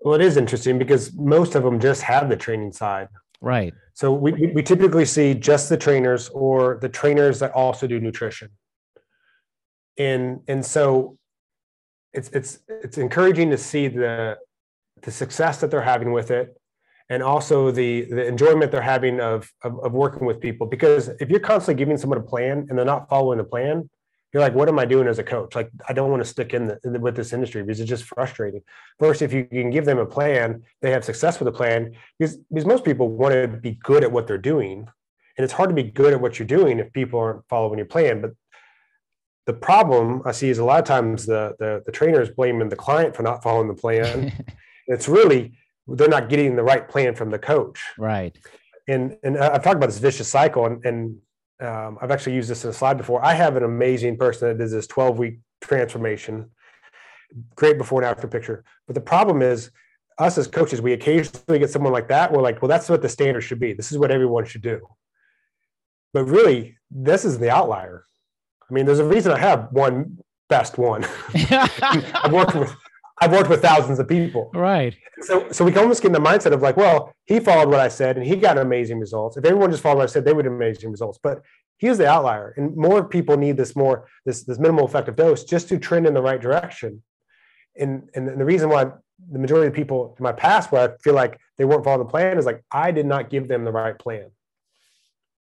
Well 0.02 0.16
it 0.16 0.22
is 0.22 0.38
interesting 0.38 0.78
because 0.78 1.14
most 1.14 1.56
of 1.56 1.64
them 1.64 1.80
just 1.80 2.02
have 2.02 2.30
the 2.30 2.36
training 2.36 2.74
side. 2.74 3.08
Right. 3.42 3.74
So 3.94 4.14
we, 4.14 4.52
we 4.54 4.62
typically 4.62 5.06
see 5.06 5.34
just 5.34 5.70
the 5.70 5.78
trainers 5.78 6.30
or 6.30 6.78
the 6.82 6.90
trainers 6.90 7.40
that 7.40 7.52
also 7.52 7.88
do 7.88 8.00
nutrition. 8.00 8.50
And 9.98 10.42
and 10.48 10.66
so 10.66 11.18
it's 12.14 12.30
it's 12.30 12.60
it's 12.68 12.98
encouraging 12.98 13.50
to 13.52 13.58
see 13.58 13.88
the 13.88 14.38
the 15.02 15.12
success 15.12 15.60
that 15.62 15.72
they're 15.72 15.82
having 15.82 16.12
with 16.12 16.32
it 16.32 16.58
and 17.10 17.22
also 17.22 17.72
the 17.72 18.06
the 18.06 18.26
enjoyment 18.26 18.72
they're 18.72 18.82
having 18.82 19.20
of, 19.20 19.52
of, 19.64 19.80
of 19.80 19.92
working 19.94 20.26
with 20.26 20.40
people. 20.40 20.68
Because 20.68 21.10
if 21.20 21.30
you're 21.30 21.40
constantly 21.40 21.80
giving 21.80 21.98
someone 21.98 22.20
a 22.20 22.24
plan 22.24 22.66
and 22.70 22.78
they're 22.78 22.86
not 22.86 23.10
following 23.10 23.38
the 23.38 23.44
plan 23.44 23.90
you're 24.36 24.44
like 24.44 24.54
what 24.54 24.68
am 24.68 24.78
i 24.78 24.84
doing 24.84 25.08
as 25.08 25.18
a 25.18 25.24
coach? 25.24 25.56
Like 25.56 25.70
i 25.88 25.94
don't 25.94 26.12
want 26.12 26.22
to 26.22 26.28
stick 26.28 26.54
in, 26.54 26.68
the, 26.68 26.78
in 26.84 26.92
the, 26.92 27.00
with 27.00 27.16
this 27.16 27.32
industry 27.32 27.64
because 27.64 27.80
it's 27.80 27.90
just 27.90 28.04
frustrating. 28.04 28.62
First 29.00 29.22
if 29.22 29.32
you 29.32 29.46
can 29.46 29.70
give 29.70 29.86
them 29.86 29.98
a 29.98 30.06
plan 30.06 30.62
they 30.82 30.92
have 30.92 31.06
success 31.06 31.40
with 31.40 31.46
the 31.46 31.58
plan 31.58 31.96
because, 32.20 32.36
because 32.38 32.66
most 32.66 32.84
people 32.84 33.08
want 33.08 33.34
to 33.34 33.48
be 33.48 33.80
good 33.82 34.04
at 34.04 34.12
what 34.12 34.28
they're 34.28 34.38
doing. 34.38 34.88
And 35.38 35.44
it's 35.44 35.54
hard 35.54 35.70
to 35.70 35.74
be 35.74 35.84
good 35.84 36.12
at 36.12 36.20
what 36.20 36.38
you're 36.38 36.46
doing 36.48 36.80
if 36.80 36.92
people 36.92 37.18
aren't 37.18 37.48
following 37.48 37.78
your 37.78 37.88
plan. 37.88 38.22
But 38.22 38.32
the 39.46 39.54
problem 39.54 40.22
i 40.26 40.34
see 40.34 40.50
is 40.50 40.58
a 40.58 40.66
lot 40.66 40.80
of 40.80 40.86
times 40.86 41.26
the 41.26 41.56
the, 41.60 41.82
the 41.86 41.92
trainer 41.94 42.20
is 42.22 42.30
blaming 42.30 42.68
the 42.68 42.76
client 42.76 43.16
for 43.16 43.24
not 43.24 43.42
following 43.42 43.70
the 43.70 43.74
plan 43.74 44.34
it's 44.88 45.08
really 45.08 45.54
they're 45.88 46.08
not 46.08 46.30
getting 46.30 46.56
the 46.56 46.64
right 46.64 46.88
plan 46.88 47.16
from 47.16 47.30
the 47.30 47.40
coach. 47.40 47.82
Right. 47.98 48.38
And 48.88 49.18
and 49.24 49.38
I've 49.38 49.64
talked 49.64 49.78
about 49.78 49.88
this 49.88 50.00
vicious 50.00 50.28
cycle, 50.28 50.66
and, 50.66 50.86
and 50.86 51.18
um, 51.60 51.98
I've 52.02 52.12
actually 52.12 52.36
used 52.36 52.50
this 52.50 52.64
in 52.64 52.70
a 52.70 52.74
slide 52.74 52.98
before. 52.98 53.24
I 53.24 53.34
have 53.34 53.56
an 53.56 53.64
amazing 53.64 54.18
person 54.18 54.50
that 54.50 54.58
does 54.58 54.72
this 54.72 54.88
12 54.88 55.18
week 55.18 55.40
transformation, 55.62 56.52
great 57.56 57.78
before 57.78 58.02
and 58.02 58.10
after 58.10 58.28
picture. 58.28 58.64
But 58.88 58.96
the 58.96 59.02
problem 59.02 59.42
is, 59.42 59.72
us 60.18 60.38
as 60.38 60.48
coaches, 60.48 60.82
we 60.82 60.94
occasionally 60.94 61.60
get 61.60 61.70
someone 61.70 61.94
like 61.94 62.08
that. 62.10 62.32
We're 62.32 62.42
like, 62.42 62.62
well, 62.62 62.70
that's 62.70 62.90
what 62.90 63.02
the 63.02 63.10
standard 63.10 63.42
should 63.42 63.60
be. 63.60 63.74
This 63.74 63.92
is 63.92 63.98
what 63.98 64.12
everyone 64.12 64.46
should 64.46 64.62
do. 64.62 64.88
But 66.14 66.26
really, 66.26 66.78
this 66.90 67.26
is 67.26 67.40
the 67.40 67.50
outlier. 67.50 68.06
I 68.70 68.74
mean, 68.74 68.86
there's 68.86 69.00
a 69.00 69.06
reason 69.06 69.32
I 69.32 69.40
have 69.40 69.68
one 69.72 70.20
best 70.48 70.78
one. 70.78 71.06
I've 71.34 72.32
worked 72.32 72.56
with 72.56 72.74
I've 73.22 73.32
worked 73.32 73.50
with 73.50 73.62
thousands 73.62 74.00
of 74.00 74.08
people. 74.08 74.52
Right. 74.54 74.96
So, 75.22 75.50
so 75.52 75.64
we 75.64 75.72
can 75.72 75.82
almost 75.82 76.02
get 76.02 76.08
in 76.08 76.22
the 76.22 76.30
mindset 76.30 76.52
of 76.52 76.62
like, 76.62 76.76
well, 76.76 77.14
he 77.26 77.40
followed 77.40 77.70
what 77.70 77.80
I 77.80 77.88
said 77.88 78.18
and 78.18 78.26
he 78.26 78.36
got 78.36 78.58
amazing 78.58 79.00
results. 79.00 79.38
If 79.38 79.46
everyone 79.46 79.72
just 79.72 79.82
followed 79.82 80.00
what 80.00 80.10
I 80.10 80.12
said, 80.12 80.26
they 80.26 80.34
would 80.34 80.46
have 80.46 80.54
amazing 80.54 80.92
results. 80.92 81.18
But 81.22 81.42
he's 81.78 81.98
the 81.98 82.08
outlier, 82.08 82.54
and 82.58 82.76
more 82.76 83.04
people 83.04 83.38
need 83.38 83.58
this 83.58 83.76
more 83.76 84.08
this 84.26 84.44
this 84.44 84.60
minimal 84.60 84.86
effective 84.86 85.16
dose 85.16 85.44
just 85.44 85.70
to 85.70 85.78
trend 85.78 86.06
in 86.06 86.14
the 86.14 86.22
right 86.22 86.42
direction. 86.42 87.04
And 87.78 88.10
and 88.16 88.28
the 88.28 88.46
reason 88.46 88.70
why 88.70 88.92
the 89.32 89.40
majority 89.40 89.68
of 89.68 89.74
the 89.74 89.78
people 89.78 90.16
in 90.18 90.24
my 90.24 90.32
past 90.34 90.72
where 90.72 90.90
I 90.90 90.98
feel 90.98 91.14
like 91.14 91.40
they 91.58 91.66
weren't 91.66 91.84
following 91.84 92.06
the 92.06 92.12
plan 92.12 92.38
is 92.38 92.46
like 92.46 92.64
I 92.72 92.92
did 92.92 93.06
not 93.06 93.30
give 93.30 93.48
them 93.48 93.64
the 93.64 93.72
right 93.72 93.98
plan. 93.98 94.30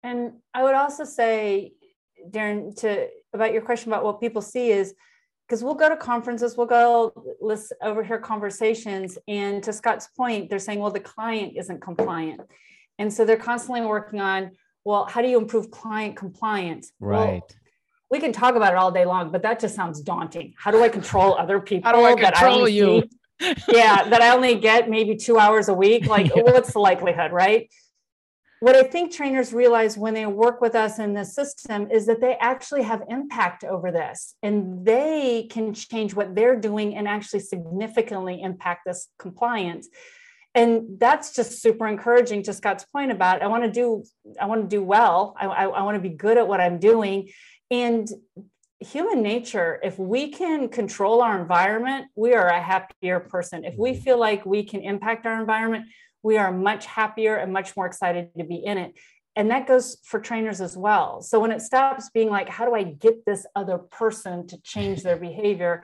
And 0.01 0.33
I 0.53 0.63
would 0.63 0.75
also 0.75 1.03
say, 1.03 1.73
Darren, 2.29 2.75
to 2.77 3.07
about 3.33 3.53
your 3.53 3.61
question 3.61 3.91
about 3.91 4.03
what 4.03 4.19
people 4.19 4.41
see 4.41 4.71
is 4.71 4.95
because 5.49 5.63
we'll 5.63 5.73
go 5.73 5.89
to 5.89 5.97
conferences, 5.97 6.55
we'll 6.55 6.67
go 6.67 7.11
listen 7.41 7.75
overhear 7.81 8.19
conversations, 8.19 9.17
and 9.27 9.63
to 9.63 9.73
Scott's 9.73 10.07
point, 10.15 10.47
they're 10.47 10.59
saying, 10.59 10.79
well, 10.79 10.91
the 10.91 10.99
client 10.99 11.53
isn't 11.57 11.81
compliant, 11.81 12.41
and 12.99 13.11
so 13.11 13.25
they're 13.25 13.35
constantly 13.35 13.81
working 13.81 14.21
on, 14.21 14.51
well, 14.85 15.05
how 15.05 15.23
do 15.23 15.27
you 15.27 15.39
improve 15.39 15.71
client 15.71 16.15
compliance? 16.15 16.91
Right. 16.99 17.41
Well, 17.41 17.47
we 18.11 18.19
can 18.19 18.31
talk 18.31 18.55
about 18.55 18.73
it 18.73 18.77
all 18.77 18.91
day 18.91 19.05
long, 19.05 19.31
but 19.31 19.41
that 19.41 19.59
just 19.59 19.75
sounds 19.75 20.01
daunting. 20.01 20.53
How 20.55 20.69
do 20.69 20.83
I 20.83 20.89
control 20.89 21.35
other 21.35 21.59
people? 21.59 21.89
How 21.91 21.97
do 21.97 22.05
I 22.05 22.13
control 22.13 22.65
I 22.65 22.67
you? 22.67 23.03
See? 23.41 23.55
yeah, 23.69 24.07
that 24.09 24.21
I 24.21 24.35
only 24.35 24.55
get 24.55 24.89
maybe 24.89 25.15
two 25.15 25.39
hours 25.39 25.67
a 25.67 25.73
week. 25.73 26.05
Like, 26.05 26.27
yeah. 26.35 26.43
what's 26.43 26.73
the 26.73 26.79
likelihood, 26.79 27.31
right? 27.31 27.69
What 28.61 28.75
I 28.75 28.83
think 28.83 29.13
trainers 29.13 29.53
realize 29.53 29.97
when 29.97 30.13
they 30.13 30.25
work 30.25 30.59
with 30.59 30.75
us 30.75 30.99
in 30.99 31.13
this 31.13 31.33
system 31.33 31.89
is 31.89 32.05
that 32.07 32.19
they 32.19 32.35
actually 32.41 32.83
have 32.83 33.03
impact 33.07 33.63
over 33.63 33.89
this 33.91 34.35
and 34.43 34.85
they 34.85 35.47
can 35.49 35.73
change 35.73 36.13
what 36.13 36.35
they're 36.35 36.59
doing 36.59 36.95
and 36.95 37.07
actually 37.07 37.39
significantly 37.39 38.41
impact 38.41 38.81
this 38.85 39.07
compliance. 39.17 39.87
And 40.55 40.99
that's 40.99 41.35
just 41.35 41.61
super 41.61 41.87
encouraging 41.87 42.43
to 42.43 42.53
Scott's 42.53 42.83
point 42.83 43.11
about 43.11 43.41
I 43.41 43.47
want 43.47 43.63
to 43.63 43.71
do 43.71 44.03
I 44.39 44.45
want 44.45 44.63
to 44.63 44.67
do 44.67 44.83
well. 44.83 45.35
I, 45.39 45.45
I, 45.45 45.63
I 45.65 45.81
want 45.83 45.95
to 45.95 46.01
be 46.01 46.15
good 46.15 46.37
at 46.37 46.47
what 46.47 46.59
I'm 46.59 46.79
doing. 46.79 47.29
And 47.71 48.09
human 48.79 49.21
nature, 49.21 49.79
if 49.83 49.99
we 49.99 50.31
can 50.31 50.69
control 50.69 51.21
our 51.21 51.39
environment, 51.39 52.07
we 52.15 52.33
are 52.33 52.47
a 52.47 52.61
happier 52.61 53.19
person. 53.19 53.63
If 53.63 53.75
we 53.77 53.91
mm-hmm. 53.91 54.01
feel 54.01 54.19
like 54.19 54.45
we 54.45 54.63
can 54.63 54.81
impact 54.81 55.25
our 55.25 55.39
environment, 55.39 55.85
we 56.23 56.37
are 56.37 56.51
much 56.51 56.85
happier 56.85 57.35
and 57.35 57.53
much 57.53 57.75
more 57.77 57.85
excited 57.85 58.29
to 58.37 58.43
be 58.43 58.55
in 58.55 58.77
it. 58.77 58.97
And 59.35 59.51
that 59.51 59.67
goes 59.67 59.97
for 60.03 60.19
trainers 60.19 60.59
as 60.59 60.75
well. 60.75 61.21
So 61.21 61.39
when 61.39 61.51
it 61.51 61.61
stops 61.61 62.09
being 62.09 62.29
like, 62.29 62.49
how 62.49 62.65
do 62.65 62.75
I 62.75 62.83
get 62.83 63.25
this 63.25 63.45
other 63.55 63.77
person 63.77 64.47
to 64.47 64.61
change 64.61 65.03
their 65.03 65.15
behavior? 65.15 65.83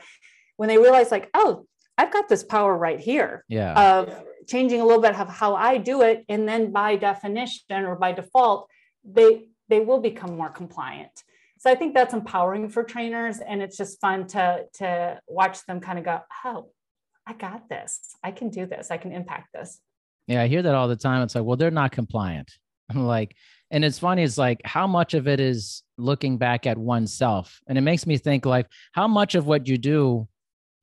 When 0.57 0.67
they 0.67 0.77
realize, 0.77 1.11
like, 1.11 1.29
oh, 1.33 1.65
I've 1.97 2.11
got 2.11 2.27
this 2.27 2.43
power 2.43 2.75
right 2.75 2.99
here 2.99 3.45
yeah. 3.47 3.99
of 3.99 4.23
changing 4.47 4.81
a 4.81 4.86
little 4.86 5.01
bit 5.01 5.15
of 5.15 5.29
how 5.29 5.55
I 5.55 5.77
do 5.77 6.01
it. 6.01 6.25
And 6.27 6.47
then 6.47 6.71
by 6.71 6.95
definition 6.95 7.86
or 7.86 7.95
by 7.95 8.11
default, 8.11 8.69
they 9.03 9.47
they 9.67 9.79
will 9.79 9.99
become 9.99 10.36
more 10.38 10.49
compliant. 10.49 11.23
So 11.57 11.71
I 11.71 11.75
think 11.75 11.93
that's 11.93 12.13
empowering 12.13 12.69
for 12.69 12.83
trainers. 12.83 13.39
And 13.39 13.61
it's 13.61 13.77
just 13.77 13.99
fun 14.01 14.27
to 14.27 14.65
to 14.75 15.19
watch 15.27 15.65
them 15.65 15.79
kind 15.79 15.99
of 15.99 16.05
go, 16.05 16.19
oh, 16.43 16.69
I 17.25 17.33
got 17.33 17.69
this. 17.69 17.99
I 18.23 18.31
can 18.31 18.49
do 18.49 18.65
this. 18.65 18.91
I 18.91 18.97
can 18.97 19.11
impact 19.11 19.49
this. 19.53 19.79
Yeah, 20.28 20.41
I 20.41 20.47
hear 20.47 20.61
that 20.61 20.76
all 20.76 20.88
the 20.88 20.95
time. 20.95 21.21
It's 21.21 21.36
like, 21.36 21.43
well, 21.43 21.57
they're 21.57 21.71
not 21.71 21.91
compliant. 21.91 22.51
I'm 22.89 23.05
like, 23.05 23.36
and 23.71 23.84
it's 23.84 23.99
funny, 23.99 24.23
it's 24.23 24.38
like 24.38 24.61
how 24.63 24.86
much 24.86 25.13
of 25.15 25.28
it 25.28 25.39
is 25.39 25.84
looking 25.97 26.38
back 26.38 26.67
at 26.67 26.78
oneself. 26.78 27.59
And 27.67 27.78
it 27.78 27.82
makes 27.82 28.05
me 28.05 28.17
think 28.17 28.45
like 28.45 28.67
how 28.91 29.07
much 29.07 29.36
of 29.36 29.47
what 29.47 29.67
you 29.67 29.78
do 29.78 30.28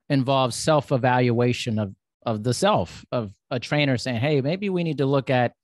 involves 0.09 0.57
self-evaluation 0.57 1.79
of 1.79 1.95
of 2.25 2.43
the 2.43 2.55
self, 2.55 3.05
of 3.13 3.33
a 3.51 3.59
trainer 3.59 3.97
saying, 3.97 4.21
Hey, 4.21 4.41
maybe 4.41 4.71
we 4.71 4.85
need 4.85 4.99
to 4.99 5.07
look 5.07 5.31
at 5.31 5.55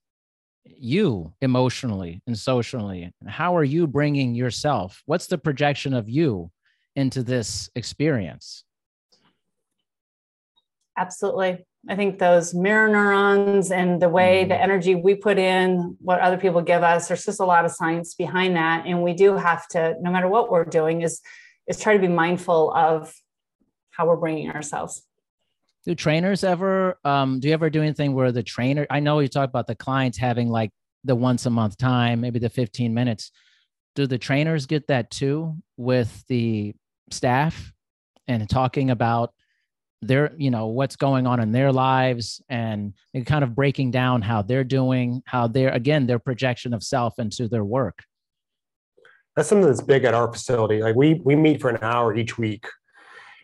you 0.64 1.32
emotionally 1.40 2.22
and 2.26 2.36
socially. 2.36 3.12
And 3.20 3.30
How 3.30 3.56
are 3.56 3.64
you 3.64 3.86
bringing 3.86 4.34
yourself? 4.34 5.02
What's 5.06 5.26
the 5.26 5.38
projection 5.38 5.94
of 5.94 6.08
you 6.08 6.50
into 6.96 7.22
this 7.22 7.70
experience? 7.74 8.64
Absolutely. 10.96 11.64
I 11.88 11.96
think 11.96 12.18
those 12.18 12.54
mirror 12.54 12.86
neurons 12.86 13.70
and 13.72 14.00
the 14.00 14.10
way 14.10 14.44
the 14.44 14.54
mm. 14.54 14.62
energy 14.62 14.94
we 14.94 15.14
put 15.14 15.38
in, 15.38 15.96
what 16.00 16.20
other 16.20 16.36
people 16.36 16.60
give 16.60 16.82
us, 16.82 17.08
there's 17.08 17.24
just 17.24 17.40
a 17.40 17.46
lot 17.46 17.64
of 17.64 17.70
science 17.70 18.14
behind 18.14 18.56
that. 18.56 18.84
And 18.86 19.02
we 19.02 19.14
do 19.14 19.36
have 19.36 19.66
to, 19.68 19.96
no 20.00 20.10
matter 20.10 20.28
what 20.28 20.50
we're 20.50 20.64
doing, 20.64 21.02
is 21.02 21.20
is 21.66 21.78
try 21.78 21.92
to 21.92 21.98
be 21.98 22.08
mindful 22.08 22.72
of 22.74 23.12
how 23.90 24.06
we're 24.06 24.16
bringing 24.16 24.50
ourselves. 24.50 25.02
Do 25.84 25.94
trainers 25.94 26.44
ever? 26.44 26.98
Um, 27.04 27.40
do 27.40 27.48
you 27.48 27.54
ever 27.54 27.70
do 27.70 27.82
anything 27.82 28.14
where 28.14 28.32
the 28.32 28.42
trainer? 28.42 28.86
I 28.90 29.00
know 29.00 29.20
you 29.20 29.28
talk 29.28 29.48
about 29.48 29.66
the 29.66 29.74
clients 29.74 30.18
having 30.18 30.48
like 30.48 30.70
the 31.04 31.14
once 31.14 31.46
a 31.46 31.50
month 31.50 31.76
time, 31.76 32.20
maybe 32.20 32.38
the 32.38 32.50
15 32.50 32.92
minutes. 32.92 33.30
Do 33.94 34.06
the 34.06 34.18
trainers 34.18 34.66
get 34.66 34.88
that 34.88 35.10
too 35.10 35.56
with 35.76 36.26
the 36.28 36.74
staff 37.10 37.72
and 38.26 38.48
talking 38.48 38.90
about 38.90 39.32
their 40.00 40.32
you 40.36 40.50
know 40.50 40.68
what's 40.68 40.96
going 40.96 41.26
on 41.26 41.40
in 41.40 41.52
their 41.52 41.72
lives 41.72 42.40
and, 42.48 42.94
kind 43.26 43.42
of 43.42 43.54
breaking 43.54 43.90
down 43.90 44.22
how 44.22 44.42
they're 44.42 44.62
doing 44.62 45.22
how 45.26 45.48
they're 45.48 45.70
again 45.70 46.06
their 46.06 46.20
projection 46.20 46.72
of 46.72 46.84
self 46.84 47.18
into 47.18 47.48
their 47.48 47.64
work. 47.64 48.04
That's 49.34 49.48
something 49.48 49.66
that's 49.66 49.80
big 49.80 50.04
at 50.04 50.14
our 50.14 50.32
facility. 50.32 50.80
Like 50.80 50.94
we 50.94 51.20
we 51.24 51.34
meet 51.34 51.60
for 51.60 51.68
an 51.68 51.78
hour 51.82 52.16
each 52.16 52.38
week 52.38 52.66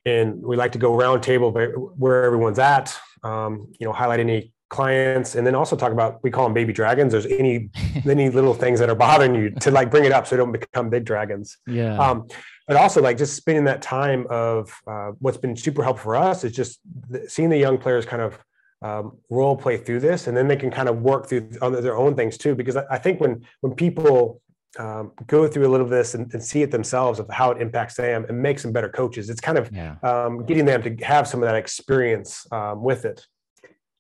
and 0.06 0.40
we 0.42 0.56
like 0.56 0.72
to 0.72 0.78
go 0.78 0.94
round 0.94 1.22
table 1.22 1.50
where 1.96 2.24
everyone's 2.24 2.58
at 2.58 2.96
um, 3.24 3.72
you 3.80 3.86
know 3.86 3.92
highlight 3.92 4.20
any 4.20 4.53
clients 4.74 5.34
and 5.34 5.46
then 5.46 5.54
also 5.54 5.76
talk 5.76 5.92
about 5.92 6.22
we 6.22 6.30
call 6.30 6.44
them 6.44 6.54
baby 6.54 6.72
dragons. 6.72 7.12
There's 7.12 7.26
any 7.26 7.70
any 8.04 8.28
little 8.30 8.54
things 8.54 8.78
that 8.80 8.90
are 8.90 8.94
bothering 8.94 9.34
you 9.34 9.50
to 9.50 9.70
like 9.70 9.90
bring 9.90 10.04
it 10.04 10.12
up 10.12 10.26
so 10.26 10.34
they 10.34 10.40
don't 10.40 10.52
become 10.52 10.90
big 10.90 11.04
dragons. 11.04 11.56
Yeah. 11.66 11.98
Um, 11.98 12.26
but 12.66 12.76
also 12.76 13.02
like 13.02 13.18
just 13.18 13.36
spending 13.36 13.64
that 13.64 13.82
time 13.82 14.26
of 14.30 14.74
uh, 14.86 15.12
what's 15.18 15.36
been 15.36 15.56
super 15.56 15.82
helpful 15.82 16.04
for 16.04 16.16
us 16.16 16.44
is 16.44 16.52
just 16.52 16.80
seeing 17.28 17.50
the 17.50 17.58
young 17.58 17.78
players 17.78 18.06
kind 18.06 18.22
of 18.22 18.38
um, 18.82 19.16
role 19.30 19.56
play 19.56 19.76
through 19.78 20.00
this 20.00 20.26
and 20.26 20.36
then 20.36 20.46
they 20.48 20.56
can 20.56 20.70
kind 20.70 20.88
of 20.88 21.00
work 21.00 21.26
through 21.28 21.48
on 21.62 21.72
their 21.72 21.96
own 21.96 22.14
things 22.14 22.36
too 22.36 22.54
because 22.54 22.76
i, 22.76 22.84
I 22.90 22.98
think 22.98 23.18
when 23.18 23.42
when 23.62 23.74
people 23.74 24.42
um, 24.78 25.12
go 25.26 25.46
through 25.46 25.66
a 25.66 25.70
little 25.70 25.86
of 25.86 25.90
this 25.90 26.14
and, 26.14 26.32
and, 26.34 26.42
see 26.42 26.62
it 26.62 26.72
themselves 26.72 27.20
of 27.20 27.30
how 27.30 27.52
it 27.52 27.62
impacts 27.62 27.94
them 27.94 28.26
and 28.28 28.42
makes 28.42 28.62
them 28.62 28.72
better 28.72 28.88
coaches 28.88 29.30
it's 29.30 29.40
kind 29.40 29.56
of 29.56 29.70
yeah. 29.72 29.94
um, 30.02 30.44
getting 30.44 30.64
them 30.64 30.82
to 30.82 30.90
have 31.04 31.28
some 31.28 31.42
of 31.42 31.46
that 31.46 31.54
experience 31.54 32.46
um, 32.50 32.82
with 32.82 33.04
it 33.04 33.24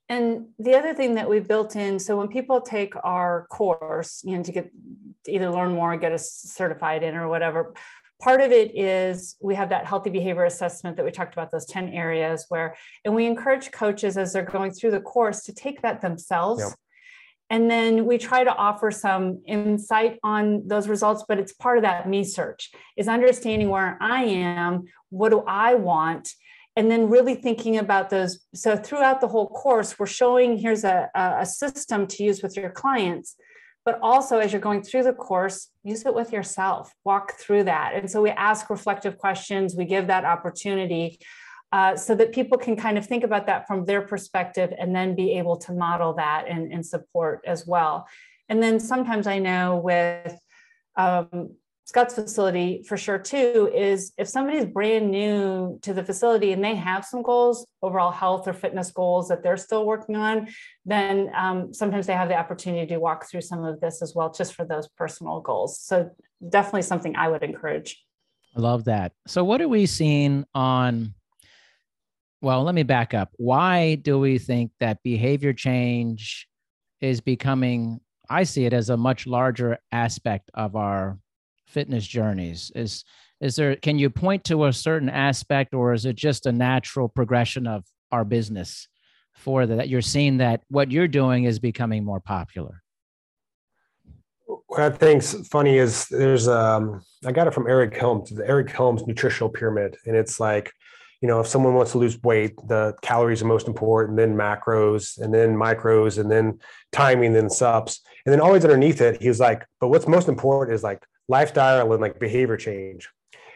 and 0.08 0.46
the 0.58 0.74
other 0.74 0.94
thing 0.94 1.14
that 1.14 1.28
we've 1.28 1.48
built 1.48 1.76
in 1.76 1.98
so 1.98 2.16
when 2.16 2.28
people 2.28 2.60
take 2.60 2.94
our 3.04 3.46
course 3.50 4.22
you 4.24 4.36
know 4.36 4.42
to 4.42 4.52
get 4.52 4.70
to 5.24 5.32
either 5.32 5.50
learn 5.50 5.72
more 5.72 5.94
or 5.94 5.96
get 5.96 6.12
us 6.12 6.30
certified 6.30 7.02
in 7.02 7.14
or 7.14 7.28
whatever 7.28 7.74
part 8.20 8.40
of 8.40 8.52
it 8.52 8.76
is 8.76 9.36
we 9.40 9.54
have 9.54 9.70
that 9.70 9.86
healthy 9.86 10.10
behavior 10.10 10.44
assessment 10.44 10.96
that 10.96 11.04
we 11.04 11.10
talked 11.10 11.32
about 11.32 11.50
those 11.50 11.66
10 11.66 11.88
areas 11.90 12.46
where 12.48 12.76
and 13.04 13.14
we 13.14 13.26
encourage 13.26 13.70
coaches 13.70 14.16
as 14.16 14.32
they're 14.32 14.42
going 14.42 14.72
through 14.72 14.90
the 14.90 15.00
course 15.00 15.42
to 15.42 15.52
take 15.52 15.82
that 15.82 16.00
themselves 16.00 16.60
yep. 16.60 16.72
and 17.50 17.70
then 17.70 18.06
we 18.06 18.18
try 18.18 18.44
to 18.44 18.54
offer 18.54 18.90
some 18.90 19.42
insight 19.46 20.18
on 20.22 20.66
those 20.66 20.86
results 20.86 21.24
but 21.26 21.38
it's 21.38 21.52
part 21.52 21.78
of 21.78 21.82
that 21.82 22.08
me 22.08 22.24
search 22.24 22.70
is 22.96 23.08
understanding 23.08 23.68
where 23.68 23.98
i 24.00 24.24
am 24.24 24.84
what 25.10 25.30
do 25.30 25.42
i 25.46 25.74
want 25.74 26.34
and 26.76 26.90
then 26.90 27.08
really 27.08 27.34
thinking 27.34 27.78
about 27.78 28.10
those. 28.10 28.40
So 28.54 28.76
throughout 28.76 29.20
the 29.20 29.28
whole 29.28 29.48
course 29.48 29.98
we're 29.98 30.06
showing 30.06 30.58
here's 30.58 30.84
a, 30.84 31.10
a 31.14 31.46
system 31.46 32.06
to 32.08 32.24
use 32.24 32.42
with 32.42 32.56
your 32.56 32.70
clients 32.70 33.36
but 33.84 33.98
also 34.02 34.38
as 34.38 34.52
you're 34.52 34.60
going 34.60 34.82
through 34.82 35.02
the 35.02 35.12
course 35.12 35.68
use 35.82 36.04
it 36.06 36.14
with 36.14 36.32
yourself. 36.32 36.92
Walk 37.04 37.38
through 37.38 37.64
that. 37.64 37.92
And 37.94 38.10
so 38.10 38.22
we 38.22 38.30
ask 38.30 38.70
reflective 38.70 39.18
questions. 39.18 39.74
We 39.76 39.84
give 39.84 40.06
that 40.06 40.24
opportunity 40.24 41.18
uh, 41.72 41.96
so 41.96 42.14
that 42.14 42.32
people 42.32 42.56
can 42.56 42.76
kind 42.76 42.96
of 42.96 43.06
think 43.06 43.24
about 43.24 43.46
that 43.46 43.66
from 43.66 43.84
their 43.84 44.02
perspective 44.02 44.72
and 44.78 44.94
then 44.94 45.14
be 45.14 45.32
able 45.38 45.56
to 45.56 45.72
model 45.72 46.14
that 46.14 46.46
and, 46.48 46.72
and 46.72 46.84
support 46.84 47.42
as 47.46 47.66
well. 47.66 48.06
And 48.48 48.62
then 48.62 48.78
sometimes 48.80 49.26
i 49.26 49.38
know 49.38 49.76
with 49.76 50.38
um, 50.96 51.56
Scott's 51.86 52.14
facility 52.14 52.82
for 52.88 52.96
sure 52.96 53.18
too 53.18 53.70
is 53.74 54.12
if 54.16 54.26
somebody's 54.26 54.64
brand 54.64 55.10
new 55.10 55.78
to 55.82 55.92
the 55.92 56.02
facility 56.02 56.52
and 56.52 56.64
they 56.64 56.74
have 56.74 57.04
some 57.04 57.22
goals, 57.22 57.66
overall 57.82 58.10
health 58.10 58.48
or 58.48 58.54
fitness 58.54 58.90
goals 58.90 59.28
that 59.28 59.42
they're 59.42 59.58
still 59.58 59.84
working 59.84 60.16
on, 60.16 60.48
then 60.86 61.30
um, 61.36 61.74
sometimes 61.74 62.06
they 62.06 62.14
have 62.14 62.28
the 62.28 62.36
opportunity 62.36 62.86
to 62.86 62.98
walk 62.98 63.28
through 63.28 63.42
some 63.42 63.64
of 63.64 63.80
this 63.80 64.00
as 64.00 64.14
well, 64.14 64.32
just 64.32 64.54
for 64.54 64.64
those 64.64 64.88
personal 64.96 65.40
goals. 65.40 65.78
So 65.78 66.10
definitely 66.48 66.82
something 66.82 67.16
I 67.16 67.28
would 67.28 67.42
encourage. 67.42 68.02
I 68.56 68.60
love 68.60 68.84
that. 68.84 69.12
So 69.26 69.44
what 69.44 69.60
are 69.60 69.68
we 69.68 69.84
seeing 69.84 70.46
on? 70.54 71.12
Well, 72.40 72.62
let 72.62 72.74
me 72.74 72.82
back 72.82 73.12
up. 73.12 73.30
Why 73.36 73.96
do 73.96 74.18
we 74.18 74.38
think 74.38 74.70
that 74.80 75.02
behavior 75.02 75.52
change 75.52 76.48
is 77.02 77.20
becoming? 77.20 78.00
I 78.30 78.44
see 78.44 78.64
it 78.64 78.72
as 78.72 78.88
a 78.88 78.96
much 78.96 79.26
larger 79.26 79.78
aspect 79.92 80.50
of 80.54 80.76
our 80.76 81.18
fitness 81.66 82.06
journeys? 82.06 82.70
Is 82.74 83.04
is 83.40 83.56
there 83.56 83.76
can 83.76 83.98
you 83.98 84.10
point 84.10 84.44
to 84.44 84.64
a 84.64 84.72
certain 84.72 85.08
aspect 85.08 85.74
or 85.74 85.92
is 85.92 86.06
it 86.06 86.16
just 86.16 86.46
a 86.46 86.52
natural 86.52 87.08
progression 87.08 87.66
of 87.66 87.84
our 88.12 88.24
business 88.24 88.88
for 89.34 89.66
that 89.66 89.88
you're 89.88 90.00
seeing 90.00 90.38
that 90.38 90.62
what 90.68 90.90
you're 90.90 91.08
doing 91.08 91.44
is 91.44 91.58
becoming 91.58 92.04
more 92.04 92.20
popular? 92.20 92.82
What 94.46 94.80
I 94.80 94.90
think's 94.90 95.34
funny 95.48 95.78
is 95.78 96.06
there's 96.08 96.48
um 96.48 97.02
I 97.26 97.32
got 97.32 97.46
it 97.46 97.54
from 97.54 97.66
Eric 97.66 97.96
Helms, 97.96 98.30
the 98.30 98.46
Eric 98.46 98.70
Helms 98.70 99.06
nutritional 99.06 99.48
pyramid, 99.48 99.96
and 100.06 100.16
it's 100.16 100.38
like, 100.38 100.72
you 101.20 101.28
know, 101.28 101.40
if 101.40 101.46
someone 101.46 101.74
wants 101.74 101.92
to 101.92 101.98
lose 101.98 102.22
weight, 102.22 102.56
the 102.68 102.94
calories 103.02 103.42
are 103.42 103.46
most 103.46 103.66
important, 103.66 104.16
then 104.16 104.34
macros, 104.34 105.18
and 105.18 105.32
then 105.32 105.54
micros, 105.54 106.18
and 106.18 106.30
then 106.30 106.58
timing, 106.92 107.32
then 107.32 107.48
subs, 107.48 108.00
and 108.26 108.32
then 108.32 108.40
always 108.40 108.64
underneath 108.64 109.00
it, 109.00 109.22
he's 109.22 109.40
like, 109.40 109.64
but 109.80 109.88
what's 109.88 110.06
most 110.06 110.28
important 110.28 110.74
is 110.74 110.82
like 110.82 111.02
lifestyle 111.28 111.92
and 111.92 112.00
like 112.00 112.18
behavior 112.18 112.56
change. 112.56 113.08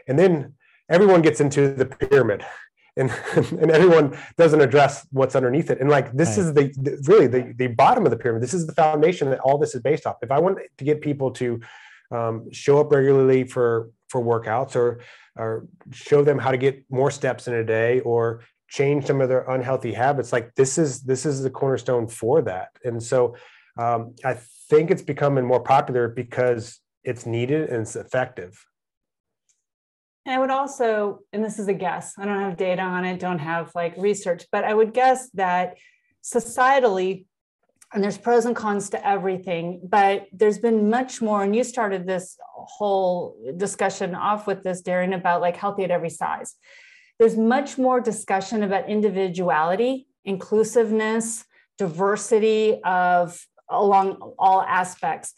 And 0.06 0.18
then 0.18 0.54
everyone 0.88 1.22
gets 1.22 1.40
into 1.40 1.74
the 1.74 1.86
pyramid 1.86 2.44
and, 2.98 3.10
and 3.36 3.70
everyone 3.70 4.18
doesn't 4.36 4.60
address 4.60 5.06
what's 5.10 5.36
underneath 5.36 5.70
it. 5.70 5.80
And 5.80 5.88
like, 5.88 6.12
this 6.12 6.30
right. 6.30 6.38
is 6.38 6.52
the, 6.52 6.74
the, 6.76 7.04
really 7.06 7.26
the, 7.26 7.54
the 7.56 7.68
bottom 7.68 8.04
of 8.04 8.10
the 8.10 8.16
pyramid. 8.16 8.42
This 8.42 8.54
is 8.54 8.66
the 8.66 8.74
foundation 8.74 9.30
that 9.30 9.40
all 9.40 9.56
this 9.56 9.74
is 9.74 9.80
based 9.80 10.06
off. 10.06 10.16
If 10.22 10.30
I 10.30 10.38
want 10.38 10.58
to 10.76 10.84
get 10.84 11.00
people 11.00 11.30
to 11.32 11.60
um, 12.10 12.52
show 12.52 12.80
up 12.80 12.90
regularly 12.90 13.44
for, 13.44 13.90
for 14.08 14.22
workouts 14.22 14.76
or, 14.76 15.00
or 15.36 15.66
show 15.92 16.22
them 16.22 16.38
how 16.38 16.50
to 16.50 16.58
get 16.58 16.84
more 16.90 17.10
steps 17.10 17.46
in 17.48 17.54
a 17.54 17.64
day 17.64 18.00
or 18.00 18.42
change 18.68 19.06
some 19.06 19.20
of 19.20 19.28
their 19.28 19.48
unhealthy 19.48 19.92
habits, 19.92 20.32
like 20.32 20.54
this 20.56 20.76
is, 20.76 21.02
this 21.02 21.24
is 21.24 21.42
the 21.42 21.50
cornerstone 21.50 22.08
for 22.08 22.42
that. 22.42 22.70
And 22.84 23.02
so 23.02 23.36
um, 23.78 24.14
I 24.24 24.38
think 24.68 24.90
it's 24.90 25.02
becoming 25.02 25.44
more 25.44 25.60
popular 25.60 26.08
because 26.08 26.80
it's 27.08 27.24
needed 27.24 27.70
and 27.70 27.82
it's 27.82 27.96
effective. 27.96 28.64
And 30.26 30.34
I 30.34 30.38
would 30.38 30.50
also, 30.50 31.20
and 31.32 31.42
this 31.42 31.58
is 31.58 31.68
a 31.68 31.72
guess, 31.72 32.12
I 32.18 32.26
don't 32.26 32.42
have 32.42 32.58
data 32.58 32.82
on 32.82 33.06
it, 33.06 33.18
don't 33.18 33.38
have 33.38 33.72
like 33.74 33.94
research, 33.96 34.44
but 34.52 34.62
I 34.62 34.74
would 34.74 34.92
guess 34.92 35.30
that 35.30 35.78
societally, 36.22 37.24
and 37.94 38.04
there's 38.04 38.18
pros 38.18 38.44
and 38.44 38.54
cons 38.54 38.90
to 38.90 39.06
everything, 39.06 39.80
but 39.82 40.26
there's 40.32 40.58
been 40.58 40.90
much 40.90 41.22
more. 41.22 41.42
And 41.42 41.56
you 41.56 41.64
started 41.64 42.06
this 42.06 42.36
whole 42.44 43.38
discussion 43.56 44.14
off 44.14 44.46
with 44.46 44.62
this, 44.62 44.82
Darren, 44.82 45.14
about 45.14 45.40
like 45.40 45.56
healthy 45.56 45.84
at 45.84 45.90
every 45.90 46.10
size. 46.10 46.56
There's 47.18 47.38
much 47.38 47.78
more 47.78 47.98
discussion 47.98 48.62
about 48.62 48.90
individuality, 48.90 50.08
inclusiveness, 50.26 51.46
diversity 51.78 52.80
of 52.84 53.42
along 53.70 54.34
all 54.38 54.60
aspects. 54.60 55.32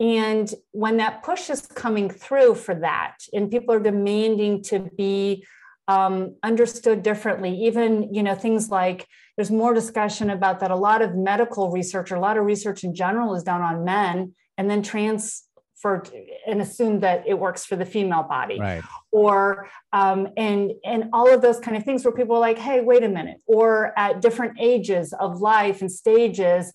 And 0.00 0.52
when 0.72 0.96
that 0.96 1.22
push 1.22 1.50
is 1.50 1.66
coming 1.66 2.08
through 2.08 2.54
for 2.54 2.74
that, 2.74 3.18
and 3.34 3.50
people 3.50 3.74
are 3.74 3.80
demanding 3.80 4.62
to 4.64 4.90
be 4.96 5.46
um, 5.88 6.36
understood 6.42 7.02
differently, 7.02 7.54
even 7.66 8.14
you 8.14 8.22
know 8.22 8.34
things 8.34 8.70
like 8.70 9.06
there's 9.36 9.50
more 9.50 9.74
discussion 9.74 10.30
about 10.30 10.60
that. 10.60 10.70
A 10.70 10.76
lot 10.76 11.02
of 11.02 11.14
medical 11.14 11.70
research, 11.70 12.10
or 12.10 12.16
a 12.16 12.20
lot 12.20 12.38
of 12.38 12.46
research 12.46 12.82
in 12.82 12.94
general, 12.94 13.34
is 13.34 13.42
done 13.42 13.60
on 13.60 13.84
men, 13.84 14.34
and 14.56 14.70
then 14.70 14.82
trans 14.82 15.44
for 15.80 16.04
and 16.46 16.60
assume 16.60 17.00
that 17.00 17.24
it 17.26 17.38
works 17.38 17.64
for 17.64 17.74
the 17.74 17.86
female 17.86 18.22
body 18.22 18.60
right. 18.60 18.82
or 19.10 19.68
um, 19.92 20.28
and 20.36 20.72
and 20.84 21.04
all 21.12 21.32
of 21.32 21.40
those 21.40 21.58
kind 21.58 21.76
of 21.76 21.84
things 21.84 22.04
where 22.04 22.12
people 22.12 22.36
are 22.36 22.40
like 22.40 22.58
hey 22.58 22.82
wait 22.82 23.02
a 23.02 23.08
minute 23.08 23.38
or 23.46 23.98
at 23.98 24.20
different 24.20 24.58
ages 24.60 25.14
of 25.14 25.40
life 25.40 25.80
and 25.80 25.90
stages 25.90 26.72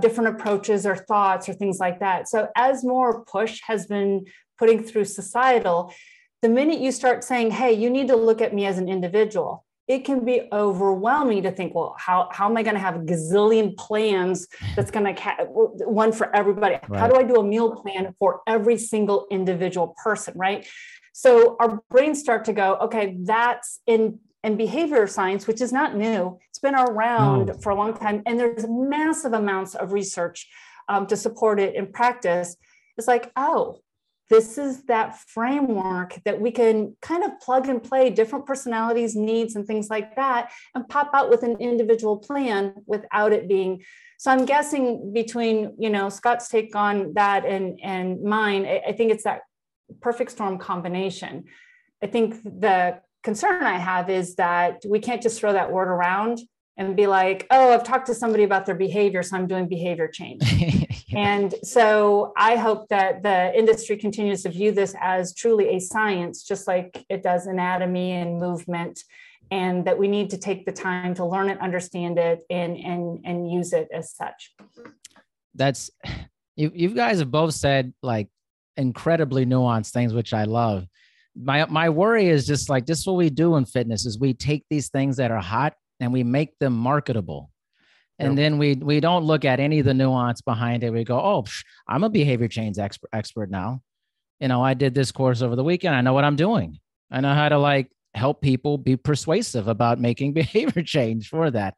different 0.00 0.36
approaches 0.36 0.86
or 0.86 0.96
thoughts 0.96 1.48
or 1.48 1.52
things 1.52 1.78
like 1.78 2.00
that. 2.00 2.28
So, 2.28 2.48
as 2.56 2.84
more 2.84 3.24
push 3.24 3.60
has 3.66 3.86
been 3.86 4.26
putting 4.58 4.82
through 4.82 5.04
societal, 5.04 5.92
the 6.42 6.48
minute 6.48 6.80
you 6.80 6.92
start 6.92 7.24
saying, 7.24 7.50
hey, 7.50 7.72
you 7.72 7.90
need 7.90 8.08
to 8.08 8.16
look 8.16 8.40
at 8.40 8.54
me 8.54 8.66
as 8.66 8.78
an 8.78 8.88
individual, 8.88 9.64
it 9.88 10.04
can 10.04 10.24
be 10.24 10.48
overwhelming 10.52 11.44
to 11.44 11.52
think, 11.52 11.74
well, 11.74 11.94
how, 11.98 12.28
how 12.32 12.48
am 12.48 12.56
I 12.56 12.62
going 12.62 12.74
to 12.74 12.80
have 12.80 12.96
a 12.96 12.98
gazillion 12.98 13.76
plans 13.76 14.48
that's 14.74 14.90
going 14.90 15.06
to 15.06 15.14
ca- 15.14 15.44
one 15.44 16.12
for 16.12 16.34
everybody? 16.34 16.76
Right. 16.88 17.00
How 17.00 17.06
do 17.08 17.16
I 17.16 17.22
do 17.22 17.36
a 17.36 17.44
meal 17.44 17.76
plan 17.76 18.14
for 18.18 18.40
every 18.46 18.78
single 18.78 19.26
individual 19.30 19.94
person, 20.02 20.34
right? 20.36 20.66
So 21.12 21.56
our 21.60 21.80
brains 21.88 22.18
start 22.18 22.44
to 22.46 22.52
go, 22.52 22.74
okay, 22.82 23.16
that's 23.22 23.80
in 23.86 24.18
and 24.46 24.56
behavior 24.56 25.08
science, 25.08 25.48
which 25.48 25.60
is 25.60 25.72
not 25.72 25.96
new, 25.96 26.38
it's 26.48 26.60
been 26.60 26.76
around 26.76 27.60
for 27.62 27.70
a 27.70 27.74
long 27.74 27.92
time, 27.92 28.22
and 28.26 28.38
there's 28.38 28.64
massive 28.68 29.32
amounts 29.32 29.74
of 29.74 29.92
research 29.92 30.48
um, 30.88 31.04
to 31.08 31.16
support 31.16 31.58
it 31.58 31.74
in 31.74 31.90
practice. 31.90 32.56
It's 32.96 33.08
like, 33.08 33.32
oh, 33.34 33.80
this 34.30 34.56
is 34.56 34.84
that 34.84 35.18
framework 35.18 36.20
that 36.24 36.40
we 36.40 36.52
can 36.52 36.96
kind 37.02 37.24
of 37.24 37.40
plug 37.40 37.68
and 37.68 37.82
play 37.82 38.08
different 38.08 38.46
personalities, 38.46 39.16
needs, 39.16 39.56
and 39.56 39.66
things 39.66 39.90
like 39.90 40.14
that, 40.14 40.52
and 40.76 40.88
pop 40.88 41.10
out 41.12 41.28
with 41.28 41.42
an 41.42 41.56
individual 41.58 42.16
plan 42.16 42.72
without 42.86 43.32
it 43.32 43.48
being. 43.48 43.82
So 44.16 44.30
I'm 44.30 44.44
guessing 44.44 45.12
between 45.12 45.74
you 45.76 45.90
know 45.90 46.08
Scott's 46.08 46.48
take 46.48 46.76
on 46.76 47.14
that 47.14 47.44
and 47.44 47.80
and 47.82 48.22
mine, 48.22 48.64
I, 48.64 48.82
I 48.88 48.92
think 48.92 49.10
it's 49.10 49.24
that 49.24 49.40
perfect 50.00 50.30
storm 50.30 50.58
combination. 50.58 51.46
I 52.00 52.06
think 52.06 52.42
the 52.44 53.00
concern 53.26 53.64
I 53.64 53.76
have 53.76 54.08
is 54.08 54.36
that 54.36 54.84
we 54.88 55.00
can't 55.00 55.20
just 55.20 55.40
throw 55.40 55.52
that 55.52 55.72
word 55.72 55.88
around 55.88 56.38
and 56.76 56.94
be 56.94 57.08
like, 57.08 57.44
oh, 57.50 57.74
I've 57.74 57.82
talked 57.82 58.06
to 58.06 58.14
somebody 58.14 58.44
about 58.44 58.66
their 58.66 58.76
behavior, 58.76 59.24
so 59.24 59.36
I'm 59.36 59.48
doing 59.48 59.66
behavior 59.66 60.06
change. 60.06 60.42
yeah. 60.52 60.84
And 61.18 61.52
so 61.64 62.32
I 62.36 62.54
hope 62.54 62.86
that 62.90 63.24
the 63.24 63.52
industry 63.58 63.96
continues 63.96 64.44
to 64.44 64.50
view 64.50 64.70
this 64.70 64.94
as 65.00 65.34
truly 65.34 65.70
a 65.70 65.80
science, 65.80 66.44
just 66.44 66.68
like 66.68 67.04
it 67.08 67.24
does 67.24 67.48
anatomy 67.48 68.12
and 68.12 68.38
movement, 68.38 69.02
and 69.50 69.84
that 69.86 69.98
we 69.98 70.06
need 70.06 70.30
to 70.30 70.38
take 70.38 70.64
the 70.64 70.72
time 70.72 71.12
to 71.14 71.24
learn 71.24 71.48
it, 71.48 71.58
understand 71.60 72.18
it, 72.18 72.44
and 72.48 72.76
and 72.76 73.20
and 73.24 73.50
use 73.50 73.72
it 73.72 73.88
as 73.92 74.14
such. 74.14 74.54
That's 75.56 75.90
you. 76.54 76.70
You 76.72 76.90
guys 76.90 77.18
have 77.18 77.32
both 77.32 77.54
said 77.54 77.92
like 78.04 78.28
incredibly 78.76 79.44
nuanced 79.46 79.90
things, 79.90 80.14
which 80.14 80.32
I 80.32 80.44
love 80.44 80.86
my 81.38 81.66
my 81.66 81.88
worry 81.90 82.28
is 82.28 82.46
just 82.46 82.68
like 82.68 82.86
this 82.86 83.00
is 83.00 83.06
what 83.06 83.16
we 83.16 83.30
do 83.30 83.56
in 83.56 83.64
fitness 83.64 84.06
is 84.06 84.18
we 84.18 84.32
take 84.32 84.64
these 84.70 84.88
things 84.88 85.16
that 85.18 85.30
are 85.30 85.40
hot 85.40 85.74
and 86.00 86.12
we 86.12 86.22
make 86.22 86.58
them 86.58 86.72
marketable. 86.72 87.50
And 88.18 88.30
yep. 88.30 88.36
then 88.36 88.58
we 88.58 88.74
we 88.74 89.00
don't 89.00 89.24
look 89.24 89.44
at 89.44 89.60
any 89.60 89.78
of 89.80 89.84
the 89.84 89.94
nuance 89.94 90.40
behind 90.40 90.82
it. 90.82 90.90
We 90.90 91.04
go 91.04 91.20
oh 91.20 91.42
psh, 91.42 91.64
i'm 91.86 92.04
a 92.04 92.10
behavior 92.10 92.48
change 92.48 92.78
expert 92.78 93.10
expert 93.12 93.50
now. 93.50 93.82
You 94.40 94.48
know 94.48 94.62
i 94.62 94.74
did 94.74 94.94
this 94.94 95.12
course 95.12 95.42
over 95.42 95.56
the 95.56 95.64
weekend. 95.64 95.94
I 95.94 96.00
know 96.00 96.14
what 96.14 96.24
i'm 96.24 96.36
doing. 96.36 96.78
I 97.10 97.20
know 97.20 97.34
how 97.34 97.48
to 97.48 97.58
like 97.58 97.90
help 98.14 98.40
people 98.40 98.78
be 98.78 98.96
persuasive 98.96 99.68
about 99.68 100.00
making 100.00 100.32
behavior 100.42 100.82
change 100.82 101.28
for 101.28 101.50
that. 101.50 101.74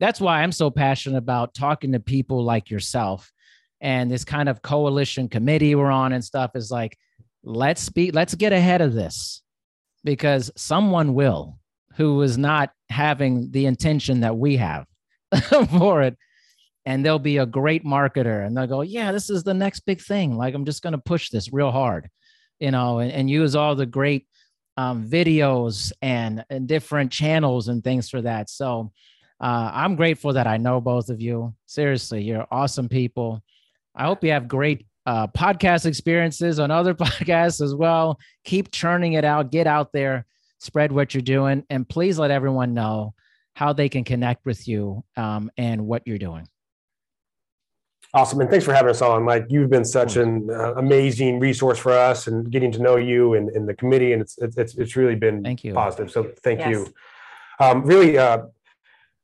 That's 0.00 0.20
why 0.20 0.42
i'm 0.42 0.52
so 0.52 0.70
passionate 0.70 1.18
about 1.18 1.54
talking 1.54 1.92
to 1.92 2.00
people 2.00 2.44
like 2.44 2.70
yourself. 2.70 3.30
And 3.80 4.10
this 4.10 4.24
kind 4.24 4.48
of 4.48 4.60
coalition 4.60 5.28
committee 5.28 5.76
we're 5.76 5.92
on 5.92 6.12
and 6.12 6.24
stuff 6.24 6.56
is 6.56 6.68
like 6.68 6.98
let's 7.42 7.88
be 7.88 8.10
let's 8.10 8.34
get 8.34 8.52
ahead 8.52 8.80
of 8.80 8.94
this 8.94 9.42
because 10.04 10.50
someone 10.56 11.14
will 11.14 11.58
who 11.96 12.20
is 12.22 12.38
not 12.38 12.70
having 12.88 13.50
the 13.50 13.66
intention 13.66 14.20
that 14.20 14.36
we 14.36 14.56
have 14.56 14.86
for 15.78 16.02
it 16.02 16.16
and 16.86 17.04
they'll 17.04 17.18
be 17.18 17.38
a 17.38 17.46
great 17.46 17.84
marketer 17.84 18.46
and 18.46 18.56
they'll 18.56 18.66
go 18.66 18.82
yeah 18.82 19.12
this 19.12 19.30
is 19.30 19.42
the 19.42 19.54
next 19.54 19.80
big 19.80 20.00
thing 20.00 20.36
like 20.36 20.54
i'm 20.54 20.64
just 20.64 20.82
going 20.82 20.92
to 20.92 20.98
push 20.98 21.30
this 21.30 21.52
real 21.52 21.70
hard 21.70 22.08
you 22.58 22.70
know 22.70 22.98
and, 22.98 23.12
and 23.12 23.30
use 23.30 23.54
all 23.54 23.74
the 23.74 23.86
great 23.86 24.26
um, 24.78 25.08
videos 25.08 25.90
and, 26.02 26.44
and 26.50 26.68
different 26.68 27.10
channels 27.10 27.66
and 27.66 27.82
things 27.82 28.08
for 28.08 28.22
that. 28.22 28.48
So 28.48 28.92
uh, 29.40 29.70
I'm 29.74 29.96
grateful 29.96 30.34
that 30.34 30.46
I 30.46 30.56
know 30.56 30.80
both 30.80 31.10
of 31.10 31.20
you. 31.20 31.52
Seriously, 31.66 32.22
you're 32.22 32.46
awesome 32.48 32.88
people. 32.88 33.42
I 33.96 34.04
hope 34.04 34.22
you 34.22 34.30
have 34.30 34.46
great 34.46 34.86
uh, 35.08 35.26
podcast 35.28 35.86
experiences 35.86 36.58
on 36.58 36.70
other 36.70 36.92
podcasts 37.06 37.62
as 37.62 37.74
well. 37.74 38.20
Keep 38.44 38.70
churning 38.70 39.14
it 39.14 39.24
out, 39.24 39.50
get 39.50 39.66
out 39.66 39.90
there, 39.90 40.26
spread 40.58 40.92
what 40.92 41.14
you're 41.14 41.22
doing, 41.22 41.64
and 41.70 41.88
please 41.88 42.18
let 42.18 42.30
everyone 42.30 42.74
know 42.74 43.14
how 43.54 43.72
they 43.72 43.88
can 43.88 44.04
connect 44.04 44.44
with 44.44 44.68
you 44.68 45.02
um, 45.16 45.50
and 45.56 45.86
what 45.86 46.02
you're 46.06 46.18
doing. 46.18 46.46
Awesome. 48.12 48.40
And 48.40 48.50
thanks 48.50 48.66
for 48.66 48.74
having 48.74 48.90
us 48.90 49.00
on. 49.00 49.22
Mike. 49.22 49.46
you've 49.48 49.70
been 49.70 49.84
such 49.84 50.16
an 50.16 50.50
uh, 50.50 50.74
amazing 50.74 51.40
resource 51.40 51.78
for 51.78 51.92
us 51.92 52.26
and 52.26 52.50
getting 52.50 52.70
to 52.72 52.78
know 52.78 52.96
you 52.96 53.34
and, 53.34 53.48
and 53.50 53.66
the 53.66 53.74
committee. 53.74 54.12
And 54.12 54.20
it's, 54.20 54.36
it's, 54.38 54.74
it's 54.76 54.94
really 54.94 55.14
been 55.14 55.42
thank 55.42 55.64
you. 55.64 55.72
positive. 55.72 56.10
So 56.10 56.32
thank 56.42 56.60
yes. 56.60 56.70
you. 56.70 56.94
Um, 57.60 57.82
really, 57.82 58.18
uh, 58.18 58.42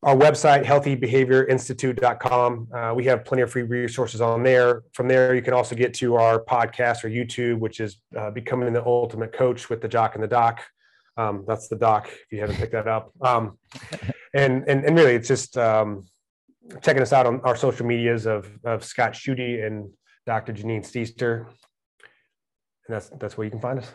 our 0.05 0.15
website, 0.15 0.65
healthybehaviorinstitute.com. 0.65 2.69
Uh, 2.73 2.95
we 2.95 3.05
have 3.07 3.25
plenty 3.25 3.43
of 3.43 3.51
free 3.51 3.63
resources 3.63 4.21
on 4.21 4.43
there. 4.43 4.83
From 4.93 5.09
there, 5.09 5.35
you 5.35 5.41
can 5.41 5.55
also 5.55 5.75
get 5.75 5.95
to 5.95 6.17
our 6.17 6.45
podcast 6.45 7.05
or 7.05 7.09
YouTube, 7.09 7.59
which 7.59 7.81
is 7.81 7.97
uh, 8.15 8.31
Becoming 8.31 8.75
the 8.75 8.85
Ultimate 8.85 9.33
Coach 9.33 9.71
with 9.71 9.81
the 9.81 9.89
Jock 9.89 10.15
and 10.15 10.23
the 10.23 10.29
Doc. 10.29 10.63
Um, 11.17 11.45
that's 11.47 11.69
the 11.69 11.77
doc, 11.77 12.09
if 12.09 12.27
you 12.31 12.41
haven't 12.41 12.57
picked 12.57 12.73
that 12.73 12.87
up. 12.87 13.13
Um, 13.23 13.57
and, 14.35 14.69
and, 14.69 14.85
and 14.85 14.95
really, 14.95 15.15
it's 15.15 15.29
just 15.29 15.57
um, 15.57 16.05
checking 16.83 17.01
us 17.01 17.15
out 17.15 17.25
on 17.25 17.41
our 17.41 17.57
social 17.57 17.87
medias 17.87 18.27
of, 18.27 18.47
of 18.65 18.85
Scott 18.85 19.15
Schutte 19.15 19.67
and 19.67 19.89
Dr. 20.27 20.53
Janine 20.53 20.85
Steester. 20.85 21.47
And 21.47 21.55
that's, 22.89 23.09
that's 23.19 23.39
where 23.39 23.47
you 23.47 23.51
can 23.51 23.61
find 23.61 23.79
us. 23.79 23.91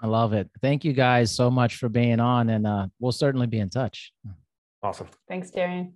I 0.00 0.06
love 0.06 0.32
it. 0.32 0.48
Thank 0.60 0.84
you 0.84 0.92
guys 0.92 1.34
so 1.34 1.50
much 1.50 1.74
for 1.76 1.88
being 1.88 2.20
on, 2.20 2.50
and 2.50 2.68
uh, 2.68 2.86
we'll 3.00 3.10
certainly 3.10 3.48
be 3.48 3.58
in 3.58 3.70
touch. 3.70 4.12
Awesome. 4.84 5.08
Thanks, 5.28 5.50
Darian. 5.50 5.94